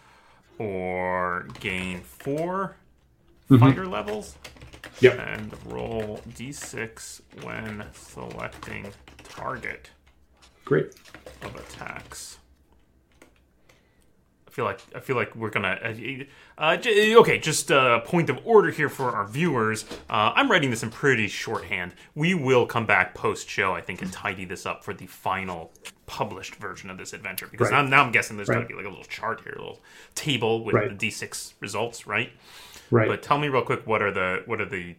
or 0.58 1.48
gain 1.60 2.00
4 2.00 2.76
fighter 3.58 3.86
levels. 3.86 4.36
Yep. 5.00 5.18
And 5.18 5.72
roll 5.72 6.20
d6 6.30 7.20
when 7.42 7.84
selecting 7.92 8.92
target. 9.24 9.90
Great. 10.64 10.94
of 11.42 11.54
attacks. 11.54 12.38
I 14.56 14.58
feel 14.58 14.64
like 14.64 14.80
I 14.96 15.00
feel 15.00 15.16
like 15.16 15.36
we're 15.36 15.50
gonna. 15.50 15.78
Uh, 15.84 16.24
uh, 16.56 16.76
j- 16.78 17.14
okay, 17.16 17.38
just 17.38 17.70
a 17.70 18.00
point 18.06 18.30
of 18.30 18.38
order 18.46 18.70
here 18.70 18.88
for 18.88 19.10
our 19.10 19.26
viewers. 19.26 19.84
Uh, 20.08 20.32
I'm 20.34 20.50
writing 20.50 20.70
this 20.70 20.82
in 20.82 20.88
pretty 20.88 21.28
shorthand. 21.28 21.92
We 22.14 22.32
will 22.32 22.64
come 22.64 22.86
back 22.86 23.12
post 23.14 23.50
show, 23.50 23.74
I 23.74 23.82
think, 23.82 24.00
and 24.00 24.10
tidy 24.10 24.46
this 24.46 24.64
up 24.64 24.82
for 24.82 24.94
the 24.94 25.06
final 25.08 25.74
published 26.06 26.54
version 26.54 26.88
of 26.88 26.96
this 26.96 27.12
adventure. 27.12 27.46
Because 27.50 27.70
Right. 27.70 27.82
now, 27.82 27.88
now 27.98 28.02
I'm 28.04 28.12
guessing 28.12 28.38
there's 28.38 28.48
Right. 28.48 28.54
gonna 28.56 28.66
be 28.66 28.72
like 28.72 28.86
a 28.86 28.88
little 28.88 29.04
chart 29.04 29.42
here, 29.44 29.52
a 29.52 29.58
little 29.60 29.82
table 30.14 30.64
with 30.64 30.74
Right. 30.74 30.88
the 30.88 30.94
d6 31.10 31.52
results, 31.60 32.06
right? 32.06 32.32
Right. 32.90 33.08
But 33.08 33.22
tell 33.22 33.36
me 33.38 33.48
real 33.48 33.60
quick, 33.60 33.86
what 33.86 34.00
are 34.00 34.10
the 34.10 34.42
what 34.46 34.62
are 34.62 34.64
the 34.64 34.94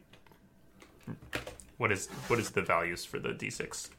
what 1.77 1.91
is 1.91 2.09
what 2.27 2.37
is 2.37 2.51
the 2.51 2.61
values 2.61 3.05
for 3.05 3.17
the 3.17 3.29
d6? 3.29 3.89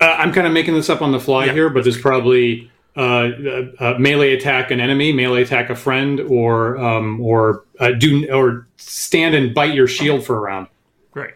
Uh, 0.00 0.04
I'm 0.06 0.32
kind 0.32 0.46
of 0.46 0.54
making 0.54 0.72
this 0.72 0.88
up 0.88 1.02
on 1.02 1.12
the 1.12 1.20
fly 1.20 1.44
Yeah, 1.46 1.52
here, 1.52 1.68
but 1.68 1.82
there's 1.84 2.00
probably 2.00 2.62
uh, 2.62 2.62
uh, 2.62 2.66
uh, 2.70 2.77
melee 2.98 4.34
attack 4.34 4.70
an 4.70 4.80
enemy, 4.80 5.12
melee 5.12 5.42
attack 5.42 5.70
a 5.70 5.76
friend, 5.76 6.20
or 6.20 6.76
um, 6.78 7.20
or 7.20 7.64
uh, 7.78 7.92
do 7.92 8.28
or 8.32 8.66
stand 8.76 9.34
and 9.34 9.54
bite 9.54 9.74
your 9.74 9.86
shield 9.86 10.24
for 10.24 10.36
a 10.36 10.40
round. 10.40 10.66
Great. 11.12 11.34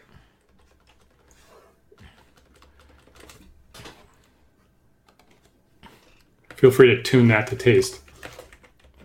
Feel 6.57 6.71
free 6.71 6.89
to 6.89 7.03
tune 7.03 7.29
that 7.29 7.47
to 7.49 7.57
taste. 7.57 8.01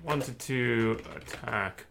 One 0.03 0.19
to 0.21 0.31
two 0.33 0.99
attack 1.15 1.85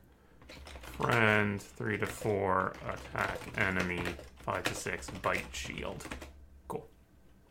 friend. 1.01 1.62
Three 1.62 1.99
to 1.99 2.07
four 2.07 2.73
attack 2.89 3.39
enemy. 3.57 4.03
Five 4.39 4.64
to 4.64 4.75
six 4.75 5.11
bite 5.23 5.45
shield. 5.53 6.05
Cool. 6.67 6.87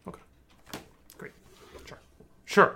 Okay. 0.08 0.22
Great. 1.18 1.32
Sure. 1.86 2.00
Sure. 2.46 2.76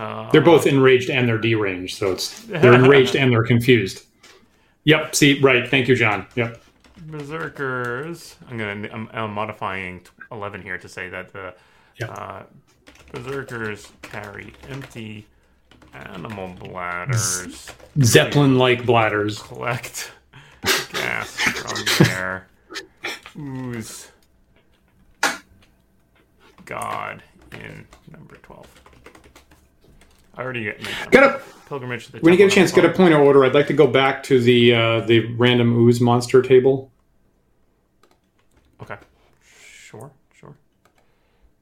Uh, 0.00 0.30
They're 0.30 0.40
both 0.40 0.66
enraged 0.66 1.10
and 1.10 1.28
they're 1.28 1.36
deranged, 1.38 1.96
so 1.98 2.12
it's 2.12 2.44
they're 2.44 2.72
enraged 2.82 3.16
and 3.16 3.30
they're 3.30 3.44
confused. 3.44 4.06
Yep. 4.84 5.14
See, 5.14 5.38
right. 5.40 5.68
Thank 5.68 5.88
you, 5.88 5.94
John. 5.94 6.26
Yep. 6.36 6.62
berserkers. 7.02 8.36
I'm 8.48 8.56
gonna. 8.56 8.88
I'm, 8.90 9.10
I'm 9.12 9.32
modifying 9.34 10.00
11 10.32 10.62
here 10.62 10.78
to 10.78 10.88
say 10.88 11.10
that 11.10 11.32
the 11.34 11.54
Yeah. 11.98 12.06
uh, 12.12 12.42
berserkers 13.12 13.92
carry 14.00 14.54
empty 14.70 15.26
animal 15.92 16.48
bladders. 16.58 17.70
Zeppelin-like 18.02 18.86
bladders. 18.86 19.38
collect 19.42 20.12
gas 20.92 21.36
from 21.36 22.06
their 22.06 22.46
ooze 23.38 24.10
god 26.64 27.22
in 27.52 27.86
number 28.12 28.36
12. 28.36 28.66
I 30.40 30.42
already 30.42 30.64
get 30.64 30.80
Got 31.10 31.22
a 31.22 31.42
pilgrimage 31.68 32.06
to 32.06 32.12
the 32.12 32.18
when 32.20 32.32
you 32.32 32.38
get 32.38 32.50
a 32.50 32.54
chance, 32.54 32.72
get 32.72 32.86
a 32.86 32.88
point 32.88 33.12
of 33.12 33.20
order. 33.20 33.44
I'd 33.44 33.52
like 33.52 33.66
to 33.66 33.74
go 33.74 33.86
back 33.86 34.22
to 34.24 34.40
the 34.40 34.74
uh, 34.74 35.00
the 35.00 35.34
random 35.34 35.76
ooze 35.76 36.00
monster 36.00 36.40
table. 36.40 36.90
Okay. 38.82 38.96
Sure, 39.44 40.10
sure. 40.32 40.56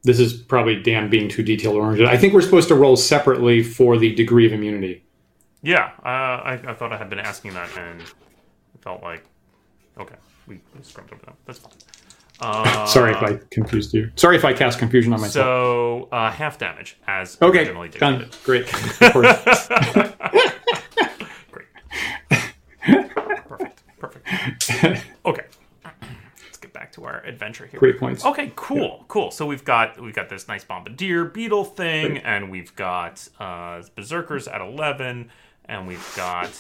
This 0.05 0.21
is 0.21 0.33
probably 0.33 0.81
Dan 0.81 1.11
being 1.11 1.29
too 1.29 1.43
detailed 1.43 1.75
oriented. 1.75 2.07
I 2.07 2.17
think 2.17 2.35
we're 2.35 2.41
supposed 2.41 2.69
to 2.69 2.77
roll 2.77 2.95
separately 2.97 3.65
for 3.65 3.99
the 3.99 4.15
degree 4.15 4.47
of 4.47 4.53
immunity. 4.53 5.05
Yeah, 5.63 5.91
uh, 6.05 6.07
I, 6.07 6.61
I 6.69 6.75
thought 6.75 6.93
I 6.93 6.99
had 6.99 7.11
been 7.11 7.19
asking 7.19 7.55
that 7.55 7.77
and 7.77 8.01
it 8.01 8.07
felt 8.81 9.03
like, 9.03 9.25
okay, 9.99 10.15
we, 10.47 10.61
we 10.77 10.83
scrubbed 10.85 11.13
over 11.13 11.27
them. 11.27 11.35
That's 11.47 11.59
fine. 11.59 11.73
Uh, 12.41 12.87
Sorry 12.87 13.13
if 13.13 13.23
I 13.23 13.41
confused 13.51 13.93
you. 13.95 14.11
Sorry 14.17 14.37
if 14.37 14.45
I 14.45 14.53
cast 14.53 14.79
confusion 14.79 15.13
on 15.13 15.21
myself. 15.21 15.45
So, 15.45 16.09
uh, 16.13 16.31
half 16.31 16.57
damage 16.59 16.97
as 17.07 17.37
okay, 17.43 17.59
originally 17.61 17.89
done. 17.89 18.31
Great. 18.45 18.67
Great. 21.51 21.67
Perfect. 23.49 23.83
Perfect. 23.99 25.05
Okay. 25.27 25.45
Let's 26.45 26.59
get 26.61 26.73
back 26.73 26.93
to 26.93 27.05
our 27.05 27.21
adventure 27.25 27.67
here. 27.67 27.81
Great 27.81 27.99
points. 27.99 28.25
Okay, 28.25 28.53
cool, 28.55 29.05
cool. 29.09 29.31
So 29.33 29.45
we've 29.47 29.65
got 29.65 30.01
we've 30.01 30.15
got 30.15 30.29
this 30.29 30.47
nice 30.49 30.65
bombardier 30.65 31.25
beetle 31.25 31.65
thing, 31.65 32.13
Great. 32.13 32.23
and 32.25 32.51
we've 32.51 32.75
got 32.77 33.27
uh, 33.41 33.83
berserkers 33.97 34.47
at 34.47 34.61
eleven, 34.61 35.31
and 35.65 35.89
we've 35.89 36.13
got 36.17 36.51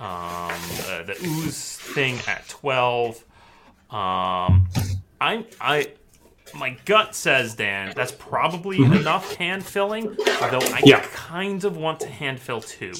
um, 0.00 0.50
uh, 0.88 1.02
the 1.04 1.16
ooze 1.24 1.76
thing 1.76 2.18
at 2.26 2.48
twelve. 2.48 3.24
Um, 3.90 4.68
I 5.20 5.44
I 5.60 5.92
my 6.54 6.76
gut 6.84 7.14
says 7.14 7.54
Dan 7.54 7.92
that's 7.96 8.12
probably 8.12 8.82
enough 8.82 9.34
hand 9.36 9.64
filling, 9.64 10.14
though 10.14 10.24
I 10.26 10.48
Mm-hmm. 10.50 10.88
Yeah. 10.88 11.04
kind 11.12 11.64
of 11.64 11.76
want 11.76 12.00
to 12.00 12.08
hand 12.08 12.38
fill 12.40 12.60
too. 12.60 12.92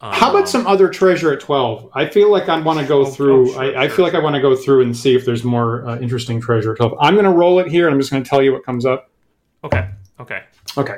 How 0.00 0.28
about 0.30 0.50
some 0.50 0.66
other 0.66 0.88
treasure 0.90 1.32
at 1.32 1.40
12? 1.40 1.90
I 1.94 2.06
feel 2.06 2.30
like 2.30 2.50
I 2.50 2.60
want 2.60 2.78
to 2.78 2.84
go 2.84 3.06
through. 3.06 3.48
oh, 3.50 3.52
sure, 3.54 3.62
I, 3.78 3.84
I 3.84 3.88
feel 3.88 4.04
like 4.04 4.12
I 4.12 4.18
want 4.18 4.34
to 4.34 4.42
go 4.42 4.54
through 4.54 4.82
and 4.82 4.94
see 4.94 5.14
if 5.14 5.24
there's 5.24 5.44
more 5.44 5.86
uh, 5.86 5.98
interesting 5.98 6.42
treasure 6.42 6.72
at 6.72 6.76
12. 6.76 6.94
I'm 7.00 7.14
going 7.14 7.24
to 7.24 7.30
roll 7.30 7.58
it 7.58 7.68
here 7.68 7.86
and 7.86 7.94
I'm 7.94 8.00
just 8.00 8.10
going 8.10 8.22
to 8.22 8.28
tell 8.28 8.42
you 8.42 8.52
what 8.52 8.64
comes 8.66 8.84
up. 8.84 9.10
Okay, 9.62 9.88
okay. 10.20 10.42
Okay. 10.76 10.96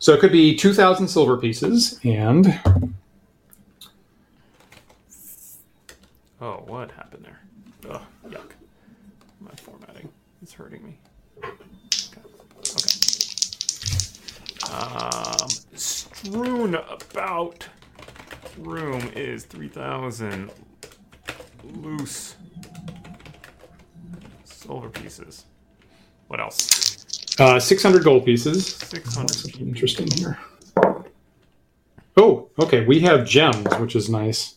So 0.00 0.12
it 0.14 0.18
could 0.20 0.32
be 0.32 0.56
2,000 0.56 1.06
silver 1.06 1.36
pieces 1.36 2.00
and 2.02 2.58
Oh, 6.40 6.62
what 6.66 6.90
happened 6.90 7.24
there? 7.24 7.40
Ugh, 7.92 8.02
yuck. 8.28 8.50
My 9.40 9.50
formatting 9.62 10.08
is 10.42 10.43
hurting 10.54 10.84
me. 10.84 10.98
Okay. 11.38 11.50
okay. 12.70 12.94
Um, 14.72 15.48
strewn 15.74 16.74
about 16.74 17.68
room 18.58 19.10
is 19.14 19.44
3,000 19.44 20.50
loose 21.64 22.36
silver 24.44 24.88
pieces. 24.88 25.44
What 26.28 26.40
else? 26.40 26.94
uh, 27.38 27.58
600 27.60 28.04
gold 28.04 28.24
pieces. 28.24 28.66
600 28.76 29.30
Something 29.30 29.68
interesting 29.68 30.10
here. 30.10 30.38
Oh, 32.16 32.48
okay. 32.58 32.84
We 32.84 33.00
have 33.00 33.26
gems, 33.26 33.66
which 33.78 33.96
is 33.96 34.08
nice. 34.08 34.54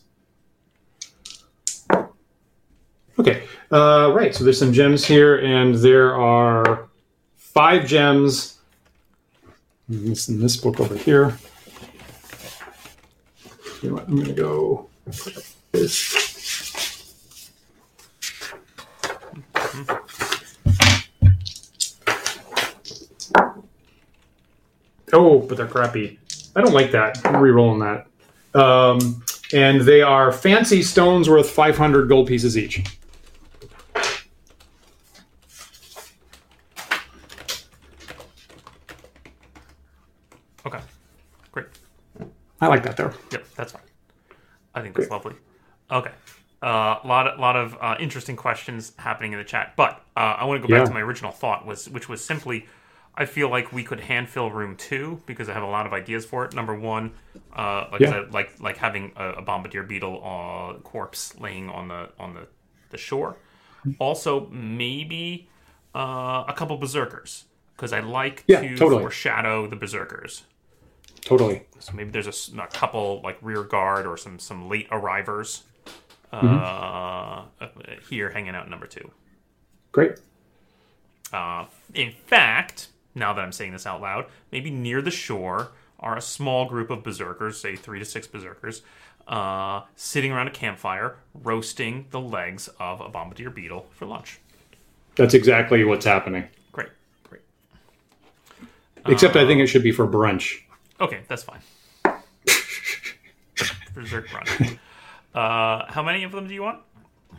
Okay. 3.18 3.42
Uh, 3.70 4.12
right. 4.14 4.34
So 4.34 4.44
there's 4.44 4.58
some 4.58 4.72
gems 4.72 5.04
here, 5.04 5.38
and 5.38 5.74
there 5.74 6.16
are 6.16 6.88
five 7.36 7.86
gems. 7.86 8.58
This 9.88 10.28
in 10.28 10.40
this 10.40 10.56
book 10.56 10.80
over 10.80 10.96
here. 10.96 11.36
You 13.82 13.90
know 13.90 13.94
what? 13.96 14.08
I'm 14.08 14.16
going 14.16 14.26
to 14.26 14.32
go. 14.32 14.88
This. 15.72 16.28
Oh, 25.12 25.38
but 25.40 25.56
they're 25.56 25.66
crappy. 25.66 26.18
I 26.54 26.60
don't 26.60 26.74
like 26.74 26.90
that. 26.92 27.24
I'm 27.24 27.36
re-rolling 27.36 27.80
that. 27.80 28.06
Um, 28.60 29.22
and 29.52 29.80
they 29.80 30.02
are 30.02 30.32
fancy 30.32 30.82
stones 30.82 31.28
worth 31.28 31.48
500 31.48 32.08
gold 32.08 32.26
pieces 32.26 32.58
each. 32.58 32.82
Okay. 40.66 40.80
Great. 41.52 41.66
I 42.60 42.66
like 42.68 42.82
that 42.84 42.96
though. 42.96 43.12
Yep, 43.30 43.44
that's 43.56 43.72
fine. 43.72 43.82
I 44.74 44.82
think 44.82 44.94
that's 44.96 45.10
lovely. 45.10 45.34
Okay. 45.90 46.10
A 46.60 46.66
uh, 46.66 47.00
lot, 47.04 47.28
of, 47.28 47.38
lot 47.38 47.54
of 47.56 47.76
uh, 47.80 47.96
interesting 48.00 48.34
questions 48.34 48.92
happening 48.98 49.32
in 49.32 49.38
the 49.38 49.44
chat, 49.44 49.74
but 49.76 50.02
uh, 50.16 50.36
I 50.38 50.44
want 50.44 50.60
to 50.60 50.66
go 50.66 50.70
back 50.72 50.80
Yeah. 50.82 50.88
to 50.88 50.94
my 50.94 51.00
original 51.00 51.30
thought, 51.30 51.64
was 51.64 51.88
which 51.88 52.08
was 52.08 52.24
simply, 52.24 52.66
I 53.14 53.26
feel 53.26 53.48
like 53.48 53.72
we 53.72 53.84
could 53.84 54.00
hand 54.00 54.28
fill 54.28 54.50
room 54.50 54.74
two 54.76 55.22
because 55.24 55.48
I 55.48 55.52
have 55.52 55.62
a 55.62 55.66
lot 55.68 55.86
of 55.86 55.92
ideas 55.92 56.24
for 56.26 56.44
it. 56.44 56.54
Number 56.54 56.74
one, 56.74 57.12
uh, 57.54 57.86
like 57.92 58.00
Yeah. 58.00 58.10
Said, 58.10 58.34
like 58.34 58.60
like 58.60 58.76
having 58.76 59.12
a, 59.16 59.34
a 59.34 59.42
bombardier 59.42 59.84
beetle 59.84 60.20
uh, 60.24 60.80
corpse 60.80 61.38
laying 61.38 61.70
on 61.70 61.88
the 61.88 62.10
on 62.18 62.34
the 62.34 62.48
the 62.90 62.98
shore. 62.98 63.36
Also, 64.00 64.48
maybe 64.50 65.48
uh, 65.94 66.44
a 66.48 66.52
couple 66.56 66.76
berserkers 66.76 67.44
because 67.76 67.92
I 67.92 68.00
like 68.00 68.42
Yeah, 68.48 68.60
to 68.62 68.76
totally. 68.76 69.00
foreshadow 69.02 69.68
the 69.68 69.76
berserkers. 69.76 70.42
Totally. 71.28 71.60
So 71.78 71.92
maybe 71.92 72.10
there's 72.10 72.50
a 72.58 72.66
couple 72.68 73.20
like 73.22 73.36
rear 73.42 73.62
guard 73.62 74.06
or 74.06 74.16
some 74.16 74.38
some 74.38 74.66
late 74.66 74.88
arrivers 74.90 75.62
uh, 76.32 76.40
Mm-hmm. 76.40 77.64
uh, 77.64 77.66
here 78.08 78.30
hanging 78.30 78.54
out 78.54 78.70
number 78.70 78.86
two. 78.86 79.10
Great. 79.92 80.12
Uh, 81.30 81.66
in 81.92 82.12
fact, 82.12 82.88
now 83.14 83.34
that 83.34 83.42
I'm 83.42 83.52
saying 83.52 83.72
this 83.72 83.86
out 83.86 84.00
loud, 84.00 84.24
maybe 84.50 84.70
near 84.70 85.02
the 85.02 85.10
shore 85.10 85.72
are 86.00 86.16
a 86.16 86.22
small 86.22 86.64
group 86.64 86.88
of 86.88 87.02
berserkers, 87.02 87.60
say 87.60 87.76
three 87.76 87.98
to 87.98 88.06
six 88.06 88.26
berserkers, 88.26 88.80
uh, 89.26 89.82
sitting 89.96 90.32
around 90.32 90.48
a 90.48 90.50
campfire 90.50 91.16
roasting 91.34 92.06
the 92.10 92.20
legs 92.20 92.70
of 92.80 93.02
a 93.02 93.08
bombardier 93.10 93.50
beetle 93.50 93.86
for 93.90 94.06
lunch. 94.06 94.38
That's 95.16 95.34
exactly 95.34 95.84
what's 95.84 96.06
happening. 96.06 96.44
Great, 96.72 96.88
great. 97.28 97.42
Except 99.06 99.36
I 99.36 99.46
think 99.46 99.60
it 99.60 99.66
should 99.66 99.82
be 99.82 99.92
for 99.92 100.06
brunch. 100.06 100.60
Okay, 101.00 101.20
that's 101.28 101.44
fine. 101.44 101.60
Berserk 103.94 104.28
brunch. 104.28 104.78
Uh, 105.34 105.84
how 105.90 106.02
many 106.02 106.24
of 106.24 106.32
them 106.32 106.48
do 106.48 106.54
you 106.54 106.62
want? 106.62 106.80
Do 107.30 107.36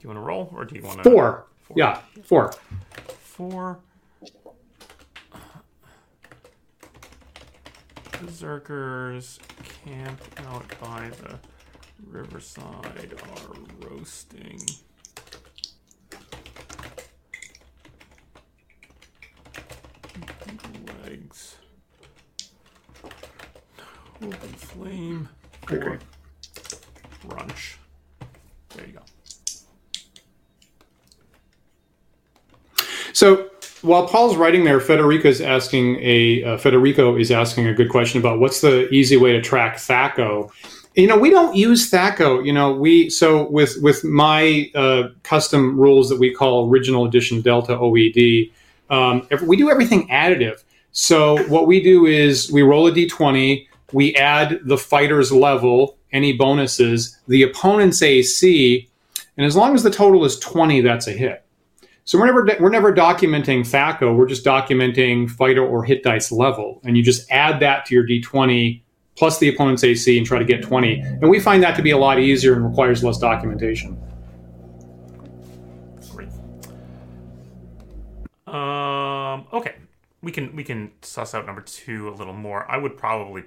you 0.00 0.08
want 0.08 0.16
to 0.18 0.22
roll, 0.22 0.52
or 0.54 0.64
do 0.64 0.74
you 0.74 0.82
want 0.82 1.02
to 1.02 1.10
Four. 1.10 1.46
Yeah, 1.76 2.00
four. 2.24 2.52
Four. 3.20 3.78
Berserkers 8.20 9.38
camped 9.84 10.40
out 10.40 10.64
by 10.80 11.10
the 11.22 11.38
riverside 12.06 13.14
are 13.22 13.88
roasting. 13.88 14.60
Legs. 21.12 21.56
Open 24.22 24.32
flame. 24.54 25.28
Brunch. 27.26 27.74
There 28.74 28.86
you 28.86 28.92
go. 28.94 29.02
So 33.12 33.50
while 33.82 34.08
Paul's 34.08 34.36
writing 34.36 34.64
there, 34.64 34.80
Federico's 34.80 35.42
asking 35.42 35.98
a 36.00 36.44
uh, 36.44 36.56
Federico 36.56 37.16
is 37.16 37.30
asking 37.30 37.66
a 37.66 37.74
good 37.74 37.90
question 37.90 38.18
about 38.18 38.38
what's 38.38 38.62
the 38.62 38.88
easy 38.88 39.18
way 39.18 39.32
to 39.32 39.42
track 39.42 39.76
THAC0. 39.76 40.50
You 40.96 41.08
know, 41.08 41.18
we 41.18 41.28
don't 41.28 41.54
use 41.54 41.90
THAC0. 41.90 42.46
You 42.46 42.54
know, 42.54 42.72
we 42.72 43.10
so 43.10 43.50
with 43.50 43.76
with 43.82 44.02
my 44.02 44.70
uh, 44.74 45.08
custom 45.24 45.78
rules 45.78 46.08
that 46.08 46.18
we 46.18 46.32
call 46.32 46.70
Original 46.70 47.04
Edition 47.04 47.42
Delta 47.42 47.76
OED. 47.76 48.50
Um, 48.88 49.26
if- 49.30 49.42
we 49.42 49.58
do 49.58 49.70
everything 49.70 50.08
additive. 50.08 50.62
So 50.92 51.42
what 51.44 51.66
we 51.66 51.82
do 51.82 52.06
is 52.06 52.52
we 52.52 52.62
roll 52.62 52.86
a 52.86 52.92
d20, 52.92 53.66
we 53.92 54.14
add 54.14 54.60
the 54.64 54.78
fighter's 54.78 55.32
level, 55.32 55.98
any 56.12 56.32
bonuses, 56.32 57.18
the 57.28 57.42
opponent's 57.42 58.02
AC, 58.02 58.88
and 59.36 59.46
as 59.46 59.56
long 59.56 59.74
as 59.74 59.82
the 59.82 59.90
total 59.90 60.24
is 60.24 60.38
20, 60.38 60.82
that's 60.82 61.06
a 61.06 61.12
hit. 61.12 61.44
So 62.04 62.18
we're 62.18 62.26
never 62.26 62.46
we're 62.60 62.70
never 62.70 62.92
documenting 62.92 63.60
THAC0. 63.60 64.16
We're 64.16 64.26
just 64.26 64.44
documenting 64.44 65.30
fighter 65.30 65.64
or 65.64 65.84
hit 65.84 66.02
dice 66.02 66.32
level, 66.32 66.80
and 66.84 66.96
you 66.96 67.02
just 67.02 67.30
add 67.30 67.60
that 67.60 67.86
to 67.86 67.94
your 67.94 68.06
d20 68.06 68.82
plus 69.16 69.38
the 69.38 69.48
opponent's 69.48 69.84
AC 69.84 70.16
and 70.16 70.26
try 70.26 70.38
to 70.38 70.44
get 70.44 70.62
20. 70.62 71.00
And 71.00 71.28
we 71.28 71.38
find 71.38 71.62
that 71.62 71.76
to 71.76 71.82
be 71.82 71.90
a 71.90 71.98
lot 71.98 72.18
easier 72.18 72.54
and 72.54 72.66
requires 72.66 73.04
less 73.04 73.18
documentation. 73.18 74.00
We 80.22 80.30
can 80.30 80.54
we 80.54 80.62
can 80.62 80.92
suss 81.02 81.34
out 81.34 81.46
number 81.46 81.62
two 81.62 82.08
a 82.08 82.14
little 82.14 82.32
more. 82.32 82.70
I 82.70 82.76
would 82.76 82.96
probably 82.96 83.44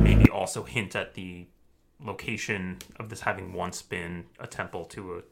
maybe 0.00 0.30
also 0.30 0.62
hint 0.62 0.96
at 0.96 1.14
the 1.14 1.46
location 2.00 2.78
of 2.96 3.08
this 3.08 3.20
having 3.20 3.52
once 3.52 3.82
been 3.82 4.24
a 4.40 4.46
temple 4.46 4.84
to 4.86 5.18
a 5.18 5.22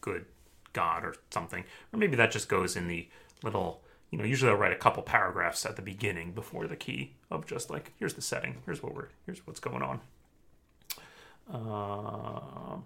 good 0.00 0.26
god 0.72 1.04
or 1.04 1.14
something, 1.30 1.64
or 1.92 1.98
maybe 1.98 2.16
that 2.16 2.30
just 2.30 2.48
goes 2.48 2.76
in 2.76 2.88
the 2.88 3.08
little. 3.42 3.82
You 4.10 4.18
know, 4.18 4.24
usually 4.24 4.50
I'll 4.50 4.58
write 4.58 4.72
a 4.72 4.76
couple 4.76 5.04
paragraphs 5.04 5.64
at 5.64 5.76
the 5.76 5.82
beginning 5.82 6.32
before 6.32 6.66
the 6.66 6.74
key 6.74 7.14
of 7.30 7.46
just 7.46 7.70
like 7.70 7.92
here's 7.96 8.14
the 8.14 8.22
setting, 8.22 8.56
here's 8.66 8.82
what 8.82 8.94
we're 8.94 9.08
here's 9.24 9.46
what's 9.46 9.60
going 9.60 9.82
on. 9.82 10.00
Um. 11.52 12.84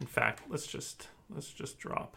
in 0.00 0.06
fact, 0.06 0.42
let's 0.48 0.66
just 0.66 1.08
let's 1.32 1.52
just 1.52 1.78
drop. 1.78 2.16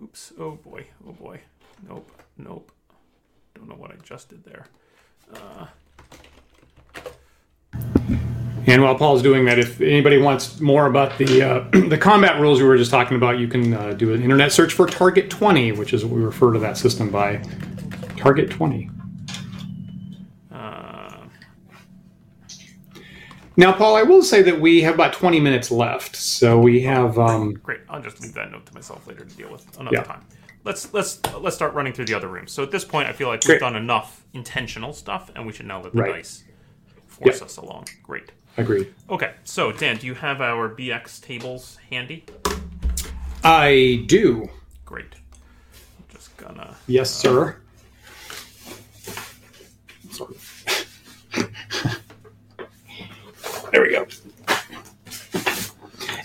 Oops. 0.00 0.32
Oh 0.38 0.52
boy. 0.52 0.86
Oh 1.06 1.12
boy. 1.12 1.40
Nope. 1.88 2.10
Nope. 2.36 2.72
Don't 3.54 3.68
know 3.68 3.74
what 3.74 3.90
I 3.90 3.96
just 4.02 4.28
did 4.28 4.44
there. 4.44 4.66
And 8.66 8.82
while 8.82 8.94
Paul's 8.94 9.22
doing 9.22 9.46
that, 9.46 9.58
if 9.58 9.80
anybody 9.80 10.18
wants 10.18 10.60
more 10.60 10.86
about 10.86 11.16
the 11.18 11.42
uh, 11.42 11.60
the 11.88 11.98
combat 11.98 12.40
rules 12.40 12.60
we 12.60 12.68
were 12.68 12.76
just 12.76 12.90
talking 12.90 13.16
about, 13.16 13.38
you 13.38 13.48
can 13.48 13.74
uh, 13.74 13.92
do 13.94 14.12
an 14.14 14.22
internet 14.22 14.52
search 14.52 14.72
for 14.74 14.86
Target 14.86 15.28
20, 15.30 15.72
which 15.72 15.92
is 15.92 16.04
what 16.04 16.14
we 16.14 16.22
refer 16.22 16.52
to 16.52 16.58
that 16.60 16.76
system 16.76 17.10
by. 17.10 17.42
Target 18.16 18.50
20. 18.50 18.90
Uh, 20.52 21.16
Now, 23.56 23.72
Paul, 23.72 23.96
I 23.96 24.02
will 24.02 24.22
say 24.22 24.42
that 24.42 24.60
we 24.60 24.82
have 24.82 24.94
about 24.94 25.14
20 25.14 25.40
minutes 25.40 25.70
left, 25.70 26.14
so 26.14 26.58
we 26.58 26.80
have. 26.82 27.18
Um, 27.18 27.54
great. 27.54 27.80
I'll 27.88 28.00
just 28.02 28.20
leave 28.22 28.34
that 28.34 28.52
note 28.52 28.66
to 28.66 28.74
myself 28.74 29.06
later 29.06 29.24
to 29.24 29.36
deal 29.36 29.50
with 29.50 29.66
another 29.80 29.96
Yeah. 29.96 30.02
time. 30.04 30.22
Let's 30.62 30.92
let's 30.92 31.20
let's 31.40 31.56
start 31.56 31.72
running 31.74 31.92
through 31.92 32.04
the 32.06 32.14
other 32.14 32.28
rooms. 32.28 32.52
So 32.52 32.62
at 32.62 32.70
this 32.70 32.84
point, 32.84 33.08
I 33.08 33.12
feel 33.12 33.28
like 33.28 33.40
we've 33.40 33.58
Great. 33.58 33.60
done 33.60 33.76
enough 33.76 34.24
intentional 34.34 34.92
stuff, 34.92 35.30
and 35.34 35.46
we 35.46 35.52
should 35.52 35.66
now 35.66 35.80
let 35.82 35.92
the 35.92 35.98
Right. 36.02 36.12
dice 36.16 36.44
force 37.06 37.36
Yep. 37.36 37.42
us 37.44 37.56
along. 37.56 37.86
Great. 38.02 38.32
agreed. 38.56 38.92
Okay. 39.08 39.32
So 39.44 39.72
Dan, 39.72 39.96
do 39.96 40.06
you 40.06 40.14
have 40.14 40.40
our 40.42 40.68
BX 40.68 41.18
tables 41.20 41.78
handy? 41.90 42.24
I 43.42 44.04
do. 44.06 44.50
Great. 44.84 45.14
I'm 45.98 46.04
just 46.12 46.36
gonna. 46.36 46.76
Yes, 46.86 47.24
uh, 47.24 47.28
sir. 47.28 47.56
Sorry. 50.10 50.34
there 53.72 53.82
we 53.82 53.90
go. 53.92 54.06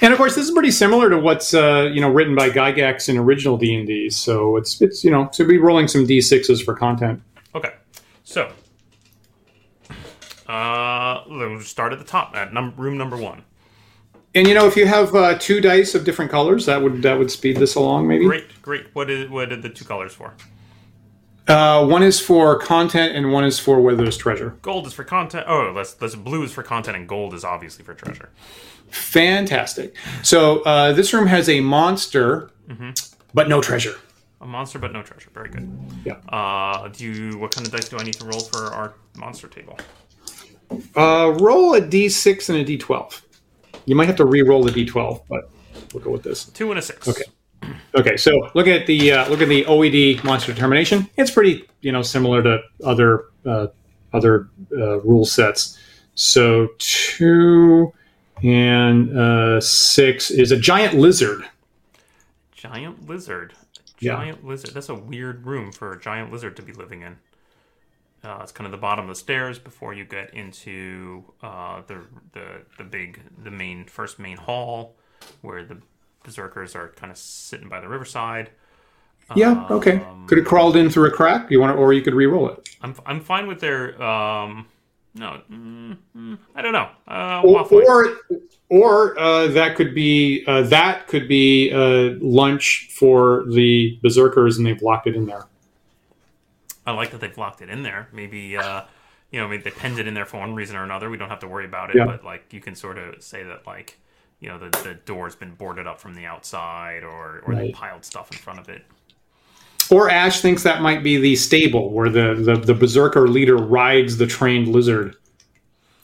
And 0.02 0.12
of 0.12 0.18
course, 0.18 0.36
this 0.36 0.46
is 0.46 0.52
pretty 0.52 0.72
similar 0.72 1.10
to 1.10 1.18
what's 1.18 1.54
uh, 1.54 1.90
you 1.94 2.02
know 2.02 2.10
written 2.10 2.36
by 2.36 2.50
Gygax 2.50 3.10
in 3.10 3.18
original 3.18 3.58
D 3.58 3.76
and 3.76 3.88
D. 3.88 4.10
So 4.10 4.58
it's 4.58 4.82
it's 4.82 5.04
you 5.04 5.12
know 5.12 5.30
so 5.32 5.44
we'll 5.44 5.52
be 5.52 5.58
rolling 5.58 5.88
some 5.88 6.06
D 6.06 6.22
sixes 6.22 6.62
for 6.62 6.76
content. 6.76 7.22
Okay. 7.54 7.74
So. 8.24 8.52
Uh, 10.48 11.24
we'll 11.28 11.60
start 11.62 11.92
at 11.92 11.98
the 11.98 12.06
top 12.06 12.36
at 12.36 12.54
num- 12.54 12.76
room 12.78 12.98
number 12.98 13.18
one. 13.18 13.44
And 14.36 14.48
you 14.48 14.54
know 14.54 14.68
if 14.68 14.76
you 14.76 14.86
have 14.86 15.16
uh, 15.16 15.38
two 15.40 15.62
dice 15.62 15.96
of 15.96 16.04
different 16.04 16.30
colors, 16.30 16.66
that 16.66 16.82
would 16.82 17.02
that 17.04 17.18
would 17.18 17.32
speed 17.32 17.58
this 17.58 17.76
along 17.76 18.08
maybe. 18.08 18.26
Great, 18.26 18.62
great. 18.62 18.88
What 18.94 19.10
is 19.10 19.30
what 19.30 19.52
are 19.52 19.56
the 19.56 19.70
two 19.70 19.86
colors 19.86 20.14
for? 20.14 20.34
Uh, 21.48 21.86
one 21.86 22.02
is 22.02 22.20
for 22.20 22.58
content 22.58 23.16
and 23.16 23.32
one 23.32 23.44
is 23.44 23.60
for 23.60 23.80
whether 23.80 23.98
there's 23.98 24.18
treasure. 24.18 24.58
Gold 24.62 24.88
is 24.88 24.94
for 24.94 25.04
content. 25.04 25.46
Oh, 25.48 25.72
let's 25.76 26.00
let's 26.02 26.16
blue 26.16 26.44
is 26.44 26.52
for 26.52 26.64
content 26.64 26.98
and 26.98 27.08
gold 27.08 27.34
is 27.34 27.44
obviously 27.44 27.86
for 27.86 27.94
treasure. 27.94 28.30
Fantastic. 28.90 29.96
So 30.24 30.62
uh, 30.62 30.94
this 30.94 31.14
room 31.14 31.28
has 31.28 31.48
a 31.50 31.60
monster, 31.60 32.52
but 33.34 33.48
no 33.48 33.62
treasure. 33.62 33.96
A 34.42 34.46
monster 34.46 34.80
but 34.80 34.92
no 34.92 35.04
treasure. 35.04 35.30
Very 35.34 35.50
good. 35.50 35.70
Yeah. 36.04 36.14
Uh, 36.30 36.88
do 36.88 37.06
you 37.06 37.38
what 37.38 37.52
kind 37.56 37.68
of 37.68 37.74
dice 37.74 37.90
do 37.90 37.98
I 37.98 38.04
need 38.04 38.16
to 38.16 38.26
roll 38.26 38.40
for 38.40 38.74
our 38.74 38.96
monster 39.16 39.48
table? 39.48 39.78
Uh, 40.96 41.36
roll 41.40 41.76
a 41.76 41.82
d6 41.82 42.50
and 42.50 42.58
a 42.58 42.66
d12. 42.78 43.22
You 43.86 43.96
might 43.96 44.08
have 44.08 44.16
to 44.16 44.26
re-roll 44.26 44.64
the 44.64 44.72
d12, 44.72 45.22
but 45.30 45.52
we'll 45.94 46.04
go 46.04 46.10
with 46.10 46.24
this. 46.24 46.46
Two 46.46 46.72
and 46.72 46.80
a 46.80 46.82
six. 46.82 47.08
Okay. 47.08 47.24
Okay, 47.96 48.18
so 48.18 48.50
look 48.54 48.68
at 48.68 48.88
the 48.88 49.12
uh, 49.12 49.30
look 49.30 49.42
at 49.42 49.48
the 49.48 49.64
OED 49.66 50.24
monster 50.24 50.54
determination. 50.54 51.10
It's 51.18 51.32
pretty 51.32 51.66
you 51.82 51.92
know 51.92 52.02
similar 52.02 52.44
to 52.44 52.60
other 52.84 53.26
uh, 53.46 53.68
other 54.14 54.50
uh, 54.72 55.00
rule 55.02 55.26
sets. 55.26 55.80
So 56.16 56.70
two 56.78 57.94
and 58.44 59.18
uh, 59.18 59.62
six 59.62 60.32
is 60.32 60.52
a 60.52 60.58
giant 60.58 60.96
lizard. 60.96 61.46
Giant 62.54 63.08
lizard. 63.08 63.54
Yeah. 64.00 64.14
Giant 64.14 64.46
lizard. 64.46 64.74
That's 64.74 64.90
a 64.90 64.96
weird 64.96 65.46
room 65.46 65.72
for 65.72 65.94
a 65.94 66.00
giant 66.00 66.32
lizard 66.32 66.56
to 66.58 66.62
be 66.62 66.74
living 66.74 67.02
in. 67.02 67.18
Uh, 68.24 68.40
it's 68.42 68.52
kind 68.52 68.66
of 68.66 68.72
the 68.72 68.78
bottom 68.78 69.06
of 69.06 69.10
the 69.10 69.16
stairs 69.16 69.60
before 69.60 69.94
you 69.94 70.04
get 70.04 70.34
into 70.34 71.24
uh, 71.44 71.82
the 71.88 72.02
the 72.34 72.62
the 72.78 72.84
big 72.84 73.22
the 73.44 73.52
main 73.52 73.86
first 73.86 74.18
main 74.18 74.38
hall 74.38 74.96
where 75.42 75.64
the 75.64 75.78
berserkers 76.26 76.76
are 76.76 76.90
kind 76.90 77.12
of 77.12 77.18
sitting 77.18 77.70
by 77.70 77.80
the 77.80 77.88
riverside. 77.88 78.50
Yeah. 79.36 79.66
Okay. 79.72 80.04
Could 80.28 80.38
have 80.40 80.48
crawled 80.48 80.76
in 80.76 80.90
through 80.90 81.08
a 81.08 81.12
crack. 81.12 81.50
You 81.50 81.60
want 81.60 81.76
to, 81.76 81.82
or 81.82 81.94
you 81.94 82.02
could 82.02 82.14
re-roll 82.14 82.50
it. 82.50 82.70
I'm 82.82 82.96
I'm 83.06 83.22
fine 83.22 83.48
with 83.48 83.60
their 83.60 84.02
um 84.02 84.68
no 85.16 85.42
mm, 85.50 85.98
mm, 86.16 86.38
I 86.54 86.62
don't 86.62 86.74
know 86.74 86.90
uh, 87.08 87.42
or 87.44 87.66
or, 87.74 88.18
or 88.70 89.20
uh, 89.20 89.48
that 89.48 89.76
could 89.76 89.96
be 89.96 90.44
uh, 90.46 90.64
that 90.64 91.08
could 91.08 91.28
be 91.28 91.72
uh, 91.72 92.18
lunch 92.20 92.90
for 92.92 93.46
the 93.50 93.98
berserkers, 94.04 94.58
and 94.58 94.68
they've 94.68 94.82
locked 94.82 95.08
it 95.08 95.16
in 95.16 95.26
there. 95.26 95.46
I 96.86 96.92
like 96.92 97.12
that 97.12 97.22
they've 97.22 97.38
locked 97.38 97.62
it 97.62 97.70
in 97.70 97.82
there. 97.84 98.10
Maybe 98.12 98.58
uh, 98.58 98.84
you 99.32 99.40
know 99.40 99.48
maybe 99.48 99.64
they 99.64 99.72
penned 99.72 100.00
it 100.00 100.06
in 100.08 100.14
there 100.14 100.26
for 100.26 100.40
one 100.40 100.54
reason 100.54 100.76
or 100.76 100.84
another. 100.84 101.10
We 101.10 101.18
don't 101.18 101.30
have 101.30 101.40
to 101.40 101.48
worry 101.48 101.66
about 101.66 101.90
it, 101.92 101.96
Yeah. 101.96 102.06
but 102.06 102.24
like 102.24 102.52
you 102.52 102.60
can 102.60 102.76
sort 102.76 102.98
of 102.98 103.24
say 103.24 103.44
that 103.44 103.66
like 103.66 103.98
you 104.46 104.52
know 104.52 104.60
the 104.60 104.70
the 104.84 104.94
door's 105.06 105.36
been 105.36 105.56
boarded 105.56 105.88
up 105.88 106.00
from 106.00 106.14
the 106.14 106.28
outside 106.28 107.04
or 107.04 107.40
or 107.48 107.56
they 107.56 107.62
Right. 107.64 107.74
piled 107.74 108.06
stuff 108.06 108.32
in 108.32 108.38
front 108.38 108.60
of 108.60 108.70
it. 108.70 108.84
Or 109.90 110.08
Ash 110.08 110.40
thinks 110.42 110.62
that 110.64 110.82
might 110.84 111.02
be 111.04 111.18
the 111.18 111.36
stable 111.36 111.92
where 111.92 112.10
the, 112.10 112.34
the, 112.36 112.56
the 112.56 112.74
berserker 112.74 113.28
leader 113.28 113.56
rides 113.58 114.18
the 114.18 114.26
trained 114.28 114.68
lizard. 114.68 115.16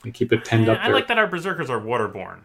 They 0.03 0.09
keep 0.11 0.31
it 0.33 0.43
penned 0.45 0.65
Yeah, 0.65 0.73
up 0.73 0.79
I 0.81 0.89
like 0.89 1.07
that 1.07 1.17
our 1.19 1.27
berserkers 1.27 1.69
are 1.69 1.79
waterborne. 1.79 2.39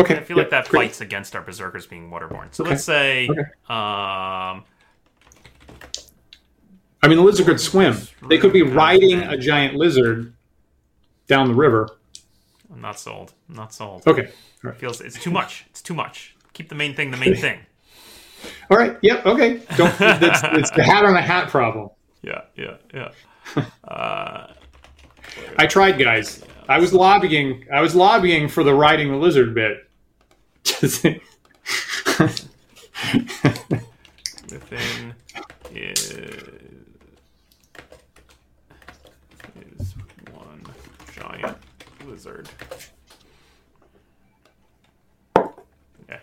okay, 0.00 0.16
I 0.18 0.22
feel 0.22 0.36
like 0.36 0.50
that 0.50 0.68
great. 0.68 0.88
fights 0.90 1.00
against 1.00 1.34
our 1.34 1.42
berserkers 1.42 1.86
being 1.86 2.10
waterborne. 2.10 2.54
So 2.54 2.62
Okay. 2.62 2.70
let's 2.72 2.84
say 2.84 3.28
Okay. 3.30 3.40
um 3.70 4.64
I 7.02 7.08
mean, 7.08 7.16
the 7.18 7.24
lizard 7.24 7.46
could 7.46 7.60
swim. 7.60 7.96
They 8.28 8.36
could 8.36 8.52
be 8.52 8.62
riding 8.62 9.20
a 9.20 9.36
giant 9.38 9.76
lizard 9.76 10.34
down 11.26 11.48
the 11.48 11.54
river. 11.54 11.88
I'm 12.72 12.80
not 12.80 12.98
sold. 12.98 13.32
I'm 13.48 13.54
not 13.54 13.72
sold. 13.72 14.06
Okay. 14.06 14.30
It 14.68 14.76
feels 14.76 15.00
it's 15.00 15.18
too 15.18 15.30
much. 15.30 15.64
It's 15.70 15.82
too 15.82 15.94
much. 15.94 16.34
Keep 16.52 16.68
the 16.68 16.74
main 16.74 16.94
thing 16.94 17.10
the 17.10 17.16
main 17.16 17.36
thing. 17.46 17.60
All 18.70 18.76
right. 18.76 18.96
Yep. 19.02 19.26
Okay. 19.26 19.60
Don't. 19.76 19.94
It's, 20.00 20.40
it's 20.42 20.70
the 20.72 20.82
hat 20.82 21.04
on 21.04 21.14
the 21.14 21.22
hat 21.22 21.48
problem. 21.48 21.90
Yeah, 22.22 22.40
yeah, 22.56 22.76
yeah. 22.92 23.12
Uh, 23.84 24.52
I 25.58 25.66
tried, 25.68 25.96
guys. 25.96 26.42
I 26.68 26.80
was 26.80 26.92
lobbying. 26.92 27.64
I 27.72 27.80
was 27.80 27.94
lobbying 27.94 28.48
for 28.48 28.64
the 28.64 28.74
riding 28.74 29.12
the 29.12 29.16
lizard 29.16 29.54
bit. 29.54 29.88
within 34.50 35.14
is 35.74 36.10
is 39.70 39.94
one 40.32 40.66
giant 41.14 41.56
lizard. 42.04 42.48
Yeah, 46.08 46.18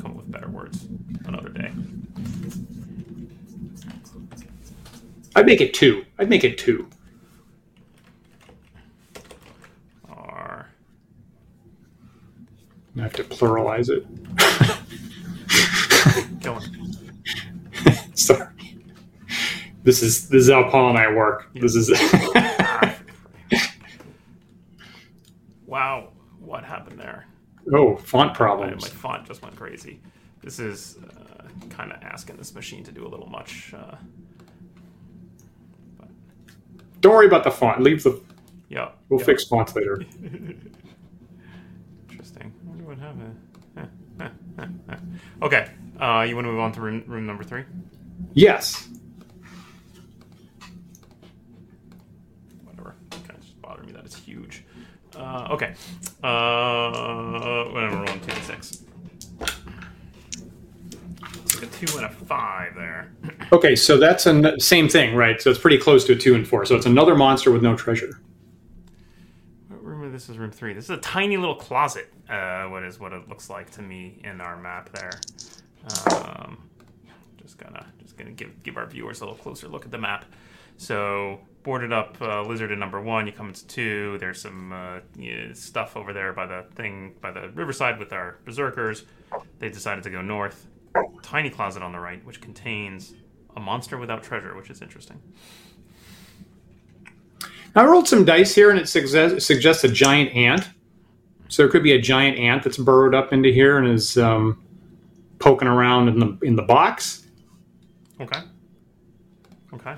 come 0.00 0.12
up 0.12 0.16
with 0.16 0.30
better 0.30 0.48
words 0.48 0.86
another 1.26 1.48
day. 1.48 1.72
I'd 5.34 5.46
make 5.46 5.60
it 5.60 5.74
two. 5.74 6.04
I'd 6.18 6.30
make 6.30 6.44
it 6.44 6.58
two. 6.58 6.88
Are 10.08 10.68
I 12.98 13.02
have 13.02 13.12
to 13.14 13.24
pluralize 13.24 13.90
it. 13.90 14.06
Sorry. 18.14 18.46
This 19.82 20.02
is 20.02 20.28
this 20.28 20.42
is 20.44 20.50
how 20.50 20.68
Paul 20.70 20.90
and 20.90 20.98
I 20.98 21.12
work. 21.12 21.48
This 21.54 21.76
is 21.76 21.90
wow, 25.66 26.08
what 26.40 26.64
happened 26.64 26.98
there? 26.98 27.26
Oh 27.72 27.96
font 27.96 28.34
My, 28.58 28.66
my 28.78 28.88
problems. 28.88 28.88
font 28.88 29.26
just 29.26 29.42
went 29.42 29.56
crazy. 29.56 30.00
This 30.42 30.58
is 30.60 30.98
uh, 30.98 31.42
kind 31.70 31.92
of 31.92 32.02
asking 32.02 32.36
this 32.36 32.54
machine 32.54 32.84
to 32.84 32.92
do 32.92 33.06
a 33.06 33.08
little 33.08 33.28
much. 33.28 33.74
Uh, 33.76 33.96
Don't 37.00 37.14
worry 37.14 37.26
about 37.26 37.44
the 37.44 37.50
font. 37.50 37.82
Leave 37.82 38.02
the. 38.02 38.20
yeah. 38.68 38.90
We'll 39.08 39.20
yeah. 39.20 39.26
fix 39.26 39.44
fonts 39.44 39.74
later. 39.76 40.02
Interesting. 42.10 42.52
I 42.64 42.68
wonder 42.68 42.84
what 42.84 42.98
happened. 42.98 43.36
okay. 45.42 45.70
Uh, 46.00 46.24
you 46.28 46.34
want 46.34 46.46
to 46.46 46.50
move 46.52 46.60
on 46.60 46.72
to 46.72 46.80
room, 46.80 47.04
room 47.06 47.26
number 47.26 47.44
three? 47.44 47.64
Yes. 48.34 48.88
Whatever. 52.64 52.94
Okay, 53.14 53.34
it's 53.36 53.46
just 53.46 53.60
bothering 53.62 53.75
me 53.86 53.92
that 53.92 54.04
it's 54.04 54.16
huge. 54.16 54.64
Uh, 55.14 55.48
okay. 55.50 55.74
Uh, 56.22 57.64
whatever. 57.72 57.96
One, 58.04 58.20
two, 58.20 58.34
six. 58.42 58.82
It's 61.42 61.54
like 61.54 61.64
a 61.64 61.86
two 61.86 61.96
and 61.96 62.06
a 62.06 62.10
five 62.10 62.74
there. 62.74 63.12
Okay, 63.52 63.76
so 63.76 63.96
that's 63.98 64.26
a 64.26 64.58
same 64.60 64.88
thing, 64.88 65.14
right? 65.14 65.40
So 65.40 65.50
it's 65.50 65.58
pretty 65.58 65.78
close 65.78 66.04
to 66.06 66.12
a 66.12 66.16
two 66.16 66.34
and 66.34 66.46
four. 66.46 66.66
So 66.66 66.74
it's 66.76 66.86
another 66.86 67.14
monster 67.14 67.50
with 67.50 67.62
no 67.62 67.76
treasure. 67.76 68.20
What 69.68 69.82
room 69.82 70.04
is 70.04 70.12
this? 70.12 70.28
Is 70.28 70.38
room 70.38 70.50
three? 70.50 70.74
This 70.74 70.84
is 70.84 70.90
a 70.90 70.98
tiny 70.98 71.36
little 71.36 71.54
closet. 71.54 72.12
Uh, 72.28 72.64
what 72.64 72.82
is 72.82 72.98
what 72.98 73.12
it 73.12 73.28
looks 73.28 73.48
like 73.48 73.70
to 73.72 73.82
me 73.82 74.20
in 74.24 74.40
our 74.40 74.56
map 74.56 74.90
there. 74.92 75.20
Um, 76.12 76.58
just 77.40 77.58
gonna 77.58 77.86
just 78.02 78.16
gonna 78.16 78.32
give 78.32 78.62
give 78.64 78.76
our 78.76 78.86
viewers 78.86 79.20
a 79.20 79.24
little 79.24 79.38
closer 79.38 79.68
look 79.68 79.84
at 79.84 79.90
the 79.92 79.98
map. 79.98 80.24
So 80.76 81.40
boarded 81.66 81.92
up 81.92 82.16
uh, 82.22 82.42
lizard 82.42 82.70
in 82.70 82.78
number 82.78 83.00
one. 83.00 83.26
You 83.26 83.32
come 83.32 83.48
into 83.48 83.66
two. 83.66 84.16
There's 84.18 84.40
some 84.40 84.72
uh, 84.72 85.00
yeah, 85.16 85.52
stuff 85.52 85.96
over 85.96 86.12
there 86.12 86.32
by 86.32 86.46
the 86.46 86.64
thing 86.76 87.16
by 87.20 87.32
the 87.32 87.50
riverside 87.50 87.98
with 87.98 88.12
our 88.12 88.38
berserkers. 88.44 89.04
They 89.58 89.68
decided 89.68 90.04
to 90.04 90.10
go 90.10 90.22
north. 90.22 90.68
Tiny 91.22 91.50
closet 91.50 91.82
on 91.82 91.90
the 91.90 91.98
right, 91.98 92.24
which 92.24 92.40
contains 92.40 93.14
a 93.56 93.60
monster 93.60 93.98
without 93.98 94.22
treasure, 94.22 94.56
which 94.56 94.70
is 94.70 94.80
interesting. 94.80 95.20
I 97.74 97.84
rolled 97.84 98.08
some 98.08 98.24
dice 98.24 98.54
here, 98.54 98.70
and 98.70 98.78
it 98.78 98.88
suggests, 98.88 99.44
suggests 99.44 99.82
a 99.84 99.88
giant 99.88 100.34
ant. 100.34 100.70
So 101.48 101.64
there 101.64 101.70
could 101.70 101.82
be 101.82 101.92
a 101.92 102.00
giant 102.00 102.38
ant 102.38 102.62
that's 102.62 102.78
burrowed 102.78 103.14
up 103.14 103.32
into 103.32 103.50
here 103.50 103.76
and 103.76 103.88
is 103.88 104.16
um, 104.16 104.62
poking 105.40 105.68
around 105.68 106.08
in 106.08 106.18
the 106.20 106.38
in 106.42 106.54
the 106.54 106.62
box. 106.62 107.26
Okay. 108.20 108.40
Okay. 109.74 109.96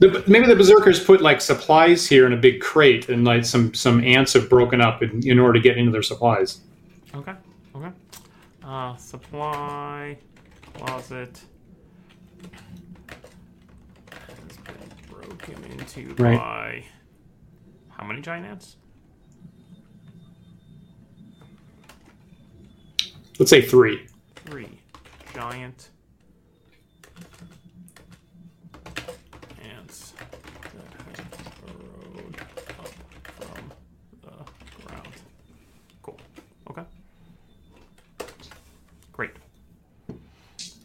The, 0.00 0.24
maybe 0.26 0.46
the 0.46 0.56
berserkers 0.56 1.02
put 1.04 1.20
like 1.20 1.40
supplies 1.42 2.08
here 2.08 2.26
in 2.26 2.32
a 2.32 2.36
big 2.36 2.60
crate, 2.60 3.08
and 3.10 3.24
like 3.24 3.44
some 3.44 3.74
some 3.74 4.02
ants 4.02 4.32
have 4.32 4.48
broken 4.48 4.80
up 4.80 5.02
in, 5.02 5.20
in 5.28 5.38
order 5.38 5.52
to 5.54 5.60
get 5.60 5.76
into 5.76 5.92
their 5.92 6.02
supplies. 6.02 6.60
Okay. 7.14 7.34
Okay. 7.76 7.90
Uh, 8.64 8.96
supply 8.96 10.16
closet 10.74 11.40
has 14.10 14.56
been 14.56 14.90
broken 15.10 15.64
into 15.72 16.14
Right. 16.22 16.38
by 16.38 16.84
how 17.90 18.06
many 18.06 18.22
giant 18.22 18.46
ants? 18.46 18.76
Let's 23.38 23.50
say 23.50 23.60
three. 23.62 24.06
Three 24.46 24.68
giant 25.34 25.90
ants 29.62 30.12
that 30.72 31.16
have 31.16 31.30
burrowed 31.62 32.36
up 32.78 32.88
from 33.38 33.72
the 34.20 34.84
ground. 34.86 35.08
Cool. 36.02 36.18
Okay. 36.70 36.82
Great. 39.12 39.30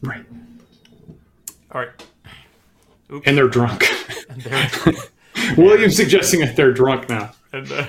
Right. 0.02 0.24
All 1.72 1.80
right. 1.82 1.90
Oops. 3.12 3.26
And 3.26 3.36
they're 3.36 3.48
drunk. 3.48 3.84
And 4.28 4.42
they're 4.42 4.70
William's 5.56 5.96
suggesting 5.96 6.40
that 6.40 6.56
they're 6.56 6.72
drunk 6.72 7.08
now. 7.08 7.32
and, 7.52 7.70
uh, 7.70 7.86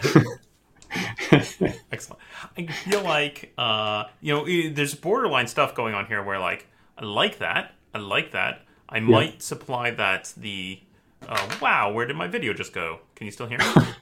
excellent. 1.92 2.22
I 2.58 2.68
feel 2.68 3.02
like 3.04 3.54
uh, 3.58 4.06
you 4.22 4.34
know 4.34 4.70
there's 4.74 4.96
borderline 4.96 5.48
stuff 5.48 5.76
going 5.76 5.94
on 5.94 6.06
here 6.06 6.24
where 6.24 6.40
like 6.40 6.68
I 6.98 7.06
like 7.06 7.40
that. 7.40 7.74
I 7.94 8.00
like 8.00 8.32
that. 8.32 8.62
I 8.90 9.00
might 9.00 9.42
supply 9.42 9.92
that 9.92 10.34
the. 10.38 10.80
Uh, 11.28 11.50
wow, 11.62 11.92
where 11.92 12.06
did 12.06 12.16
my 12.16 12.28
video 12.28 12.54
just 12.54 12.74
go? 12.74 13.00
Can 13.16 13.26
you 13.26 13.32
still 13.32 13.48
hear 13.48 13.58
me? 13.60 13.66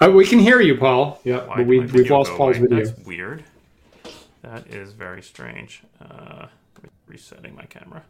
Uh, 0.00 0.10
we 0.10 0.24
can 0.24 0.38
hear 0.38 0.62
you, 0.62 0.78
Paul. 0.78 1.20
Yeah, 1.24 1.44
Why 1.44 1.56
but 1.56 1.66
we 1.66 1.80
we've 1.80 2.10
lost 2.10 2.30
Paul's 2.32 2.56
away? 2.56 2.68
video. 2.68 2.84
That's 2.86 3.04
weird. 3.06 3.44
That 4.40 4.66
is 4.68 4.92
very 4.92 5.20
strange. 5.20 5.82
Uh, 6.00 6.46
resetting 7.06 7.54
my 7.54 7.64
camera. 7.64 8.02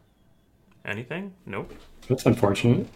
Anything? 0.89 1.33
Nope. 1.45 1.71
That's 2.07 2.25
unfortunate. 2.25 2.87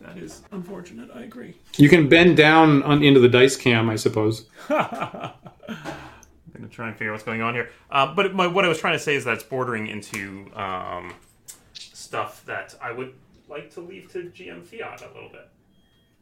That 0.00 0.18
is 0.18 0.42
unfortunate. 0.50 1.08
I 1.14 1.20
agree. 1.20 1.54
You 1.76 1.88
can 1.88 2.08
bend 2.08 2.36
down 2.36 2.82
on, 2.82 3.04
into 3.04 3.20
the 3.20 3.28
dice 3.28 3.56
cam, 3.56 3.88
I 3.88 3.94
suppose. 3.94 4.48
I'm 4.68 5.32
gonna 6.52 6.68
try 6.68 6.88
and 6.88 6.96
figure 6.96 7.12
out 7.12 7.14
what's 7.14 7.24
going 7.24 7.40
on 7.40 7.54
here. 7.54 7.70
Uh, 7.90 8.12
but 8.12 8.34
my, 8.34 8.48
what 8.48 8.64
I 8.64 8.68
was 8.68 8.80
trying 8.80 8.94
to 8.94 8.98
say 8.98 9.14
is 9.14 9.24
that 9.24 9.34
it's 9.34 9.44
bordering 9.44 9.86
into 9.86 10.50
um, 10.56 11.14
stuff 11.74 12.44
that 12.46 12.74
I 12.82 12.90
would 12.90 13.14
like 13.48 13.72
to 13.74 13.80
leave 13.80 14.10
to 14.12 14.24
GM 14.24 14.64
Fiat 14.64 15.02
a 15.02 15.14
little 15.14 15.30
bit. 15.30 15.48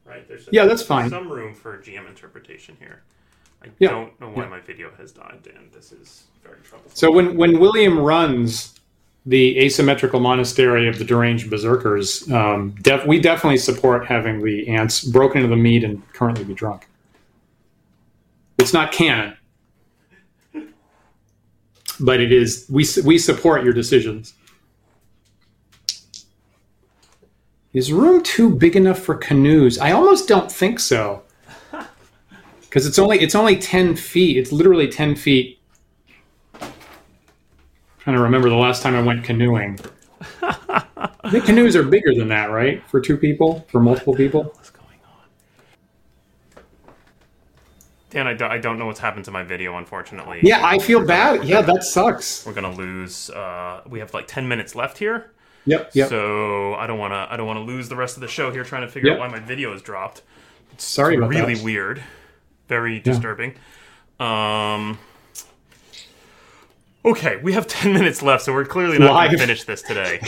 Right? 0.04 0.28
There's 0.28 0.48
Yeah, 0.52 0.66
that's 0.66 0.82
fine. 0.82 1.08
Some 1.08 1.32
room 1.32 1.54
for 1.54 1.78
GM 1.78 2.06
interpretation 2.08 2.76
here. 2.78 3.02
I 3.62 3.68
Yeah, 3.78 3.88
don't 3.88 4.20
know 4.20 4.28
why 4.28 4.42
yeah. 4.42 4.50
my 4.50 4.60
video 4.60 4.90
has 4.98 5.12
died, 5.12 5.48
and 5.56 5.72
this 5.72 5.92
is 5.92 6.24
very 6.44 6.60
troublesome. 6.62 6.94
So 6.94 7.10
when, 7.10 7.36
when 7.38 7.58
William 7.58 7.98
runs 7.98 8.75
the 9.26 9.58
asymmetrical 9.58 10.20
monastery 10.20 10.88
of 10.88 10.98
the 10.98 11.04
deranged 11.04 11.50
berserkers, 11.50 12.30
um, 12.30 12.76
def- 12.82 13.04
we 13.06 13.18
definitely 13.18 13.58
support 13.58 14.06
having 14.06 14.42
the 14.42 14.68
ants 14.68 15.02
broken 15.02 15.42
into 15.42 15.48
the 15.48 15.60
meat 15.60 15.82
and 15.82 16.00
currently 16.12 16.44
be 16.44 16.54
drunk. 16.54 16.86
It's 18.58 18.72
not 18.72 18.92
canon, 18.92 19.36
but 22.00 22.20
it 22.20 22.32
is. 22.32 22.66
We 22.70 22.86
we 23.04 23.18
support 23.18 23.64
your 23.64 23.72
decisions. 23.72 24.34
Is 27.72 27.92
room 27.92 28.22
two 28.22 28.48
big 28.48 28.76
enough 28.76 28.98
for 28.98 29.14
canoes? 29.14 29.76
I 29.78 29.92
almost 29.92 30.28
don't 30.28 30.50
think 30.50 30.80
so, 30.80 31.22
because 32.60 32.86
it's 32.86 32.98
only 32.98 33.18
it's 33.20 33.34
only 33.34 33.56
ten 33.56 33.94
feet. 33.96 34.36
It's 34.38 34.52
literally 34.52 34.88
ten 34.88 35.14
feet 35.14 35.55
trying 38.06 38.16
to 38.18 38.22
remember 38.22 38.48
the 38.48 38.54
last 38.54 38.84
time 38.84 38.94
I 38.94 39.02
went 39.02 39.24
canoeing. 39.24 39.80
I 40.40 41.28
think 41.28 41.44
canoes 41.44 41.74
are 41.74 41.82
bigger 41.82 42.14
than 42.14 42.28
that, 42.28 42.52
right? 42.52 42.80
For 42.88 43.00
two 43.00 43.16
people, 43.16 43.66
for 43.68 43.80
multiple 43.80 44.14
people. 44.14 44.44
What's 44.44 44.70
going 44.70 44.86
on? 45.04 46.62
Dan, 48.10 48.28
I, 48.28 48.34
do, 48.34 48.44
I 48.44 48.58
don't 48.58 48.78
know 48.78 48.86
what's 48.86 49.00
happened 49.00 49.24
to 49.24 49.32
my 49.32 49.42
video, 49.42 49.76
unfortunately. 49.76 50.38
Yeah, 50.44 50.64
I 50.64 50.78
feel 50.78 51.04
bad. 51.04 51.42
Yeah, 51.44 51.62
that 51.62 51.82
sucks. 51.82 52.46
We're 52.46 52.52
gonna 52.52 52.72
lose. 52.72 53.28
Uh, 53.30 53.80
we 53.88 53.98
have 53.98 54.14
like 54.14 54.28
ten 54.28 54.46
minutes 54.46 54.76
left 54.76 54.98
here. 54.98 55.32
Yep, 55.64 55.90
yep. 55.94 56.08
So 56.08 56.74
I 56.76 56.86
don't 56.86 57.00
want 57.00 57.12
to. 57.12 57.26
I 57.28 57.36
don't 57.36 57.48
want 57.48 57.56
to 57.56 57.64
lose 57.64 57.88
the 57.88 57.96
rest 57.96 58.16
of 58.16 58.20
the 58.20 58.28
show 58.28 58.52
here 58.52 58.62
trying 58.62 58.82
to 58.82 58.88
figure 58.88 59.10
Yep. 59.10 59.18
out 59.18 59.20
why 59.32 59.36
my 59.36 59.44
video 59.44 59.72
is 59.74 59.82
dropped. 59.82 60.22
Sorry 60.76 61.16
about 61.16 61.30
really 61.30 61.54
that. 61.56 61.64
weird, 61.64 62.04
very 62.68 63.00
disturbing. 63.00 63.54
Um. 64.20 65.00
Okay, 67.06 67.38
we 67.42 67.52
have 67.52 67.66
ten 67.68 67.92
minutes 67.92 68.22
left, 68.22 68.44
so 68.44 68.52
we're 68.52 68.64
clearly 68.64 68.98
not 68.98 69.12
going 69.12 69.30
to 69.30 69.38
finish 69.38 69.64
this 69.64 69.82
today. 69.82 70.20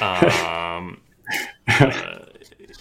Um. 0.00 1.00
uh, 1.68 2.18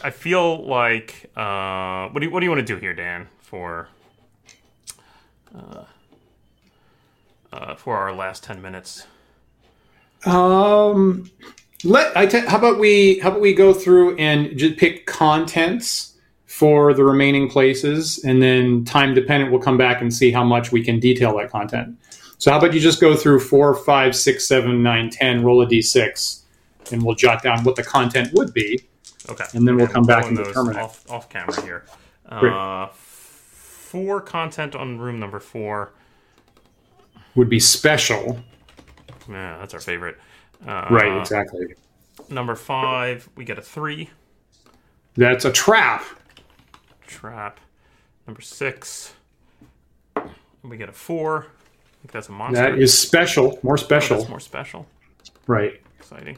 I 0.04 0.10
feel 0.10 0.66
like. 0.66 1.32
Uh, 1.36 2.10
what 2.10 2.20
do 2.20 2.26
you, 2.26 2.32
What 2.32 2.40
do 2.42 2.46
you 2.46 2.52
want 2.52 2.66
to 2.66 2.74
do 2.74 2.80
here, 2.80 2.94
Dan? 2.94 3.28
For. 3.42 3.88
Uh, 5.56 5.84
uh, 7.54 7.76
for 7.76 7.98
our 7.98 8.14
last 8.14 8.44
ten 8.44 8.62
minutes. 8.62 9.08
Um, 10.26 11.32
let 11.84 12.16
I 12.18 12.26
te- 12.26 12.40
how 12.40 12.58
about 12.58 12.80
we 12.80 13.20
how 13.20 13.30
about 13.30 13.42
we 13.42 13.54
go 13.54 13.74
through 13.74 14.18
and 14.18 14.58
just 14.58 14.78
pick 14.78 15.06
contents 15.06 16.16
for 16.46 16.94
the 16.94 17.04
remaining 17.04 17.50
places, 17.50 18.24
and 18.24 18.42
then 18.42 18.84
time 18.84 19.14
dependent, 19.14 19.52
we'll 19.52 19.62
come 19.62 19.78
back 19.78 20.02
and 20.02 20.14
see 20.14 20.32
how 20.32 20.44
much 20.44 20.72
we 20.72 20.84
can 20.84 21.00
detail 21.00 21.38
that 21.38 21.52
content. 21.52 21.98
So 22.38 22.52
how 22.52 22.58
about 22.58 22.74
you 22.74 22.80
just 22.80 23.02
go 23.02 23.16
through 23.16 23.40
four, 23.40 23.74
five, 23.74 24.16
six, 24.16 24.48
seven, 24.48 24.84
nine, 24.84 25.10
ten, 25.10 25.44
roll 25.44 25.62
a 25.62 25.66
d6, 25.66 26.44
and 26.92 27.04
we'll 27.04 27.16
jot 27.16 27.42
down 27.42 27.64
what 27.64 27.76
the 27.76 27.84
content 27.84 28.32
would 28.34 28.54
be. 28.54 28.82
Okay. 29.30 29.46
And 29.54 29.68
then 29.68 29.76
we'll 29.76 29.88
come 29.88 30.04
back 30.04 30.26
and 30.26 30.38
those 30.38 30.48
determine 30.48 30.78
it. 30.78 30.82
off, 30.82 31.10
off 31.10 31.30
camera 31.30 31.62
here. 31.62 31.86
Uh, 32.28 32.88
four 32.92 34.22
content 34.22 34.76
on 34.76 34.98
room 35.00 35.20
number 35.20 35.40
four. 35.40 35.94
Would 37.36 37.50
be 37.50 37.60
special, 37.60 38.40
Yeah, 39.30 39.58
that's 39.60 39.74
our 39.74 39.80
favorite. 39.80 40.18
Uh, 40.66 40.88
right? 40.90 41.20
Exactly. 41.20 41.76
Number 42.30 42.56
five, 42.56 43.30
we 43.36 43.46
get 43.46 43.58
a 43.58 43.62
three. 43.62 44.10
That's 45.16 45.46
a 45.46 45.52
trap. 45.52 46.04
Trap. 47.06 47.60
Number 48.26 48.42
six. 48.42 49.14
We 50.64 50.78
get 50.78 50.90
a 50.90 50.94
four. 50.94 51.48
Think 52.08 52.14
that's 52.14 52.30
a 52.30 52.32
monster. 52.32 52.62
That 52.72 52.80
is 52.80 52.98
special, 52.98 53.60
more 53.64 53.74
Oh, 53.74 53.76
special. 53.76 54.18
that's 54.20 54.30
more 54.30 54.40
special. 54.40 54.88
right. 55.46 55.82
Exciting. 56.00 56.38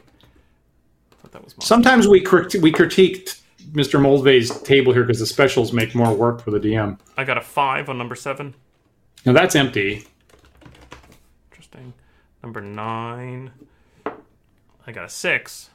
thought 1.22 1.30
that 1.30 1.44
was 1.44 1.52
monster. 1.54 1.64
Sometimes 1.68 2.08
we 2.08 2.20
crit- 2.20 2.56
we 2.60 2.72
critiqued 2.72 3.40
Mr. 3.70 4.00
Moldvay's 4.00 4.60
table 4.62 4.92
here 4.92 5.04
because 5.04 5.20
the 5.20 5.26
specials 5.26 5.72
make 5.72 5.94
more 5.94 6.12
work 6.12 6.42
for 6.42 6.50
the 6.50 6.58
DM. 6.58 6.98
I 7.16 7.22
got 7.22 7.38
a 7.38 7.40
five 7.40 7.88
on 7.88 7.96
number 7.98 8.16
seven. 8.16 8.54
Now 9.24 9.32
that's 9.32 9.54
empty. 9.54 10.04
Interesting. 11.52 11.92
Number 12.42 12.60
nine. 12.60 13.52
I 14.04 14.90
got 14.92 15.04
a 15.04 15.08
six. 15.08 15.70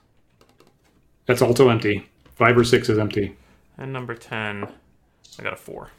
That's 1.25 1.41
also 1.41 1.69
empty. 1.69 2.09
Five 2.35 2.57
or 2.57 2.65
six 2.65 2.89
is 2.89 2.99
empty. 2.99 3.37
And 3.77 3.93
number 3.93 4.13
10, 4.13 4.67
I 5.39 5.43
got 5.43 5.53
a 5.53 5.55
four. 5.57 5.89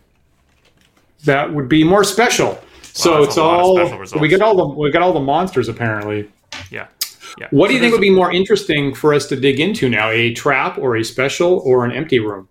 That 1.24 1.54
would 1.54 1.68
be 1.68 1.82
more 1.82 2.04
special. 2.04 2.60
So 2.96 3.22
it's 3.22 3.36
a 3.36 3.42
lot 3.42 3.60
of 3.60 4.12
all 4.12 4.20
we 4.20 4.28
get 4.28 4.40
all 4.40 4.56
the 4.56 4.66
we 4.66 4.90
got 4.90 5.02
all 5.02 5.12
the 5.12 5.20
monsters 5.20 5.68
apparently. 5.68 6.30
Yeah. 6.70 6.86
Yeah. 7.38 7.48
What 7.50 7.68
do 7.68 7.74
you 7.74 7.80
think 7.80 7.92
would 7.92 8.00
be 8.00 8.10
more 8.10 8.32
interesting 8.32 8.94
for 8.94 9.12
us 9.12 9.26
to 9.26 9.36
dig 9.36 9.60
into 9.60 9.90
now? 9.90 10.08
A 10.08 10.32
trap 10.32 10.78
or 10.78 10.96
a 10.96 11.04
special 11.04 11.58
or 11.60 11.84
an 11.84 11.92
empty 11.92 12.18
room? 12.18 12.48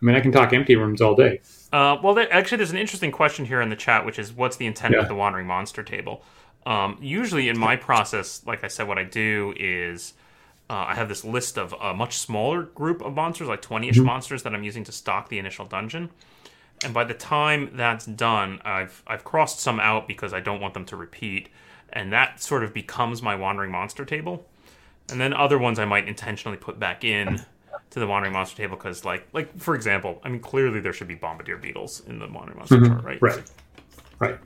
I 0.00 0.04
mean, 0.04 0.14
I 0.14 0.20
can 0.20 0.30
talk 0.30 0.52
empty 0.52 0.76
rooms 0.76 1.00
all 1.00 1.16
day. 1.16 1.40
Uh, 1.72 1.96
well, 2.02 2.14
there, 2.14 2.32
actually, 2.32 2.58
there's 2.58 2.70
an 2.70 2.76
interesting 2.76 3.10
question 3.10 3.44
here 3.46 3.60
in 3.60 3.70
the 3.70 3.76
chat, 3.76 4.06
which 4.06 4.18
is 4.18 4.32
what's 4.32 4.56
the 4.56 4.66
intent 4.66 4.94
Yeah. 4.94 5.00
of 5.00 5.08
the 5.08 5.14
Wandering 5.14 5.46
Monster 5.46 5.82
table? 5.82 6.22
Um, 6.66 6.98
usually, 7.00 7.48
in 7.48 7.58
my 7.58 7.74
process, 7.74 8.42
like 8.46 8.62
I 8.62 8.68
said, 8.68 8.86
what 8.86 8.98
I 8.98 9.02
do 9.04 9.52
is 9.56 10.12
uh, 10.70 10.84
I 10.88 10.94
have 10.94 11.08
this 11.08 11.24
list 11.24 11.58
of 11.58 11.74
a 11.80 11.92
much 11.94 12.18
smaller 12.18 12.62
group 12.62 13.02
of 13.02 13.14
monsters, 13.14 13.48
like 13.48 13.62
20 13.62 13.88
ish 13.88 13.98
monsters, 13.98 14.44
that 14.44 14.54
I'm 14.54 14.62
using 14.62 14.84
to 14.84 14.92
stock 14.92 15.28
the 15.28 15.38
initial 15.38 15.64
dungeon. 15.64 16.10
And 16.84 16.92
by 16.92 17.04
the 17.04 17.14
time 17.14 17.70
that's 17.74 18.06
done, 18.06 18.60
I've 18.64 19.02
I've 19.06 19.24
crossed 19.24 19.60
some 19.60 19.80
out 19.80 20.06
because 20.06 20.32
I 20.32 20.40
don't 20.40 20.60
want 20.60 20.74
them 20.74 20.84
to 20.86 20.96
repeat, 20.96 21.48
and 21.92 22.12
that 22.12 22.42
sort 22.42 22.62
of 22.62 22.74
becomes 22.74 23.22
my 23.22 23.34
Wandering 23.34 23.70
Monster 23.70 24.04
table. 24.04 24.46
And 25.10 25.20
then 25.20 25.32
other 25.32 25.58
ones 25.58 25.78
I 25.78 25.84
might 25.84 26.08
intentionally 26.08 26.56
put 26.56 26.78
back 26.78 27.04
in 27.04 27.44
to 27.90 28.00
the 28.00 28.06
Wandering 28.06 28.32
Monster 28.32 28.56
table 28.56 28.76
because, 28.76 29.04
like, 29.04 29.26
like 29.32 29.58
for 29.58 29.74
example, 29.74 30.20
I 30.24 30.28
mean, 30.28 30.40
clearly 30.40 30.80
there 30.80 30.92
should 30.92 31.08
be 31.08 31.14
Bombardier 31.14 31.58
beetles 31.58 32.02
in 32.06 32.18
the 32.18 32.26
Wandering 32.26 32.58
Monster 32.58 32.76
mm-hmm. 32.76 32.92
chart, 32.92 33.04
right? 33.04 33.22
Right. 33.22 33.42
Right. 34.18 34.38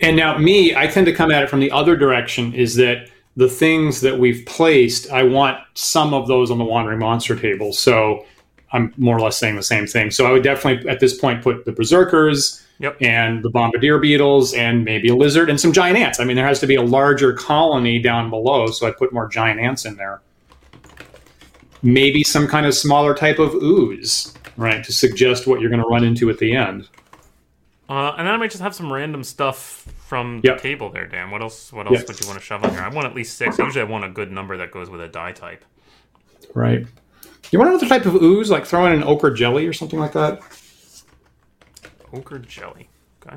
And 0.00 0.16
now, 0.16 0.36
me, 0.38 0.74
I 0.74 0.86
tend 0.86 1.06
to 1.06 1.14
come 1.14 1.30
at 1.30 1.42
it 1.42 1.50
from 1.50 1.60
the 1.60 1.70
other 1.70 1.96
direction 1.96 2.52
is 2.54 2.74
that 2.76 3.08
the 3.36 3.48
things 3.48 4.00
that 4.00 4.18
we've 4.18 4.44
placed, 4.46 5.10
I 5.10 5.22
want 5.22 5.58
some 5.74 6.12
of 6.12 6.26
those 6.26 6.50
on 6.50 6.58
the 6.58 6.64
Wandering 6.64 6.98
Monster 6.98 7.36
table. 7.36 7.72
So 7.72 8.24
I'm 8.72 8.92
more 8.96 9.16
or 9.16 9.20
less 9.20 9.36
saying 9.38 9.56
the 9.56 9.62
same 9.62 9.86
thing. 9.86 10.10
So 10.10 10.26
I 10.26 10.32
would 10.32 10.42
definitely, 10.42 10.88
at 10.88 10.98
this 11.00 11.16
point, 11.16 11.42
put 11.42 11.64
the 11.64 11.72
Berserkers 11.72 12.64
Yep. 12.78 12.96
and 13.00 13.42
the 13.42 13.50
Bombardier 13.50 13.98
beetles 13.98 14.54
and 14.54 14.84
maybe 14.84 15.08
a 15.08 15.14
lizard 15.14 15.50
and 15.50 15.60
some 15.60 15.72
giant 15.72 15.96
ants. 15.98 16.18
I 16.18 16.24
mean, 16.24 16.36
there 16.36 16.46
has 16.46 16.58
to 16.60 16.66
be 16.66 16.74
a 16.76 16.82
larger 16.82 17.32
colony 17.34 17.98
down 18.00 18.30
below. 18.30 18.66
So 18.68 18.86
I 18.86 18.90
put 18.90 19.12
more 19.12 19.28
giant 19.28 19.60
ants 19.60 19.84
in 19.84 19.96
there. 19.96 20.20
Maybe 21.82 22.22
some 22.22 22.46
kind 22.46 22.64
of 22.64 22.74
smaller 22.74 23.14
type 23.14 23.38
of 23.38 23.54
ooze, 23.54 24.32
right, 24.56 24.82
to 24.84 24.92
suggest 24.92 25.46
what 25.46 25.60
you're 25.60 25.70
going 25.70 25.82
to 25.82 25.88
run 25.88 26.04
into 26.04 26.30
at 26.30 26.38
the 26.38 26.54
end. 26.54 26.88
Uh, 27.88 28.14
and 28.16 28.26
then 28.26 28.34
I 28.34 28.36
might 28.36 28.50
just 28.50 28.62
have 28.62 28.74
some 28.74 28.92
random 28.92 29.22
stuff 29.24 29.86
from 30.06 30.40
Yep. 30.44 30.56
the 30.56 30.62
table 30.62 30.90
there, 30.90 31.06
Dan. 31.06 31.30
What 31.30 31.42
else? 31.42 31.72
What 31.72 31.86
else 31.86 31.98
Yep. 31.98 32.08
would 32.08 32.20
you 32.20 32.26
want 32.26 32.38
to 32.38 32.44
shove 32.44 32.64
on 32.64 32.70
here? 32.70 32.80
I 32.80 32.88
want 32.88 33.06
at 33.06 33.14
least 33.14 33.36
six. 33.36 33.58
Usually, 33.58 33.82
I 33.82 33.84
want 33.84 34.04
a 34.04 34.08
good 34.08 34.30
number 34.32 34.56
that 34.56 34.70
goes 34.70 34.88
with 34.88 35.00
a 35.00 35.08
die 35.08 35.32
type. 35.32 35.64
Right. 36.54 36.86
You 37.52 37.58
want 37.58 37.68
another 37.68 37.86
type 37.86 38.06
of 38.06 38.14
ooze, 38.14 38.50
like 38.50 38.64
throw 38.64 38.86
in 38.86 38.92
an 38.92 39.04
ochre 39.04 39.30
jelly 39.30 39.66
or 39.66 39.74
something 39.74 39.98
like 39.98 40.12
that? 40.12 40.40
Ochre 42.14 42.38
jelly. 42.38 42.88
Okay. 43.24 43.36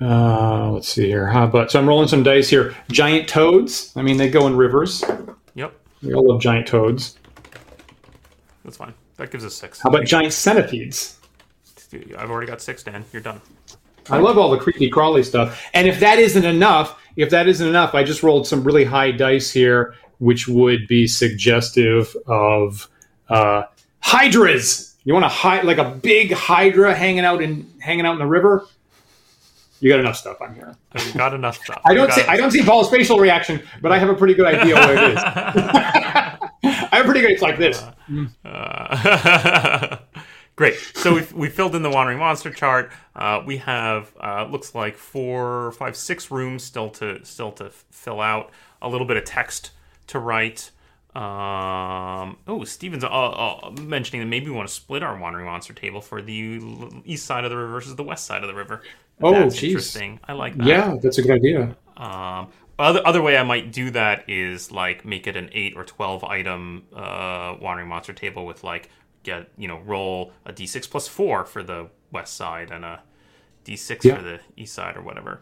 Uh, 0.00 0.70
let's 0.70 0.88
see 0.88 1.06
here. 1.06 1.26
How 1.26 1.44
about 1.44 1.70
so 1.70 1.78
I'm 1.78 1.86
rolling 1.86 2.08
some 2.08 2.22
dice 2.22 2.48
here. 2.48 2.74
Giant 2.90 3.28
toads. 3.28 3.92
I 3.96 4.02
mean, 4.02 4.16
they 4.16 4.30
go 4.30 4.46
in 4.46 4.56
rivers. 4.56 5.04
Yep. 5.56 5.74
We 6.02 6.14
all 6.14 6.26
love 6.26 6.40
giant 6.40 6.66
toads. 6.66 7.18
That's 8.64 8.78
fine. 8.78 8.94
That 9.18 9.30
gives 9.30 9.44
us 9.44 9.54
six. 9.54 9.80
How 9.80 9.90
about 9.90 10.06
giant 10.06 10.32
centipedes? 10.32 11.18
I've 12.16 12.30
already 12.30 12.46
got 12.46 12.62
six, 12.62 12.82
Dan. 12.82 13.04
You're 13.12 13.22
done. 13.22 13.42
I 14.08 14.18
love 14.18 14.38
all 14.38 14.50
the 14.50 14.58
creepy 14.58 14.88
crawly 14.88 15.22
stuff. 15.22 15.62
And 15.74 15.86
if 15.86 16.00
that 16.00 16.18
isn't 16.18 16.44
enough, 16.44 16.98
if 17.16 17.28
that 17.28 17.46
isn't 17.46 17.66
enough, 17.66 17.94
I 17.94 18.04
just 18.04 18.22
rolled 18.22 18.46
some 18.46 18.64
really 18.64 18.84
high 18.84 19.10
dice 19.10 19.50
here, 19.50 19.96
which 20.18 20.48
would 20.48 20.86
be 20.88 21.06
suggestive 21.06 22.16
of 22.26 22.88
uh, 23.28 23.64
hydras. 24.00 24.96
You 25.04 25.14
want 25.14 25.24
a 25.24 25.28
high, 25.28 25.62
like 25.62 25.78
a 25.78 25.90
big 25.90 26.32
hydra 26.32 26.94
hanging 26.94 27.24
out 27.24 27.42
in 27.42 27.70
hanging 27.80 28.06
out 28.06 28.12
in 28.12 28.18
the 28.18 28.26
river? 28.26 28.66
You 29.80 29.90
got 29.90 30.00
enough 30.00 30.16
stuff 30.16 30.40
on 30.40 30.54
here. 30.54 30.76
We've 30.94 31.16
got 31.16 31.34
enough 31.34 31.62
stuff. 31.62 31.80
I 31.84 31.94
don't 31.94 32.12
see 32.12 32.22
I 32.22 32.36
don't 32.36 32.50
see 32.50 32.62
Paul's 32.62 32.90
facial 32.90 33.18
reaction, 33.18 33.62
but 33.80 33.92
I 33.92 33.98
have 33.98 34.08
a 34.08 34.14
pretty 34.14 34.34
good 34.34 34.46
idea 34.46 34.74
what 34.74 34.90
it 34.90 35.10
is. 35.10 35.18
I 36.64 36.88
have 36.92 37.04
a 37.04 37.04
pretty 37.04 37.20
good. 37.20 37.30
It's 37.30 37.42
like 37.42 37.58
this. 37.58 37.82
Uh, 38.44 39.98
Great. 40.56 40.74
So 40.94 41.14
we've, 41.14 41.32
we 41.32 41.48
filled 41.48 41.76
in 41.76 41.82
the 41.82 41.90
Wandering 41.90 42.18
Monster 42.18 42.50
chart. 42.50 42.90
Uh, 43.14 43.40
we 43.46 43.58
have 43.58 44.12
uh, 44.20 44.48
looks 44.50 44.74
like 44.74 44.96
four, 44.96 45.70
five, 45.72 45.96
six 45.96 46.32
rooms 46.32 46.64
still 46.64 46.90
to 46.90 47.24
still 47.24 47.52
to 47.52 47.70
fill 47.70 48.20
out. 48.20 48.50
A 48.82 48.88
little 48.88 49.06
bit 49.06 49.16
of 49.16 49.24
text 49.24 49.70
to 50.08 50.18
write. 50.18 50.70
Um, 51.14 52.36
oh, 52.46 52.64
Steven's 52.64 53.02
uh, 53.04 53.08
uh, 53.08 53.70
mentioning 53.82 54.20
that 54.20 54.26
maybe 54.28 54.46
we 54.46 54.52
want 54.52 54.68
to 54.68 54.74
split 54.74 55.02
our 55.02 55.16
Wandering 55.18 55.46
Monster 55.46 55.72
table 55.72 56.00
for 56.00 56.20
the 56.22 56.60
east 57.04 57.26
side 57.26 57.44
of 57.44 57.50
the 57.50 57.56
river 57.56 57.70
versus 57.72 57.96
the 57.96 58.02
west 58.04 58.24
side 58.26 58.42
of 58.42 58.48
the 58.48 58.54
river. 58.54 58.82
Oh, 59.20 59.32
That's 59.32 59.56
geez. 59.56 59.64
interesting. 59.70 60.20
I 60.28 60.34
like 60.34 60.56
that. 60.58 60.66
Yeah, 60.66 60.96
that's 61.02 61.18
a 61.18 61.22
good 61.22 61.32
idea. 61.32 61.76
Um, 61.96 62.48
other 62.78 63.04
other 63.04 63.20
way 63.22 63.36
I 63.36 63.42
might 63.42 63.72
do 63.72 63.90
that 63.90 64.28
is 64.30 64.70
like 64.70 65.04
make 65.04 65.26
it 65.26 65.36
an 65.36 65.50
eight 65.52 65.72
or 65.76 65.82
twelve 65.84 66.22
item 66.22 66.84
uh, 66.94 67.56
wandering 67.60 67.88
monster 67.88 68.12
table 68.12 68.46
with 68.46 68.62
like 68.62 68.88
get 69.24 69.48
you 69.56 69.66
know 69.66 69.80
roll 69.80 70.32
a 70.46 70.52
d6 70.52 70.88
plus 70.88 71.08
four 71.08 71.44
for 71.44 71.64
the 71.64 71.88
west 72.12 72.36
side 72.36 72.70
and 72.70 72.84
a 72.84 73.02
d6 73.64 74.04
Yeah. 74.04 74.14
for 74.16 74.22
the 74.22 74.38
east 74.56 74.74
side 74.74 74.96
or 74.96 75.02
whatever 75.02 75.40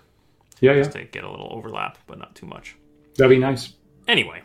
Yeah, 0.61 0.73
yeah, 0.73 0.85
to 0.85 1.05
get 1.05 1.25
a 1.25 1.31
little 1.31 1.49
overlap 1.53 1.99
but 2.07 2.19
not 2.19 2.35
too 2.35 2.47
much. 2.47 2.75
that'd 3.19 3.29
be 3.29 3.39
nice. 3.39 3.75
Anyway, 4.09 4.41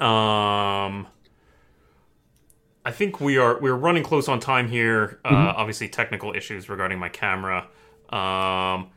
um, 0.00 1.06
I 2.84 2.90
think 2.90 3.20
we 3.20 3.38
are 3.38 3.58
we're 3.60 3.74
running 3.74 4.02
close 4.02 4.28
on 4.28 4.40
time 4.40 4.68
here. 4.68 5.20
Uh, 5.24 5.54
obviously, 5.56 5.88
technical 5.88 6.34
issues 6.34 6.68
regarding 6.68 6.98
my 6.98 7.08
camera. 7.08 7.68
Um, 8.10 8.90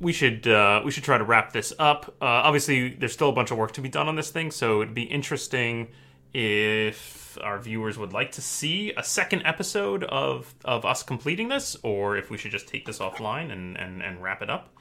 we 0.00 0.12
should 0.12 0.46
uh, 0.46 0.80
we 0.84 0.90
should 0.90 1.04
try 1.04 1.18
to 1.18 1.24
wrap 1.24 1.52
this 1.52 1.72
up. 1.78 2.14
Uh, 2.22 2.24
obviously, 2.24 2.90
there's 2.90 3.12
still 3.12 3.28
a 3.28 3.32
bunch 3.32 3.50
of 3.50 3.58
work 3.58 3.72
to 3.72 3.80
be 3.80 3.88
done 3.88 4.08
on 4.08 4.16
this 4.16 4.30
thing, 4.30 4.50
so 4.50 4.80
it'd 4.80 4.94
be 4.94 5.02
interesting 5.02 5.88
if 6.32 7.38
our 7.42 7.58
viewers 7.58 7.98
would 7.98 8.12
like 8.12 8.32
to 8.32 8.40
see 8.40 8.92
a 8.96 9.02
second 9.02 9.42
episode 9.44 10.04
of 10.04 10.54
of 10.64 10.84
us 10.84 11.02
completing 11.02 11.48
this, 11.48 11.76
or 11.82 12.16
if 12.16 12.30
we 12.30 12.38
should 12.38 12.50
just 12.50 12.68
take 12.68 12.86
this 12.86 12.98
offline 12.98 13.52
and 13.52 13.76
and, 13.76 14.02
and 14.02 14.22
wrap 14.22 14.40
it 14.40 14.48
up. 14.48 14.74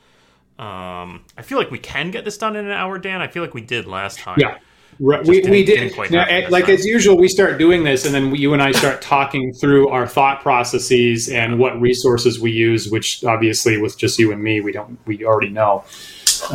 Um, 0.60 1.26
I 1.38 1.44
feel 1.44 1.58
like 1.60 1.70
we 1.70 1.80
can 1.80 2.12
get 2.12 2.26
this 2.26 2.38
done 2.38 2.56
in 2.56 2.66
an 2.66 2.72
hour, 2.72 2.98
Dan. 2.98 3.22
I 3.22 3.28
feel 3.28 3.44
like 3.44 3.54
we 3.54 3.62
did 3.62 3.86
last 3.86 4.20
time. 4.20 4.38
Yeah. 4.40 4.58
Right. 5.00 5.26
We, 5.26 5.36
didn't- 5.36 5.52
we 5.52 5.64
didn't 5.64 5.88
did. 5.90 5.94
quite 5.96 6.12
Now, 6.12 6.26
happen 6.26 6.46
eh, 6.46 6.50
like 6.50 6.70
as 6.70 6.86
usual, 6.86 7.18
we 7.18 7.28
start 7.28 7.58
doing 7.58 7.84
this, 7.84 8.06
and 8.06 8.14
then 8.16 8.32
we, 8.32 8.40
you 8.40 8.54
and 8.54 8.62
I 8.62 8.72
start 8.72 9.02
talking 9.02 9.54
through 9.54 9.90
our 9.90 10.08
thought 10.08 10.42
processes 10.42 11.30
and 11.30 11.60
what 11.60 11.80
resources 11.80 12.40
we 12.40 12.52
use. 12.52 12.90
Which 12.90 13.24
obviously, 13.24 13.78
with 13.80 13.98
just 13.98 14.18
you 14.20 14.32
and 14.32 14.42
me, 14.42 14.62
we 14.62 14.72
don't. 14.72 14.98
We 15.06 15.26
already 15.26 15.50
know. 15.50 15.84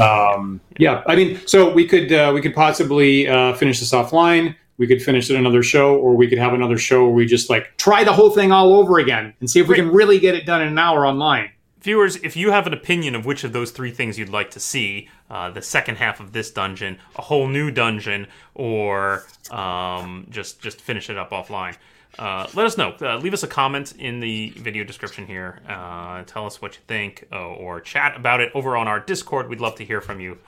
Um, 0.01 0.61
yeah. 0.79 1.03
I 1.07 1.17
mean, 1.17 1.41
so 1.47 1.73
we 1.73 1.87
could 1.87 2.13
uh, 2.13 2.33
we 2.35 2.41
could 2.41 2.55
possibly 2.55 3.29
uh, 3.29 3.55
finish 3.55 3.81
this 3.81 3.93
offline. 3.93 4.57
We 4.79 4.87
could 4.87 5.03
finish 5.03 5.31
it 5.31 5.37
another 5.37 5.63
show, 5.63 5.95
or 5.97 6.17
we 6.17 6.27
could 6.27 6.39
have 6.39 6.55
another 6.55 6.79
show 6.79 7.03
where 7.05 7.13
we 7.13 7.27
just 7.27 7.51
like 7.51 7.77
try 7.77 8.05
the 8.05 8.13
whole 8.13 8.31
thing 8.31 8.51
all 8.53 8.75
over 8.75 8.99
again 8.99 9.35
and 9.41 9.49
see 9.51 9.61
if 9.61 9.69
we 9.69 9.77
can 9.77 9.89
really 9.93 10.19
get 10.19 10.35
it 10.35 10.47
done 10.47 10.63
in 10.63 10.69
an 10.69 10.79
hour 10.79 11.07
online. 11.07 11.51
Viewers, 11.83 12.17
if 12.17 12.37
you 12.37 12.53
have 12.53 12.67
an 12.67 12.73
opinion 12.73 13.15
of 13.15 13.27
which 13.27 13.43
of 13.43 13.53
those 13.53 13.73
three 13.73 13.91
things 13.91 14.19
you'd 14.19 14.29
like 14.29 14.53
to 14.53 14.61
see, 14.61 15.09
uh, 15.29 15.51
the 15.51 15.63
second 15.63 15.97
half 15.97 16.21
of 16.21 16.33
this 16.33 16.51
dungeon, 16.51 16.99
a 17.17 17.23
whole 17.23 17.49
new 17.49 17.71
dungeon, 17.71 18.29
or 18.55 19.25
um, 19.51 20.27
just 20.31 20.61
just 20.61 20.81
finish 20.81 21.11
it 21.11 21.19
up 21.19 21.31
offline, 21.31 21.77
uh, 22.19 22.47
let 22.55 22.67
us 22.67 22.77
know. 22.77 22.95
Uh, 23.01 23.17
leave 23.17 23.35
us 23.35 23.43
a 23.43 23.49
comment 23.49 23.95
in 23.99 24.21
the 24.21 24.51
video 24.51 24.85
description 24.85 25.27
here. 25.27 25.61
Uh, 25.69 26.23
tell 26.25 26.47
us 26.47 26.63
what 26.63 26.75
you 26.77 26.83
think, 26.87 27.27
uh, 27.33 27.49
or 27.49 27.81
chat 27.81 28.17
about 28.17 28.41
it 28.41 28.53
over 28.55 28.77
on 28.77 28.87
our 28.87 29.01
Discord. 29.01 29.49
We'd 29.49 29.61
love 29.61 29.75
to 29.77 29.85
hear 29.85 30.01
from 30.01 30.21
you, 30.21 30.39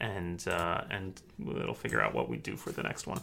and 0.00 0.46
uh, 0.46 0.82
and 0.90 1.20
it'll 1.40 1.74
figure 1.74 2.00
out 2.00 2.14
what 2.14 2.28
we 2.28 2.36
do 2.36 2.56
for 2.56 2.70
the 2.70 2.82
next 2.82 3.06
one. 3.06 3.20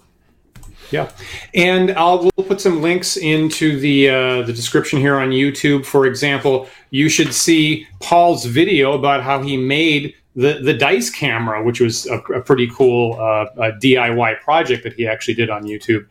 Yeah, 0.92 1.12
and 1.54 1.92
I'll 1.92 2.30
we'll 2.36 2.46
put 2.48 2.62
some 2.62 2.82
links 2.82 3.18
into 3.18 3.80
the 3.80 4.10
uh, 4.10 4.42
the 4.44 4.54
description 4.54 5.00
here 5.00 5.16
on 5.16 5.30
YouTube. 5.30 5.86
For 5.86 6.06
example, 6.06 6.68
you 6.90 7.10
should 7.10 7.34
see 7.34 7.88
Paul's 8.00 8.46
video 8.46 8.94
about 8.94 9.24
how 9.24 9.42
he 9.42 9.58
made 9.58 10.16
the 10.36 10.60
the 10.62 10.74
dice 10.74 11.10
camera, 11.10 11.64
which 11.64 11.80
was 11.80 12.06
a, 12.08 12.18
a 12.34 12.42
pretty 12.42 12.68
cool 12.68 13.14
uh, 13.20 13.48
a 13.58 13.72
DIY 13.74 14.40
project 14.42 14.84
that 14.84 14.94
he 14.94 15.08
actually 15.08 15.34
did 15.34 15.50
on 15.50 15.64
YouTube. 15.64 16.06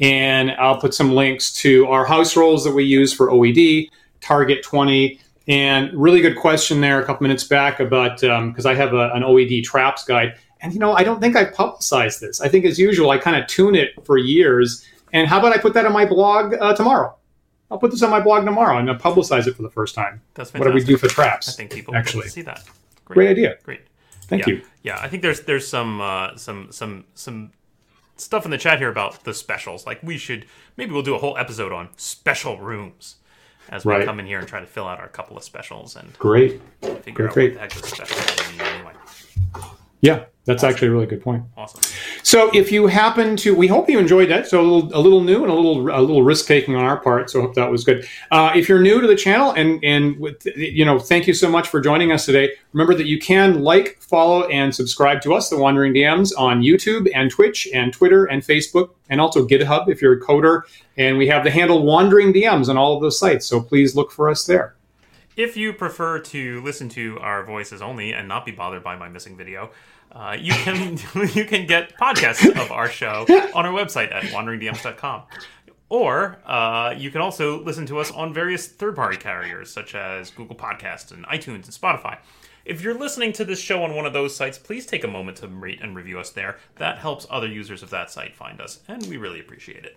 and 0.00 0.50
I'll 0.52 0.78
put 0.78 0.94
some 0.94 1.12
links 1.12 1.52
to 1.62 1.86
our 1.86 2.04
house 2.04 2.36
rolls 2.36 2.64
that 2.64 2.72
we 2.72 2.84
use 2.84 3.12
for 3.12 3.28
OED, 3.28 3.88
Target 4.20 4.62
20. 4.62 5.20
And 5.48 5.92
really 5.94 6.20
good 6.20 6.36
question 6.36 6.80
there 6.80 7.00
a 7.00 7.04
couple 7.04 7.22
minutes 7.22 7.44
back 7.44 7.78
about 7.78 8.20
because 8.20 8.66
um, 8.66 8.70
I 8.70 8.74
have 8.74 8.92
a, 8.92 9.10
an 9.12 9.22
OED 9.22 9.62
traps 9.64 10.04
guide. 10.04 10.36
And 10.66 10.74
you 10.74 10.80
know, 10.80 10.94
I 10.94 11.04
don't 11.04 11.20
think 11.20 11.36
I've 11.36 11.54
publicized 11.54 12.20
this. 12.20 12.40
I 12.40 12.48
think 12.48 12.64
as 12.64 12.76
usual, 12.76 13.10
I 13.10 13.18
kind 13.18 13.36
of 13.40 13.46
tune 13.46 13.76
it 13.76 14.04
for 14.04 14.18
years. 14.18 14.84
And 15.12 15.28
how 15.28 15.38
about 15.38 15.52
I 15.52 15.58
put 15.58 15.74
that 15.74 15.86
on 15.86 15.92
my 15.92 16.04
blog 16.04 16.54
uh, 16.60 16.74
tomorrow? 16.74 17.14
I'll 17.70 17.78
put 17.78 17.92
this 17.92 18.02
on 18.02 18.10
my 18.10 18.18
blog 18.20 18.44
tomorrow 18.44 18.76
and 18.78 18.90
I'll 18.90 18.96
publicize 18.98 19.46
it 19.46 19.54
for 19.54 19.62
the 19.62 19.70
first 19.70 19.94
time. 19.94 20.22
That's 20.34 20.50
fantastic. 20.50 20.74
What 20.74 20.80
do 20.80 20.84
we 20.84 20.84
do 20.84 20.96
for 20.96 21.06
traps? 21.06 21.48
I 21.48 21.52
think 21.52 21.70
people 21.70 21.94
actually 21.94 22.22
will 22.24 22.30
see 22.30 22.42
that. 22.42 22.64
Great 23.04 23.28
idea. 23.30 23.58
Great. 23.62 23.82
Thank 24.22 24.48
yeah. 24.48 24.54
you. 24.54 24.62
Yeah, 24.82 24.98
I 25.00 25.06
think 25.08 25.22
there's 25.22 25.42
there's 25.42 25.68
some 25.68 26.00
uh, 26.00 26.36
some 26.36 26.72
some 26.72 27.04
some 27.14 27.52
stuff 28.16 28.44
in 28.44 28.50
the 28.50 28.58
chat 28.58 28.78
here 28.80 28.88
about 28.88 29.22
the 29.22 29.32
specials. 29.32 29.86
Like 29.86 30.02
we 30.02 30.18
should 30.18 30.46
maybe 30.76 30.90
we'll 30.92 31.02
do 31.04 31.14
a 31.14 31.18
whole 31.18 31.38
episode 31.38 31.70
on 31.70 31.90
special 31.96 32.58
rooms 32.58 33.16
as 33.68 33.84
we 33.84 33.92
Right. 33.92 34.04
come 34.04 34.18
in 34.18 34.26
here 34.26 34.40
and 34.40 34.48
try 34.48 34.58
to 34.58 34.66
fill 34.66 34.88
out 34.88 34.98
our 34.98 35.06
couple 35.08 35.36
of 35.36 35.44
specials 35.44 35.94
and 35.94 36.12
Great. 36.18 36.60
figure 36.80 37.12
Great, 37.12 37.28
out 37.28 37.32
great. 37.34 37.50
what 37.50 37.54
the 37.54 37.60
heck 37.60 37.76
is 37.76 37.88
special 37.88 38.64
anyway. 38.64 38.92
Yeah, 40.00 40.24
that's 40.46 40.62
actually 40.62 40.88
a 40.88 40.90
really 40.92 41.06
good 41.06 41.22
point. 41.22 41.42
Awesome. 41.56 41.80
So 42.22 42.50
if 42.54 42.70
you 42.70 42.86
happen 42.86 43.36
to, 43.38 43.54
we 43.54 43.66
hope 43.66 43.90
you 43.90 43.98
enjoyed 43.98 44.30
that. 44.30 44.46
So 44.46 44.60
a 44.60 44.62
little, 44.62 44.96
a 44.96 45.00
little 45.00 45.20
new 45.20 45.42
and 45.42 45.50
a 45.50 45.54
little, 45.54 45.88
a 45.90 46.00
little 46.00 46.22
risk 46.22 46.46
taking 46.46 46.76
on 46.76 46.84
our 46.84 47.00
part. 47.00 47.30
So 47.30 47.40
I 47.40 47.42
hope 47.42 47.54
that 47.54 47.70
was 47.70 47.82
good. 47.82 48.06
Uh, 48.30 48.52
if 48.54 48.68
you're 48.68 48.80
new 48.80 49.00
to 49.00 49.06
the 49.08 49.16
channel 49.16 49.52
and 49.52 49.82
and 49.82 50.18
with, 50.20 50.46
you 50.56 50.84
know, 50.84 51.00
thank 51.00 51.26
you 51.26 51.34
so 51.34 51.50
much 51.50 51.66
for 51.66 51.80
joining 51.80 52.12
us 52.12 52.26
today. 52.26 52.50
Remember 52.72 52.94
that 52.94 53.06
you 53.06 53.18
can 53.18 53.62
like, 53.62 53.98
follow, 54.00 54.46
and 54.48 54.72
subscribe 54.72 55.20
to 55.22 55.34
us, 55.34 55.48
the 55.48 55.56
Wandering 55.56 55.92
DMs, 55.92 56.32
on 56.38 56.62
YouTube 56.62 57.10
and 57.12 57.28
Twitch 57.28 57.68
and 57.74 57.92
Twitter 57.92 58.26
and 58.26 58.42
Facebook 58.42 58.90
and 59.08 59.20
also 59.20 59.46
GitHub 59.46 59.88
if 59.88 60.00
you're 60.00 60.12
a 60.12 60.20
coder. 60.20 60.62
And 60.96 61.18
we 61.18 61.26
have 61.26 61.42
the 61.42 61.50
handle 61.50 61.82
Wandering 61.82 62.32
DMs 62.32 62.68
on 62.68 62.76
all 62.76 62.94
of 62.94 63.02
those 63.02 63.18
sites. 63.18 63.46
So 63.46 63.60
please 63.60 63.96
look 63.96 64.12
for 64.12 64.28
us 64.28 64.46
there. 64.46 64.75
If 65.36 65.54
you 65.54 65.74
prefer 65.74 66.18
to 66.20 66.62
listen 66.62 66.88
to 66.90 67.18
our 67.20 67.44
voices 67.44 67.82
only 67.82 68.12
and 68.12 68.26
not 68.26 68.46
be 68.46 68.52
bothered 68.52 68.82
by 68.82 68.96
my 68.96 69.10
missing 69.10 69.36
video, 69.36 69.70
uh, 70.10 70.34
you 70.38 70.52
can 70.52 70.92
you 71.34 71.44
can 71.44 71.66
get 71.66 71.96
podcasts 71.98 72.48
of 72.58 72.72
our 72.72 72.88
show 72.88 73.26
on 73.54 73.66
our 73.66 73.72
website 73.72 74.14
at 74.14 74.24
wanderingdms.com. 74.24 75.24
Or 75.88 76.38
uh, 76.46 76.94
you 76.96 77.10
can 77.10 77.20
also 77.20 77.62
listen 77.62 77.84
to 77.86 77.98
us 78.00 78.10
on 78.10 78.32
various 78.32 78.66
third-party 78.66 79.18
carriers 79.18 79.70
such 79.70 79.94
as 79.94 80.30
Google 80.30 80.56
Podcasts 80.56 81.12
and 81.12 81.24
iTunes 81.26 81.54
and 81.54 81.64
Spotify. 81.64 82.18
If 82.64 82.82
you're 82.82 82.98
listening 82.98 83.32
to 83.34 83.44
this 83.44 83.60
show 83.60 83.84
on 83.84 83.94
one 83.94 84.06
of 84.06 84.12
those 84.12 84.34
sites, 84.34 84.58
please 84.58 84.86
take 84.86 85.04
a 85.04 85.08
moment 85.08 85.36
to 85.38 85.48
rate 85.48 85.80
and 85.82 85.94
review 85.94 86.18
us 86.18 86.30
there. 86.30 86.58
That 86.76 86.98
helps 86.98 87.26
other 87.30 87.46
users 87.46 87.84
of 87.84 87.90
that 87.90 88.10
site 88.10 88.34
find 88.34 88.60
us, 88.60 88.80
and 88.88 89.06
we 89.06 89.18
really 89.18 89.38
appreciate 89.38 89.84
it. 89.84 89.96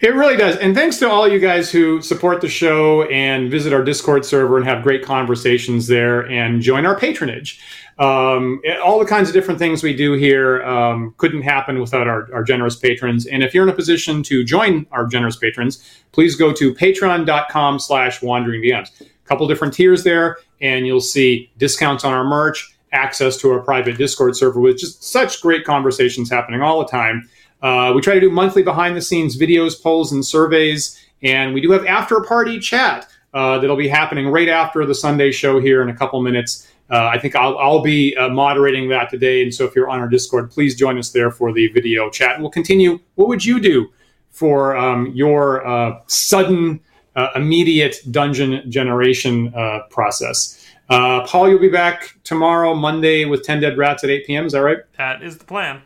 It 0.00 0.14
really 0.14 0.36
does. 0.36 0.56
And 0.56 0.74
thanks 0.74 0.98
to 0.98 1.10
all 1.10 1.28
you 1.28 1.38
guys 1.38 1.70
who 1.70 2.02
support 2.02 2.40
the 2.40 2.48
show 2.48 3.02
and 3.04 3.50
visit 3.50 3.72
our 3.72 3.82
Discord 3.82 4.24
server 4.24 4.56
and 4.56 4.66
have 4.66 4.82
great 4.82 5.04
conversations 5.04 5.86
there 5.86 6.28
and 6.28 6.60
join 6.60 6.86
our 6.86 6.98
patronage. 6.98 7.60
Um, 7.98 8.60
all 8.82 8.98
the 8.98 9.04
kinds 9.04 9.28
of 9.28 9.34
different 9.34 9.58
things 9.58 9.82
we 9.82 9.94
do 9.94 10.14
here 10.14 10.62
um, 10.64 11.14
couldn't 11.18 11.42
happen 11.42 11.80
without 11.80 12.08
our, 12.08 12.32
our 12.34 12.42
generous 12.42 12.74
patrons. 12.74 13.26
And 13.26 13.42
if 13.42 13.54
you're 13.54 13.64
in 13.64 13.68
a 13.68 13.76
position 13.76 14.22
to 14.24 14.42
join 14.44 14.86
our 14.92 15.06
generous 15.06 15.36
patrons, 15.36 16.02
please 16.12 16.34
go 16.34 16.52
to 16.52 16.74
patreon.com 16.74 17.78
slash 17.78 18.22
wandering 18.22 18.62
DMs. 18.62 19.00
A 19.00 19.28
couple 19.28 19.46
different 19.46 19.74
tiers 19.74 20.04
there, 20.04 20.38
and 20.60 20.86
you'll 20.86 21.00
see 21.00 21.50
discounts 21.58 22.04
on 22.04 22.12
our 22.12 22.24
merch, 22.24 22.76
access 22.92 23.36
to 23.38 23.50
our 23.50 23.60
private 23.60 23.96
Discord 23.96 24.36
server 24.36 24.60
with 24.60 24.78
just 24.78 25.04
such 25.04 25.40
great 25.40 25.64
conversations 25.64 26.30
happening 26.30 26.62
all 26.62 26.78
the 26.80 26.90
time. 26.90 27.28
Uh, 27.62 27.92
we 27.94 28.00
try 28.00 28.14
to 28.14 28.20
do 28.20 28.30
monthly 28.30 28.62
behind 28.62 28.96
the 28.96 29.02
scenes 29.02 29.38
videos, 29.38 29.80
polls, 29.80 30.12
and 30.12 30.24
surveys. 30.24 30.98
And 31.22 31.54
we 31.54 31.60
do 31.60 31.70
have 31.70 31.86
after 31.86 32.20
party 32.20 32.58
chat 32.58 33.08
uh, 33.32 33.58
that'll 33.58 33.76
be 33.76 33.88
happening 33.88 34.28
right 34.28 34.48
after 34.48 34.84
the 34.84 34.94
Sunday 34.94 35.30
show 35.30 35.60
here 35.60 35.82
in 35.82 35.88
a 35.88 35.94
couple 35.94 36.20
minutes. 36.20 36.68
Uh, 36.90 37.06
I 37.06 37.18
think 37.18 37.34
I'll, 37.36 37.56
I'll 37.58 37.82
be 37.82 38.14
uh, 38.16 38.28
moderating 38.28 38.88
that 38.90 39.08
today. 39.08 39.42
And 39.42 39.54
so 39.54 39.64
if 39.64 39.74
you're 39.74 39.88
on 39.88 40.00
our 40.00 40.08
Discord, 40.08 40.50
please 40.50 40.74
join 40.74 40.98
us 40.98 41.10
there 41.10 41.30
for 41.30 41.52
the 41.52 41.68
video 41.68 42.10
chat. 42.10 42.34
And 42.34 42.42
we'll 42.42 42.50
continue. 42.50 42.98
What 43.14 43.28
would 43.28 43.44
you 43.44 43.60
do 43.60 43.88
for 44.30 44.76
um, 44.76 45.12
your 45.14 45.66
uh, 45.66 46.00
sudden, 46.06 46.80
uh, 47.14 47.28
immediate 47.36 47.96
dungeon 48.10 48.70
generation 48.70 49.52
process? 49.90 50.58
Paul, 50.88 51.48
you'll 51.48 51.58
be 51.58 51.70
back 51.70 52.18
tomorrow, 52.24 52.74
Monday, 52.74 53.24
with 53.24 53.44
10 53.44 53.60
Dead 53.60 53.78
Rats 53.78 54.04
at 54.04 54.10
8 54.10 54.26
p.m. 54.26 54.44
Is 54.44 54.52
that 54.52 54.60
right? 54.60 54.78
That 54.98 55.22
is 55.22 55.38
the 55.38 55.44
plan. 55.44 55.82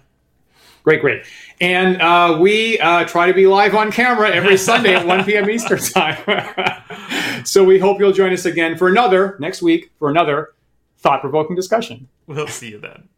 Great, 0.86 1.00
great. 1.00 1.24
And 1.60 2.00
uh, 2.00 2.38
we 2.40 2.78
uh, 2.78 3.02
try 3.06 3.26
to 3.26 3.34
be 3.34 3.48
live 3.48 3.74
on 3.74 3.90
camera 3.90 4.30
every 4.30 4.56
Sunday 4.70 4.94
at 4.94 5.04
1 5.04 5.24
p.m. 5.24 5.50
Eastern 5.50 5.80
Time. 5.80 7.44
so 7.44 7.64
we 7.64 7.80
hope 7.80 7.98
you'll 7.98 8.12
join 8.12 8.32
us 8.32 8.44
again 8.44 8.78
for 8.78 8.86
another, 8.86 9.36
next 9.40 9.62
week, 9.62 9.90
for 9.98 10.10
another 10.10 10.54
thought 10.98 11.22
provoking 11.22 11.56
discussion. 11.56 12.06
We'll 12.28 12.46
see 12.46 12.70
you 12.70 12.78
then. 12.78 13.08